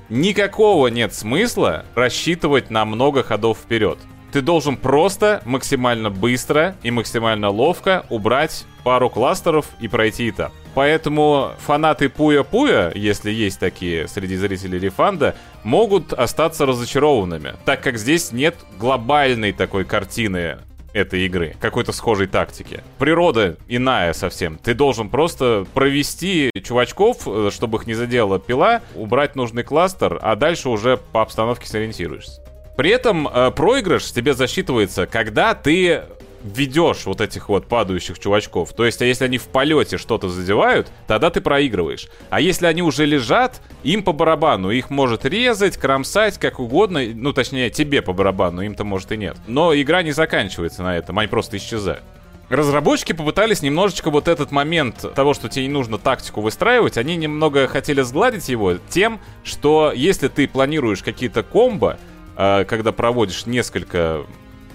Никакого 0.09 0.87
нет 0.87 1.13
смысла 1.13 1.85
рассчитывать 1.95 2.69
на 2.69 2.85
много 2.85 3.23
ходов 3.23 3.57
вперед. 3.57 3.97
Ты 4.31 4.41
должен 4.41 4.77
просто 4.77 5.41
максимально 5.45 6.09
быстро 6.09 6.75
и 6.81 6.89
максимально 6.89 7.49
ловко 7.49 8.05
убрать 8.09 8.65
пару 8.83 9.09
кластеров 9.09 9.67
и 9.79 9.87
пройти 9.87 10.29
этап. 10.29 10.51
Поэтому 10.73 11.51
фанаты 11.59 12.07
Пуя-Пуя, 12.07 12.91
если 12.97 13.31
есть 13.31 13.59
такие 13.59 14.07
среди 14.07 14.35
зрителей 14.35 14.79
Рефанда, 14.79 15.35
могут 15.63 16.13
остаться 16.13 16.65
разочарованными, 16.65 17.53
так 17.63 17.81
как 17.81 17.99
здесь 17.99 18.31
нет 18.31 18.55
глобальной 18.79 19.53
такой 19.53 19.85
картины 19.85 20.57
этой 20.93 21.25
игры, 21.25 21.55
какой-то 21.59 21.91
схожей 21.91 22.27
тактики. 22.27 22.83
Природа 22.99 23.57
иная 23.67 24.13
совсем. 24.13 24.57
Ты 24.57 24.73
должен 24.73 25.09
просто 25.09 25.65
провести 25.73 26.51
чувачков, 26.63 27.27
э, 27.27 27.49
чтобы 27.51 27.79
их 27.79 27.87
не 27.87 27.93
задела 27.93 28.39
пила, 28.39 28.81
убрать 28.95 29.35
нужный 29.35 29.63
кластер, 29.63 30.19
а 30.21 30.35
дальше 30.35 30.69
уже 30.69 30.97
по 30.97 31.21
обстановке 31.21 31.67
сориентируешься. 31.67 32.41
При 32.77 32.89
этом 32.89 33.27
э, 33.27 33.51
проигрыш 33.51 34.11
тебе 34.11 34.33
засчитывается, 34.33 35.05
когда 35.05 35.53
ты 35.53 36.03
ведешь 36.43 37.05
вот 37.05 37.21
этих 37.21 37.49
вот 37.49 37.67
падающих 37.67 38.19
чувачков. 38.19 38.73
То 38.73 38.85
есть, 38.85 39.01
а 39.01 39.05
если 39.05 39.25
они 39.25 39.37
в 39.37 39.47
полете 39.47 39.97
что-то 39.97 40.29
задевают, 40.29 40.89
тогда 41.07 41.29
ты 41.29 41.41
проигрываешь. 41.41 42.07
А 42.29 42.41
если 42.41 42.65
они 42.67 42.81
уже 42.81 43.05
лежат, 43.05 43.61
им 43.83 44.03
по 44.03 44.11
барабану. 44.11 44.69
Их 44.69 44.89
может 44.89 45.25
резать, 45.25 45.77
кромсать, 45.77 46.37
как 46.37 46.59
угодно. 46.59 47.01
Ну, 47.13 47.33
точнее, 47.33 47.69
тебе 47.69 48.01
по 48.01 48.13
барабану, 48.13 48.61
им-то 48.61 48.83
может 48.83 49.11
и 49.11 49.17
нет. 49.17 49.37
Но 49.47 49.73
игра 49.73 50.03
не 50.03 50.11
заканчивается 50.11 50.83
на 50.83 50.97
этом, 50.97 51.17
они 51.19 51.27
просто 51.27 51.57
исчезают. 51.57 52.03
Разработчики 52.49 53.13
попытались 53.13 53.61
немножечко 53.61 54.11
вот 54.11 54.27
этот 54.27 54.51
момент 54.51 55.05
того, 55.15 55.33
что 55.33 55.49
тебе 55.49 55.65
не 55.65 55.71
нужно 55.71 55.97
тактику 55.97 56.41
выстраивать, 56.41 56.97
они 56.97 57.15
немного 57.15 57.67
хотели 57.67 58.01
сгладить 58.01 58.49
его 58.49 58.75
тем, 58.89 59.19
что 59.43 59.91
если 59.95 60.27
ты 60.27 60.47
планируешь 60.47 61.01
какие-то 61.01 61.41
комбо, 61.41 61.97
а, 62.35 62.65
когда 62.65 62.91
проводишь 62.91 63.45
несколько 63.45 64.25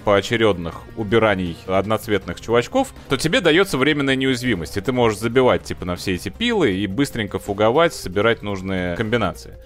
поочередных 0.03 0.81
убираний 0.97 1.57
одноцветных 1.67 2.41
чувачков, 2.41 2.93
то 3.07 3.17
тебе 3.17 3.41
дается 3.41 3.77
временная 3.77 4.15
неуязвимость, 4.15 4.77
и 4.77 4.81
ты 4.81 4.91
можешь 4.91 5.19
забивать 5.19 5.63
типа 5.63 5.85
на 5.85 5.95
все 5.95 6.15
эти 6.15 6.29
пилы 6.29 6.71
и 6.71 6.87
быстренько 6.87 7.39
фуговать, 7.39 7.93
собирать 7.93 8.41
нужные 8.41 8.95
комбинации. 8.95 9.57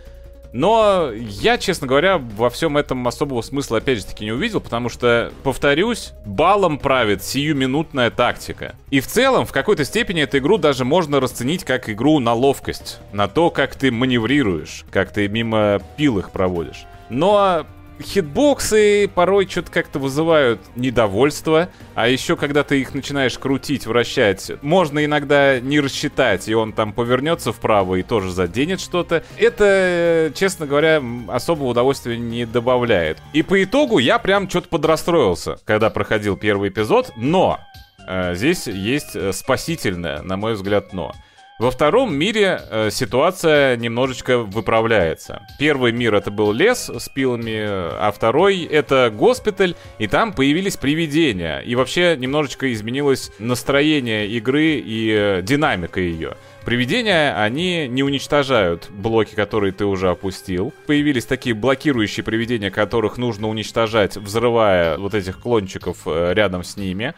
Но 0.53 1.09
я, 1.11 1.57
честно 1.57 1.87
говоря, 1.87 2.19
во 2.19 2.51
всем 2.51 2.77
этом 2.77 3.05
особого 3.07 3.41
смысла 3.41 3.79
опять 3.79 3.97
же 3.97 4.05
таки 4.05 4.23
не 4.23 4.31
увидел, 4.31 4.61
потому 4.61 4.87
что, 4.87 5.33
повторюсь, 5.41 6.13
балом 6.25 6.77
правит 6.77 7.23
сиюминутная 7.23 8.11
тактика. 8.11 8.75
И 8.91 8.99
в 8.99 9.07
целом, 9.07 9.47
в 9.47 9.51
какой-то 9.51 9.83
степени 9.83 10.21
эту 10.21 10.37
игру 10.37 10.59
даже 10.59 10.85
можно 10.85 11.19
расценить 11.19 11.63
как 11.63 11.89
игру 11.89 12.19
на 12.19 12.33
ловкость, 12.33 12.99
на 13.11 13.27
то, 13.27 13.49
как 13.49 13.73
ты 13.73 13.91
маневрируешь, 13.91 14.85
как 14.91 15.11
ты 15.11 15.27
мимо 15.27 15.81
пил 15.97 16.19
их 16.19 16.29
проводишь. 16.29 16.85
Но 17.09 17.65
хитбоксы 18.05 19.09
порой 19.13 19.47
что-то 19.47 19.71
как-то 19.71 19.99
вызывают 19.99 20.59
недовольство, 20.75 21.69
а 21.95 22.07
еще 22.07 22.35
когда 22.35 22.63
ты 22.63 22.81
их 22.81 22.93
начинаешь 22.93 23.37
крутить, 23.37 23.85
вращать, 23.85 24.51
можно 24.61 25.03
иногда 25.03 25.59
не 25.59 25.79
рассчитать, 25.79 26.47
и 26.47 26.53
он 26.53 26.73
там 26.73 26.93
повернется 26.93 27.51
вправо 27.51 27.95
и 27.95 28.03
тоже 28.03 28.31
заденет 28.31 28.79
что-то. 28.79 29.23
Это, 29.37 30.31
честно 30.35 30.65
говоря, 30.65 31.01
особого 31.27 31.69
удовольствия 31.69 32.17
не 32.17 32.45
добавляет. 32.45 33.17
И 33.33 33.43
по 33.43 33.63
итогу 33.63 33.97
я 33.97 34.19
прям 34.19 34.49
что-то 34.49 34.69
подрастроился, 34.69 35.57
когда 35.65 35.89
проходил 35.89 36.37
первый 36.37 36.69
эпизод, 36.69 37.11
но 37.15 37.59
э, 38.07 38.35
здесь 38.35 38.67
есть 38.67 39.15
э, 39.15 39.33
спасительное, 39.33 40.21
на 40.21 40.37
мой 40.37 40.53
взгляд, 40.53 40.93
но. 40.93 41.13
Во 41.59 41.69
втором 41.69 42.15
мире 42.15 42.61
э, 42.67 42.89
ситуация 42.91 43.77
немножечко 43.77 44.39
выправляется. 44.39 45.45
Первый 45.59 45.91
мир 45.91 46.15
это 46.15 46.31
был 46.31 46.51
лес 46.51 46.89
с 46.89 47.09
пилами, 47.09 47.59
а 47.61 48.11
второй 48.11 48.63
это 48.63 49.13
госпиталь, 49.15 49.75
и 49.99 50.07
там 50.07 50.33
появились 50.33 50.77
привидения. 50.77 51.59
И 51.59 51.75
вообще 51.75 52.17
немножечко 52.17 52.73
изменилось 52.73 53.31
настроение 53.37 54.27
игры 54.29 54.81
и 54.83 55.11
э, 55.15 55.41
динамика 55.43 56.01
ее. 56.01 56.37
Привидения, 56.65 57.39
они 57.39 57.87
не 57.87 58.01
уничтожают 58.01 58.89
блоки, 58.89 59.35
которые 59.35 59.73
ты 59.73 59.85
уже 59.85 60.09
опустил. 60.09 60.73
Появились 60.87 61.25
такие 61.25 61.53
блокирующие 61.53 62.23
привидения, 62.23 62.71
которых 62.71 63.17
нужно 63.17 63.47
уничтожать, 63.47 64.17
взрывая 64.17 64.97
вот 64.97 65.13
этих 65.13 65.39
клончиков 65.39 65.99
э, 66.07 66.33
рядом 66.33 66.63
с 66.63 66.77
ними. 66.77 67.13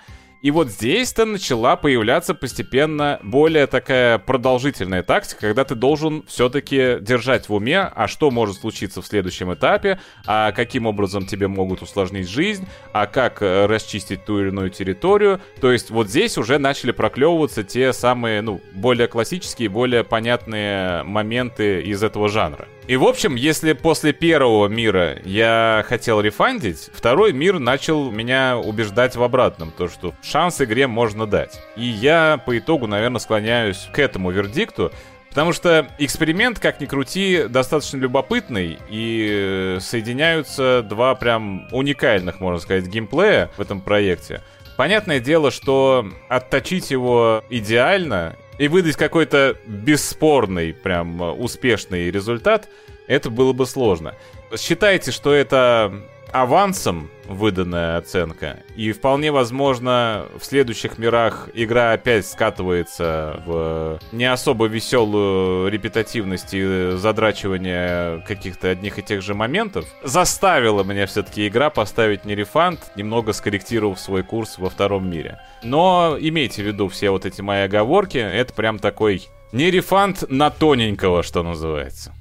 И 0.45 0.51
вот 0.51 0.69
здесь-то 0.69 1.25
начала 1.25 1.75
появляться 1.75 2.35
постепенно 2.35 3.19
более 3.23 3.65
такая 3.65 4.19
продолжительная 4.19 5.01
тактика, 5.01 5.39
когда 5.39 5.63
ты 5.63 5.73
должен 5.73 6.23
все-таки 6.27 6.97
держать 7.01 7.49
в 7.49 7.53
уме, 7.55 7.79
а 7.79 8.07
что 8.07 8.29
может 8.29 8.57
случиться 8.57 9.01
в 9.01 9.07
следующем 9.07 9.51
этапе, 9.55 9.99
а 10.27 10.51
каким 10.51 10.85
образом 10.85 11.25
тебе 11.25 11.47
могут 11.47 11.81
усложнить 11.81 12.29
жизнь, 12.29 12.67
а 12.93 13.07
как 13.07 13.41
э, 13.41 13.65
расчистить 13.65 14.23
ту 14.25 14.39
или 14.39 14.49
иную 14.49 14.69
территорию. 14.69 15.41
То 15.61 15.71
есть 15.71 15.89
вот 15.89 16.09
здесь 16.09 16.37
уже 16.37 16.59
начали 16.59 16.91
проклевываться 16.91 17.63
те 17.63 17.91
самые, 17.91 18.43
ну, 18.43 18.61
более 18.71 19.07
классические, 19.07 19.69
более 19.69 20.03
понятные 20.03 21.01
моменты 21.01 21.81
из 21.81 22.03
этого 22.03 22.29
жанра. 22.29 22.67
И, 22.88 22.97
в 22.97 23.03
общем, 23.03 23.33
если 23.36 23.73
после 23.73 24.13
первого 24.13 24.67
мира 24.67 25.17
я 25.25 25.83
хотел 25.88 26.21
рефандить, 26.21 26.91
второй 26.93 27.33
мир 27.33 27.57
начал 27.57 28.11
меня 28.11 28.57
убеждать 28.57 29.15
в 29.15 29.23
обратном, 29.23 29.71
то, 29.71 29.88
что 29.88 30.13
шанс 30.21 30.61
игре 30.61 30.86
можно 30.86 31.25
дать. 31.25 31.59
И 31.75 31.83
я 31.83 32.39
по 32.45 32.55
итогу, 32.55 32.86
наверное, 32.86 33.19
склоняюсь 33.19 33.88
к 33.91 33.99
этому 33.99 34.31
вердикту, 34.31 34.91
Потому 35.36 35.51
что 35.51 35.86
эксперимент, 35.99 36.59
как 36.59 36.79
ни 36.79 36.86
крути, 36.86 37.47
достаточно 37.49 37.97
любопытный, 37.97 38.77
и 38.89 39.75
соединяются 39.81 40.81
два 40.81 41.13
прям 41.15 41.67
уникальных, 41.73 42.39
можно 42.39 42.57
сказать, 42.57 42.88
геймплея 42.88 43.51
в 43.57 43.59
этом 43.59 43.81
проекте. 43.81 44.41
Понятное 44.77 45.19
дело, 45.19 45.51
что 45.51 46.07
отточить 46.29 46.89
его 46.89 47.43
идеально 47.49 48.38
и 48.57 48.67
выдать 48.67 48.95
какой-то 48.95 49.57
бесспорный, 49.65 50.73
прям 50.73 51.21
э, 51.21 51.31
успешный 51.31 52.11
результат, 52.11 52.69
это 53.07 53.29
было 53.29 53.53
бы 53.53 53.65
сложно. 53.65 54.15
Считайте, 54.57 55.11
что 55.11 55.33
это 55.33 55.93
авансом 56.41 57.09
выданная 57.27 57.97
оценка. 57.97 58.59
И 58.75 58.91
вполне 58.91 59.31
возможно, 59.31 60.25
в 60.38 60.45
следующих 60.45 60.97
мирах 60.97 61.49
игра 61.53 61.93
опять 61.93 62.27
скатывается 62.27 63.41
в 63.45 63.99
не 64.11 64.25
особо 64.25 64.67
веселую 64.67 65.71
репетативность 65.71 66.53
и 66.53 66.91
задрачивание 66.97 68.21
каких-то 68.27 68.69
одних 68.69 68.99
и 68.99 69.01
тех 69.01 69.21
же 69.21 69.33
моментов. 69.33 69.86
Заставила 70.03 70.83
меня 70.83 71.07
все-таки 71.07 71.47
игра 71.47 71.69
поставить 71.69 72.25
не 72.25 72.36
рефанд, 72.36 72.79
немного 72.95 73.33
скорректировав 73.33 73.99
свой 73.99 74.23
курс 74.23 74.57
во 74.57 74.69
втором 74.69 75.09
мире. 75.09 75.39
Но 75.63 76.17
имейте 76.19 76.63
в 76.63 76.67
виду 76.67 76.89
все 76.89 77.09
вот 77.09 77.25
эти 77.25 77.41
мои 77.41 77.61
оговорки, 77.61 78.17
это 78.17 78.53
прям 78.53 78.77
такой 78.77 79.27
не 79.51 79.71
рефанд 79.71 80.29
на 80.29 80.49
тоненького, 80.49 81.23
что 81.23 81.43
называется. 81.43 82.13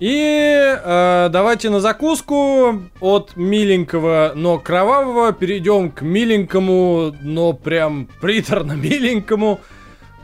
И 0.00 0.78
э, 0.82 1.28
давайте 1.30 1.68
на 1.68 1.80
закуску 1.80 2.80
от 3.00 3.36
миленького, 3.36 4.32
но 4.34 4.58
кровавого 4.58 5.34
перейдем 5.34 5.90
к 5.90 6.00
миленькому, 6.00 7.14
но 7.20 7.52
прям 7.52 8.08
приторно 8.18 8.72
миленькому. 8.72 9.60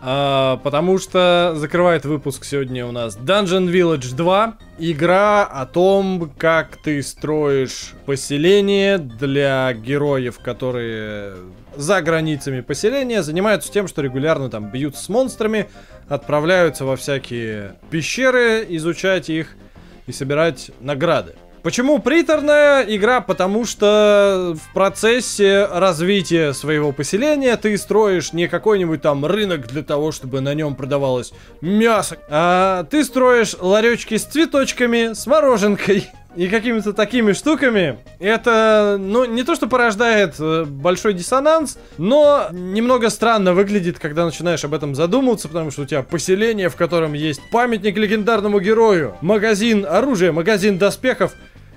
Э, 0.03 0.57
потому 0.65 0.97
что 0.97 1.53
закрывает 1.57 2.07
выпуск 2.07 2.47
сегодня 2.47 2.87
у 2.87 2.93
нас 2.93 3.19
Dungeon 3.19 3.71
Village 3.71 4.15
2. 4.15 4.57
Игра 4.79 5.45
о 5.45 5.67
том, 5.67 6.33
как 6.39 6.79
ты 6.79 7.03
строишь 7.03 7.93
поселение 8.07 8.97
для 8.97 9.75
героев, 9.75 10.39
которые 10.39 11.35
за 11.77 12.01
границами 12.01 12.63
поселения 12.63 13.23
занимаются 13.23 13.71
тем, 13.71 13.89
что 13.89 14.01
регулярно 14.01 14.49
там 14.49 14.71
бьются 14.71 15.05
с 15.05 15.11
монстрами, 15.11 15.69
отправляются 16.09 16.87
во 16.87 16.97
всякие 16.97 17.77
пещеры 17.91 18.65
изучать 18.71 19.29
их 19.29 19.55
и 20.07 20.13
собирать 20.13 20.71
награды. 20.81 21.35
Почему 21.67 21.99
приторная 21.99 22.83
игра? 22.83 23.21
Потому 23.21 23.65
что 23.65 24.55
в 24.57 24.73
процессе 24.73 25.67
развития 25.67 26.53
своего 26.53 26.93
поселения 26.93 27.57
ты 27.57 27.77
строишь 27.77 28.33
не 28.33 28.47
какой-нибудь 28.47 29.03
там 29.03 29.27
рынок 29.27 29.67
для 29.67 29.83
того, 29.83 30.13
чтобы 30.13 30.41
на 30.41 30.55
нем 30.55 30.77
продавалось 30.77 31.33
мясо, 31.61 32.19
а 32.31 32.85
ты 32.85 33.03
строишь 33.03 33.57
ларечки 33.59 34.17
с 34.17 34.23
цветочками, 34.23 35.13
с 35.13 35.27
мороженкой, 35.27 36.09
и 36.37 36.49
какими-то 36.49 36.93
такими 36.93 37.33
штуками, 37.33 37.99
это, 38.19 38.97
ну, 38.99 39.25
не 39.25 39.43
то, 39.43 39.55
что 39.55 39.67
порождает 39.67 40.35
э, 40.39 40.65
большой 40.65 41.15
диссонанс, 41.15 41.79
но 41.99 42.49
немного 42.53 43.09
странно 43.09 43.55
выглядит, 43.55 43.99
когда 43.99 44.27
начинаешь 44.27 44.65
об 44.65 44.75
этом 44.75 44.95
задумываться, 44.95 45.49
потому 45.49 45.71
что 45.71 45.83
у 45.83 45.87
тебя 45.87 46.03
поселение, 46.03 46.69
в 46.69 46.77
котором 46.77 47.15
есть 47.15 47.41
памятник 47.51 47.97
легендарному 47.97 48.61
герою, 48.61 49.17
магазин 49.23 49.87
оружия, 49.89 50.31
магазин 50.31 50.79
доспехов, 50.79 51.33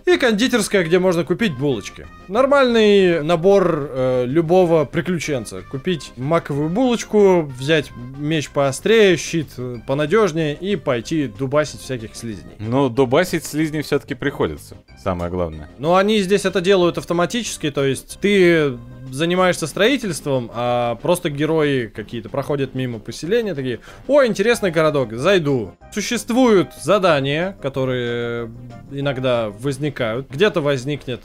и 0.06 0.18
кондитерская, 0.18 0.84
где 0.84 1.00
можно 1.00 1.24
купить 1.24 1.58
булочки. 1.58 2.08
Нормальный 2.28 3.24
набор 3.24 3.90
э, 3.92 4.26
любого 4.26 4.86
приключенца. 4.86 5.62
Купить 5.62 6.12
маковую 6.18 6.70
булочку, 6.70 7.42
взять 7.42 7.92
меч 8.18 8.50
поострее, 8.50 9.18
щит 9.18 9.48
э, 9.58 9.78
понадежнее 9.86 10.56
и 10.56 10.76
пойти 10.76 11.28
дубасить 11.28 11.82
всяких 11.82 12.16
слизней. 12.16 12.54
Ну, 12.60 12.90
дубасить 12.90 13.46
слизней 13.46 13.82
все-таки 13.82 14.16
приходится, 14.16 14.78
самое 15.04 15.32
главное. 15.32 15.70
Но 15.78 15.96
они 15.96 16.20
здесь 16.22 16.46
это 16.46 16.62
делают 16.62 16.98
автоматически, 16.98 17.72
то 17.72 17.86
есть 17.86 18.20
ты 18.20 18.78
занимаешься 19.12 19.68
строительством, 19.68 20.50
а 20.54 20.96
просто 20.96 21.30
герои 21.30 21.88
какие-то 21.88 22.30
проходят 22.30 22.76
мимо 22.76 23.00
поселения, 23.00 23.56
такие, 23.56 23.80
о, 24.08 24.26
интересный 24.26 24.72
городок, 24.72 25.14
зайду. 25.14 25.76
Существуют 25.94 26.74
задания, 26.82 27.58
которые 27.62 28.52
иногда 28.92 29.50
возникают. 29.50 30.30
Где-то 30.30 30.62
возникнет 30.62 31.22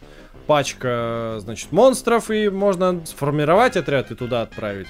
пачка, 0.47 1.37
значит, 1.39 1.73
монстров, 1.73 2.31
и 2.31 2.49
можно 2.49 3.05
сформировать 3.07 3.77
отряд 3.77 4.11
и 4.11 4.15
туда 4.15 4.43
отправить. 4.43 4.89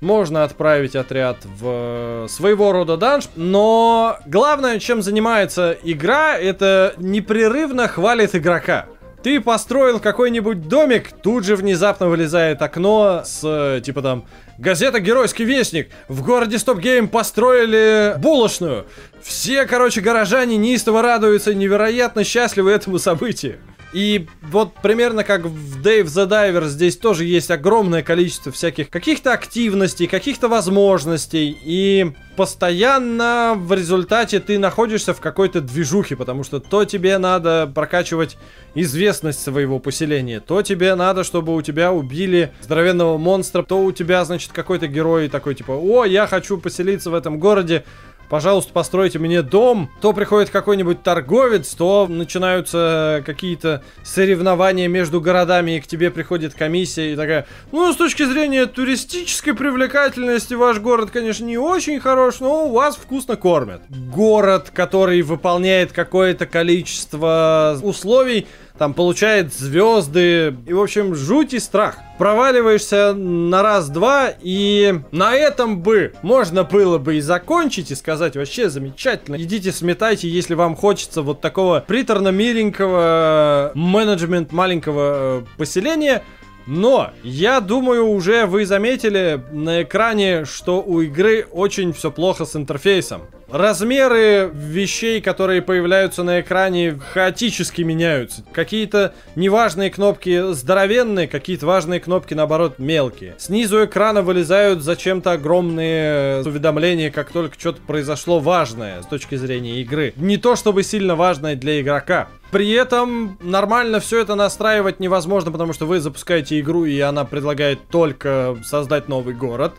Можно 0.00 0.44
отправить 0.44 0.94
отряд 0.94 1.38
в 1.44 2.26
своего 2.28 2.70
рода 2.70 2.96
данж, 2.96 3.24
но 3.34 4.18
главное, 4.26 4.78
чем 4.78 5.02
занимается 5.02 5.76
игра, 5.82 6.38
это 6.38 6.94
непрерывно 6.98 7.88
хвалит 7.88 8.36
игрока. 8.36 8.86
Ты 9.22 9.40
построил 9.40 9.98
какой-нибудь 9.98 10.68
домик, 10.68 11.10
тут 11.10 11.44
же 11.44 11.56
внезапно 11.56 12.08
вылезает 12.08 12.62
окно 12.62 13.22
с, 13.24 13.80
типа 13.84 14.00
там, 14.00 14.26
газета 14.58 15.00
«Геройский 15.00 15.44
вестник». 15.44 15.90
В 16.08 16.24
городе 16.24 16.58
Стопгейм 16.58 17.08
построили 17.08 18.14
булочную. 18.18 18.86
Все, 19.20 19.66
короче, 19.66 20.00
горожане 20.00 20.56
неистово 20.56 21.02
радуются, 21.02 21.52
невероятно 21.52 22.22
счастливы 22.22 22.70
этому 22.70 22.98
событию. 22.98 23.58
И 23.92 24.26
вот 24.42 24.74
примерно 24.82 25.24
как 25.24 25.42
в 25.46 25.80
Dave 25.80 26.04
the 26.04 26.28
Diver 26.28 26.66
здесь 26.66 26.96
тоже 26.96 27.24
есть 27.24 27.50
огромное 27.50 28.02
количество 28.02 28.52
всяких 28.52 28.90
каких-то 28.90 29.32
активностей, 29.32 30.06
каких-то 30.06 30.48
возможностей. 30.48 31.56
И 31.64 32.12
постоянно 32.36 33.54
в 33.56 33.72
результате 33.72 34.40
ты 34.40 34.58
находишься 34.58 35.14
в 35.14 35.20
какой-то 35.20 35.60
движухе, 35.60 36.16
потому 36.16 36.44
что 36.44 36.60
то 36.60 36.84
тебе 36.84 37.18
надо 37.18 37.70
прокачивать 37.74 38.36
известность 38.74 39.42
своего 39.42 39.78
поселения, 39.80 40.38
то 40.38 40.62
тебе 40.62 40.94
надо, 40.94 41.24
чтобы 41.24 41.54
у 41.54 41.62
тебя 41.62 41.92
убили 41.92 42.52
здоровенного 42.60 43.18
монстра, 43.18 43.62
то 43.62 43.82
у 43.82 43.90
тебя, 43.90 44.24
значит, 44.24 44.52
какой-то 44.52 44.86
герой 44.86 45.28
такой 45.28 45.54
типа, 45.54 45.72
о, 45.72 46.04
я 46.04 46.26
хочу 46.26 46.58
поселиться 46.58 47.10
в 47.10 47.14
этом 47.14 47.40
городе, 47.40 47.84
пожалуйста, 48.28 48.72
постройте 48.72 49.18
мне 49.18 49.42
дом, 49.42 49.90
то 50.00 50.12
приходит 50.12 50.50
какой-нибудь 50.50 51.02
торговец, 51.02 51.74
то 51.74 52.06
начинаются 52.08 53.22
какие-то 53.24 53.82
соревнования 54.04 54.88
между 54.88 55.20
городами, 55.20 55.76
и 55.76 55.80
к 55.80 55.86
тебе 55.86 56.10
приходит 56.10 56.54
комиссия 56.54 57.12
и 57.12 57.16
такая, 57.16 57.46
ну, 57.72 57.92
с 57.92 57.96
точки 57.96 58.24
зрения 58.24 58.66
туристической 58.66 59.54
привлекательности 59.54 60.54
ваш 60.54 60.78
город, 60.78 61.10
конечно, 61.10 61.44
не 61.44 61.58
очень 61.58 62.00
хорош, 62.00 62.40
но 62.40 62.66
у 62.66 62.72
вас 62.72 62.96
вкусно 62.96 63.36
кормят. 63.36 63.82
Город, 63.88 64.70
который 64.74 65.22
выполняет 65.22 65.92
какое-то 65.92 66.46
количество 66.46 67.78
условий, 67.82 68.46
там 68.78 68.94
получает 68.94 69.52
звезды, 69.52 70.56
и, 70.66 70.72
в 70.72 70.80
общем, 70.80 71.14
жуть 71.14 71.52
и 71.52 71.58
страх. 71.58 71.98
Проваливаешься 72.18 73.12
на 73.12 73.62
раз-два, 73.62 74.30
и 74.40 75.00
на 75.12 75.34
этом 75.34 75.80
бы 75.80 76.14
можно 76.22 76.64
было 76.64 76.98
бы 76.98 77.16
и 77.16 77.20
закончить, 77.20 77.90
и 77.90 77.94
сказать, 77.94 78.36
вообще 78.36 78.70
замечательно, 78.70 79.36
идите 79.36 79.72
сметайте, 79.72 80.28
если 80.28 80.54
вам 80.54 80.76
хочется 80.76 81.22
вот 81.22 81.40
такого 81.40 81.84
приторно-миленького 81.86 83.72
менеджмент 83.74 84.52
маленького 84.52 85.40
э, 85.40 85.44
поселения, 85.56 86.22
но 86.66 87.12
я 87.22 87.60
думаю, 87.60 88.08
уже 88.08 88.46
вы 88.46 88.66
заметили 88.66 89.40
на 89.52 89.82
экране, 89.82 90.44
что 90.44 90.82
у 90.82 91.00
игры 91.00 91.46
очень 91.50 91.92
все 91.94 92.10
плохо 92.10 92.44
с 92.44 92.54
интерфейсом. 92.56 93.22
Размеры 93.50 94.50
вещей, 94.52 95.22
которые 95.22 95.62
появляются 95.62 96.22
на 96.22 96.42
экране, 96.42 96.98
хаотически 97.14 97.80
меняются. 97.80 98.44
Какие-то 98.52 99.14
неважные 99.36 99.90
кнопки 99.90 100.52
здоровенные, 100.52 101.26
какие-то 101.28 101.64
важные 101.64 101.98
кнопки, 101.98 102.34
наоборот, 102.34 102.78
мелкие. 102.78 103.34
Снизу 103.38 103.86
экрана 103.86 104.20
вылезают 104.20 104.82
зачем-то 104.82 105.32
огромные 105.32 106.42
уведомления, 106.42 107.10
как 107.10 107.32
только 107.32 107.58
что-то 107.58 107.80
произошло 107.86 108.38
важное 108.38 109.00
с 109.00 109.06
точки 109.06 109.36
зрения 109.36 109.80
игры. 109.80 110.12
Не 110.16 110.36
то 110.36 110.54
чтобы 110.54 110.82
сильно 110.82 111.16
важное 111.16 111.56
для 111.56 111.80
игрока. 111.80 112.28
При 112.50 112.70
этом 112.70 113.38
нормально 113.40 114.00
все 114.00 114.20
это 114.20 114.34
настраивать 114.34 115.00
невозможно, 115.00 115.50
потому 115.50 115.72
что 115.72 115.86
вы 115.86 116.00
запускаете 116.00 116.60
игру, 116.60 116.84
и 116.84 117.00
она 117.00 117.24
предлагает 117.24 117.78
только 117.88 118.58
создать 118.62 119.08
новый 119.08 119.34
город. 119.34 119.74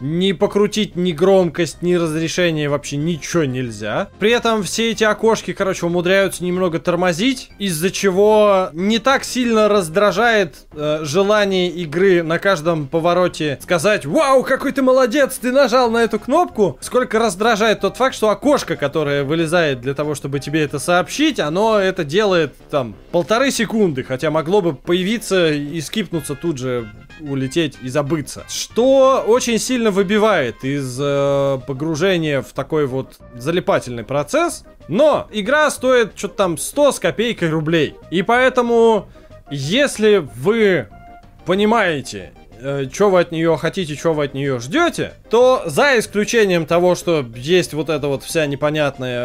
Ни 0.00 0.32
покрутить 0.32 0.96
ни 0.96 1.12
громкость, 1.12 1.82
ни 1.82 1.94
разрешение 1.94 2.68
вообще 2.68 2.96
ничего 2.96 3.44
нельзя. 3.44 4.08
При 4.18 4.30
этом 4.30 4.62
все 4.62 4.90
эти 4.90 5.04
окошки, 5.04 5.52
короче, 5.52 5.86
умудряются 5.86 6.44
немного 6.44 6.78
тормозить, 6.78 7.50
из-за 7.58 7.90
чего 7.90 8.70
не 8.72 8.98
так 8.98 9.24
сильно 9.24 9.68
раздражает 9.68 10.56
э, 10.72 11.00
желание 11.02 11.68
игры 11.68 12.22
на 12.22 12.38
каждом 12.38 12.88
повороте 12.88 13.58
сказать 13.62 14.04
«Вау, 14.04 14.42
какой 14.42 14.72
ты 14.72 14.82
молодец, 14.82 15.38
ты 15.38 15.52
нажал 15.52 15.90
на 15.90 15.98
эту 15.98 16.18
кнопку!» 16.18 16.78
Сколько 16.80 17.18
раздражает 17.18 17.80
тот 17.80 17.96
факт, 17.96 18.14
что 18.14 18.30
окошко, 18.30 18.76
которое 18.76 19.24
вылезает 19.24 19.80
для 19.80 19.94
того, 19.94 20.14
чтобы 20.14 20.40
тебе 20.40 20.62
это 20.62 20.78
сообщить, 20.78 21.38
оно 21.40 21.78
это 21.78 22.04
делает 22.04 22.54
там 22.70 22.94
полторы 23.10 23.50
секунды, 23.50 24.02
хотя 24.02 24.30
могло 24.30 24.60
бы 24.60 24.74
появиться 24.74 25.52
и 25.52 25.80
скипнуться 25.80 26.34
тут 26.34 26.58
же 26.58 26.88
улететь 27.20 27.78
и 27.82 27.88
забыться. 27.88 28.44
Что 28.48 29.24
очень 29.26 29.58
сильно 29.58 29.90
выбивает 29.90 30.64
из 30.64 30.98
э, 31.00 31.60
погружения 31.66 32.42
в 32.42 32.52
такой 32.52 32.86
вот 32.86 33.18
залипательный 33.34 34.04
процесс. 34.04 34.64
Но 34.88 35.28
игра 35.30 35.70
стоит 35.70 36.12
что-то 36.16 36.34
там 36.34 36.58
100 36.58 36.92
с 36.92 36.98
копейкой 36.98 37.50
рублей. 37.50 37.94
И 38.10 38.22
поэтому, 38.22 39.08
если 39.50 40.28
вы 40.36 40.88
понимаете 41.44 42.32
э, 42.62 42.88
что 42.92 43.10
вы 43.10 43.20
от 43.20 43.32
нее 43.32 43.56
хотите, 43.56 43.94
что 43.94 44.12
вы 44.12 44.24
от 44.24 44.34
нее 44.34 44.60
ждете, 44.60 45.14
то 45.30 45.62
за 45.66 45.98
исключением 45.98 46.66
того, 46.66 46.94
что 46.94 47.24
есть 47.34 47.74
вот 47.74 47.88
эта 47.88 48.08
вот 48.08 48.22
вся 48.22 48.46
непонятная 48.46 49.18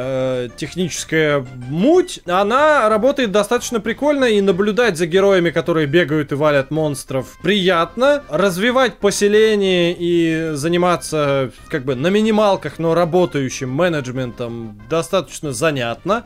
э, 0.46 0.50
техническая 0.58 1.46
муть, 1.70 2.22
она 2.26 2.90
работает 2.90 3.32
достаточно 3.32 3.80
прикольно 3.80 4.26
и 4.26 4.42
наблюдать 4.42 4.98
за 4.98 5.06
героями, 5.06 5.50
которые 5.50 5.88
бегают 5.88 6.32
и 6.32 6.36
валят 6.36 6.72
монстров, 6.72 7.38
приятно. 7.42 8.24
Развивать 8.30 8.98
поселение 8.98 9.96
и 9.98 10.52
заниматься 10.54 11.52
как 11.70 11.84
бы 11.84 11.96
на 11.96 12.08
минималках, 12.08 12.80
но 12.80 12.96
работающим 12.96 13.70
менеджментом 13.70 14.82
достаточно 14.90 15.52
занятно. 15.52 16.26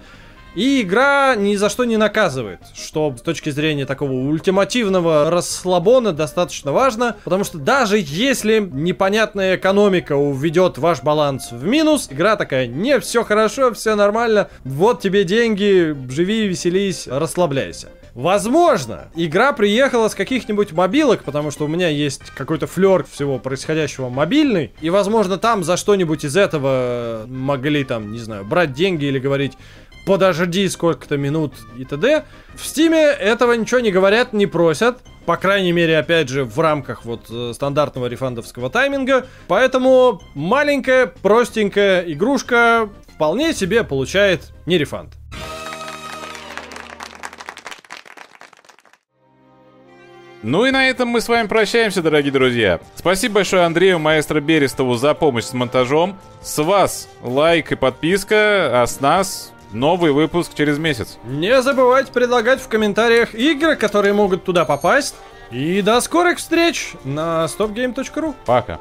И 0.53 0.81
игра 0.81 1.35
ни 1.35 1.55
за 1.55 1.69
что 1.69 1.85
не 1.85 1.95
наказывает, 1.95 2.59
что 2.75 3.15
с 3.17 3.21
точки 3.21 3.49
зрения 3.51 3.85
такого 3.85 4.11
ультимативного 4.11 5.29
расслабона 5.29 6.11
достаточно 6.11 6.73
важно, 6.73 7.15
потому 7.23 7.45
что 7.45 7.57
даже 7.57 7.97
если 7.97 8.59
непонятная 8.59 9.55
экономика 9.55 10.17
уведет 10.17 10.77
ваш 10.77 11.03
баланс 11.03 11.51
в 11.51 11.63
минус, 11.63 12.09
игра 12.11 12.35
такая, 12.35 12.67
не, 12.67 12.99
все 12.99 13.23
хорошо, 13.23 13.73
все 13.73 13.95
нормально, 13.95 14.49
вот 14.65 15.01
тебе 15.01 15.23
деньги, 15.23 15.95
живи, 16.09 16.47
веселись, 16.47 17.07
расслабляйся. 17.07 17.87
Возможно, 18.13 19.07
игра 19.15 19.53
приехала 19.53 20.09
с 20.09 20.15
каких-нибудь 20.15 20.73
мобилок, 20.73 21.23
потому 21.23 21.49
что 21.49 21.63
у 21.63 21.69
меня 21.69 21.87
есть 21.87 22.23
какой-то 22.35 22.67
флер 22.67 23.05
всего 23.09 23.39
происходящего 23.39 24.09
мобильный, 24.09 24.73
и, 24.81 24.89
возможно, 24.89 25.37
там 25.37 25.63
за 25.63 25.77
что-нибудь 25.77 26.25
из 26.25 26.35
этого 26.35 27.23
могли 27.27 27.85
там, 27.85 28.11
не 28.11 28.19
знаю, 28.19 28.43
брать 28.43 28.73
деньги 28.73 29.05
или 29.05 29.17
говорить, 29.17 29.53
подожди 30.05 30.67
сколько-то 30.69 31.17
минут 31.17 31.53
и 31.77 31.85
т.д. 31.85 32.25
В 32.55 32.65
Стиме 32.65 32.97
этого 32.97 33.53
ничего 33.53 33.79
не 33.79 33.91
говорят, 33.91 34.33
не 34.33 34.45
просят. 34.47 34.99
По 35.25 35.37
крайней 35.37 35.71
мере, 35.71 35.97
опять 35.97 36.29
же, 36.29 36.43
в 36.43 36.59
рамках 36.59 37.05
вот 37.05 37.27
э, 37.29 37.51
стандартного 37.53 38.07
рефандовского 38.07 38.69
тайминга. 38.69 39.27
Поэтому 39.47 40.21
маленькая, 40.33 41.07
простенькая 41.07 42.01
игрушка 42.11 42.89
вполне 43.13 43.53
себе 43.53 43.83
получает 43.83 44.51
не 44.65 44.77
рефанд. 44.77 45.13
Ну 50.43 50.65
и 50.65 50.71
на 50.71 50.89
этом 50.89 51.09
мы 51.09 51.21
с 51.21 51.29
вами 51.29 51.45
прощаемся, 51.45 52.01
дорогие 52.01 52.31
друзья. 52.31 52.79
Спасибо 52.95 53.35
большое 53.35 53.61
Андрею 53.61 53.99
Маэстро 53.99 54.39
Берестову 54.39 54.95
за 54.95 55.13
помощь 55.13 55.43
с 55.43 55.53
монтажом. 55.53 56.17
С 56.41 56.57
вас 56.63 57.07
лайк 57.21 57.71
и 57.71 57.75
подписка, 57.75 58.81
а 58.81 58.87
с 58.87 58.99
нас 59.01 59.53
Новый 59.73 60.11
выпуск 60.11 60.51
через 60.53 60.77
месяц. 60.77 61.17
Не 61.23 61.61
забывайте 61.61 62.11
предлагать 62.11 62.61
в 62.61 62.67
комментариях 62.67 63.33
игры, 63.35 63.75
которые 63.75 64.13
могут 64.13 64.43
туда 64.43 64.65
попасть. 64.65 65.15
И 65.49 65.81
до 65.81 65.99
скорых 66.01 66.39
встреч 66.39 66.93
на 67.03 67.45
stopgame.ru. 67.45 68.35
Пока. 68.45 68.79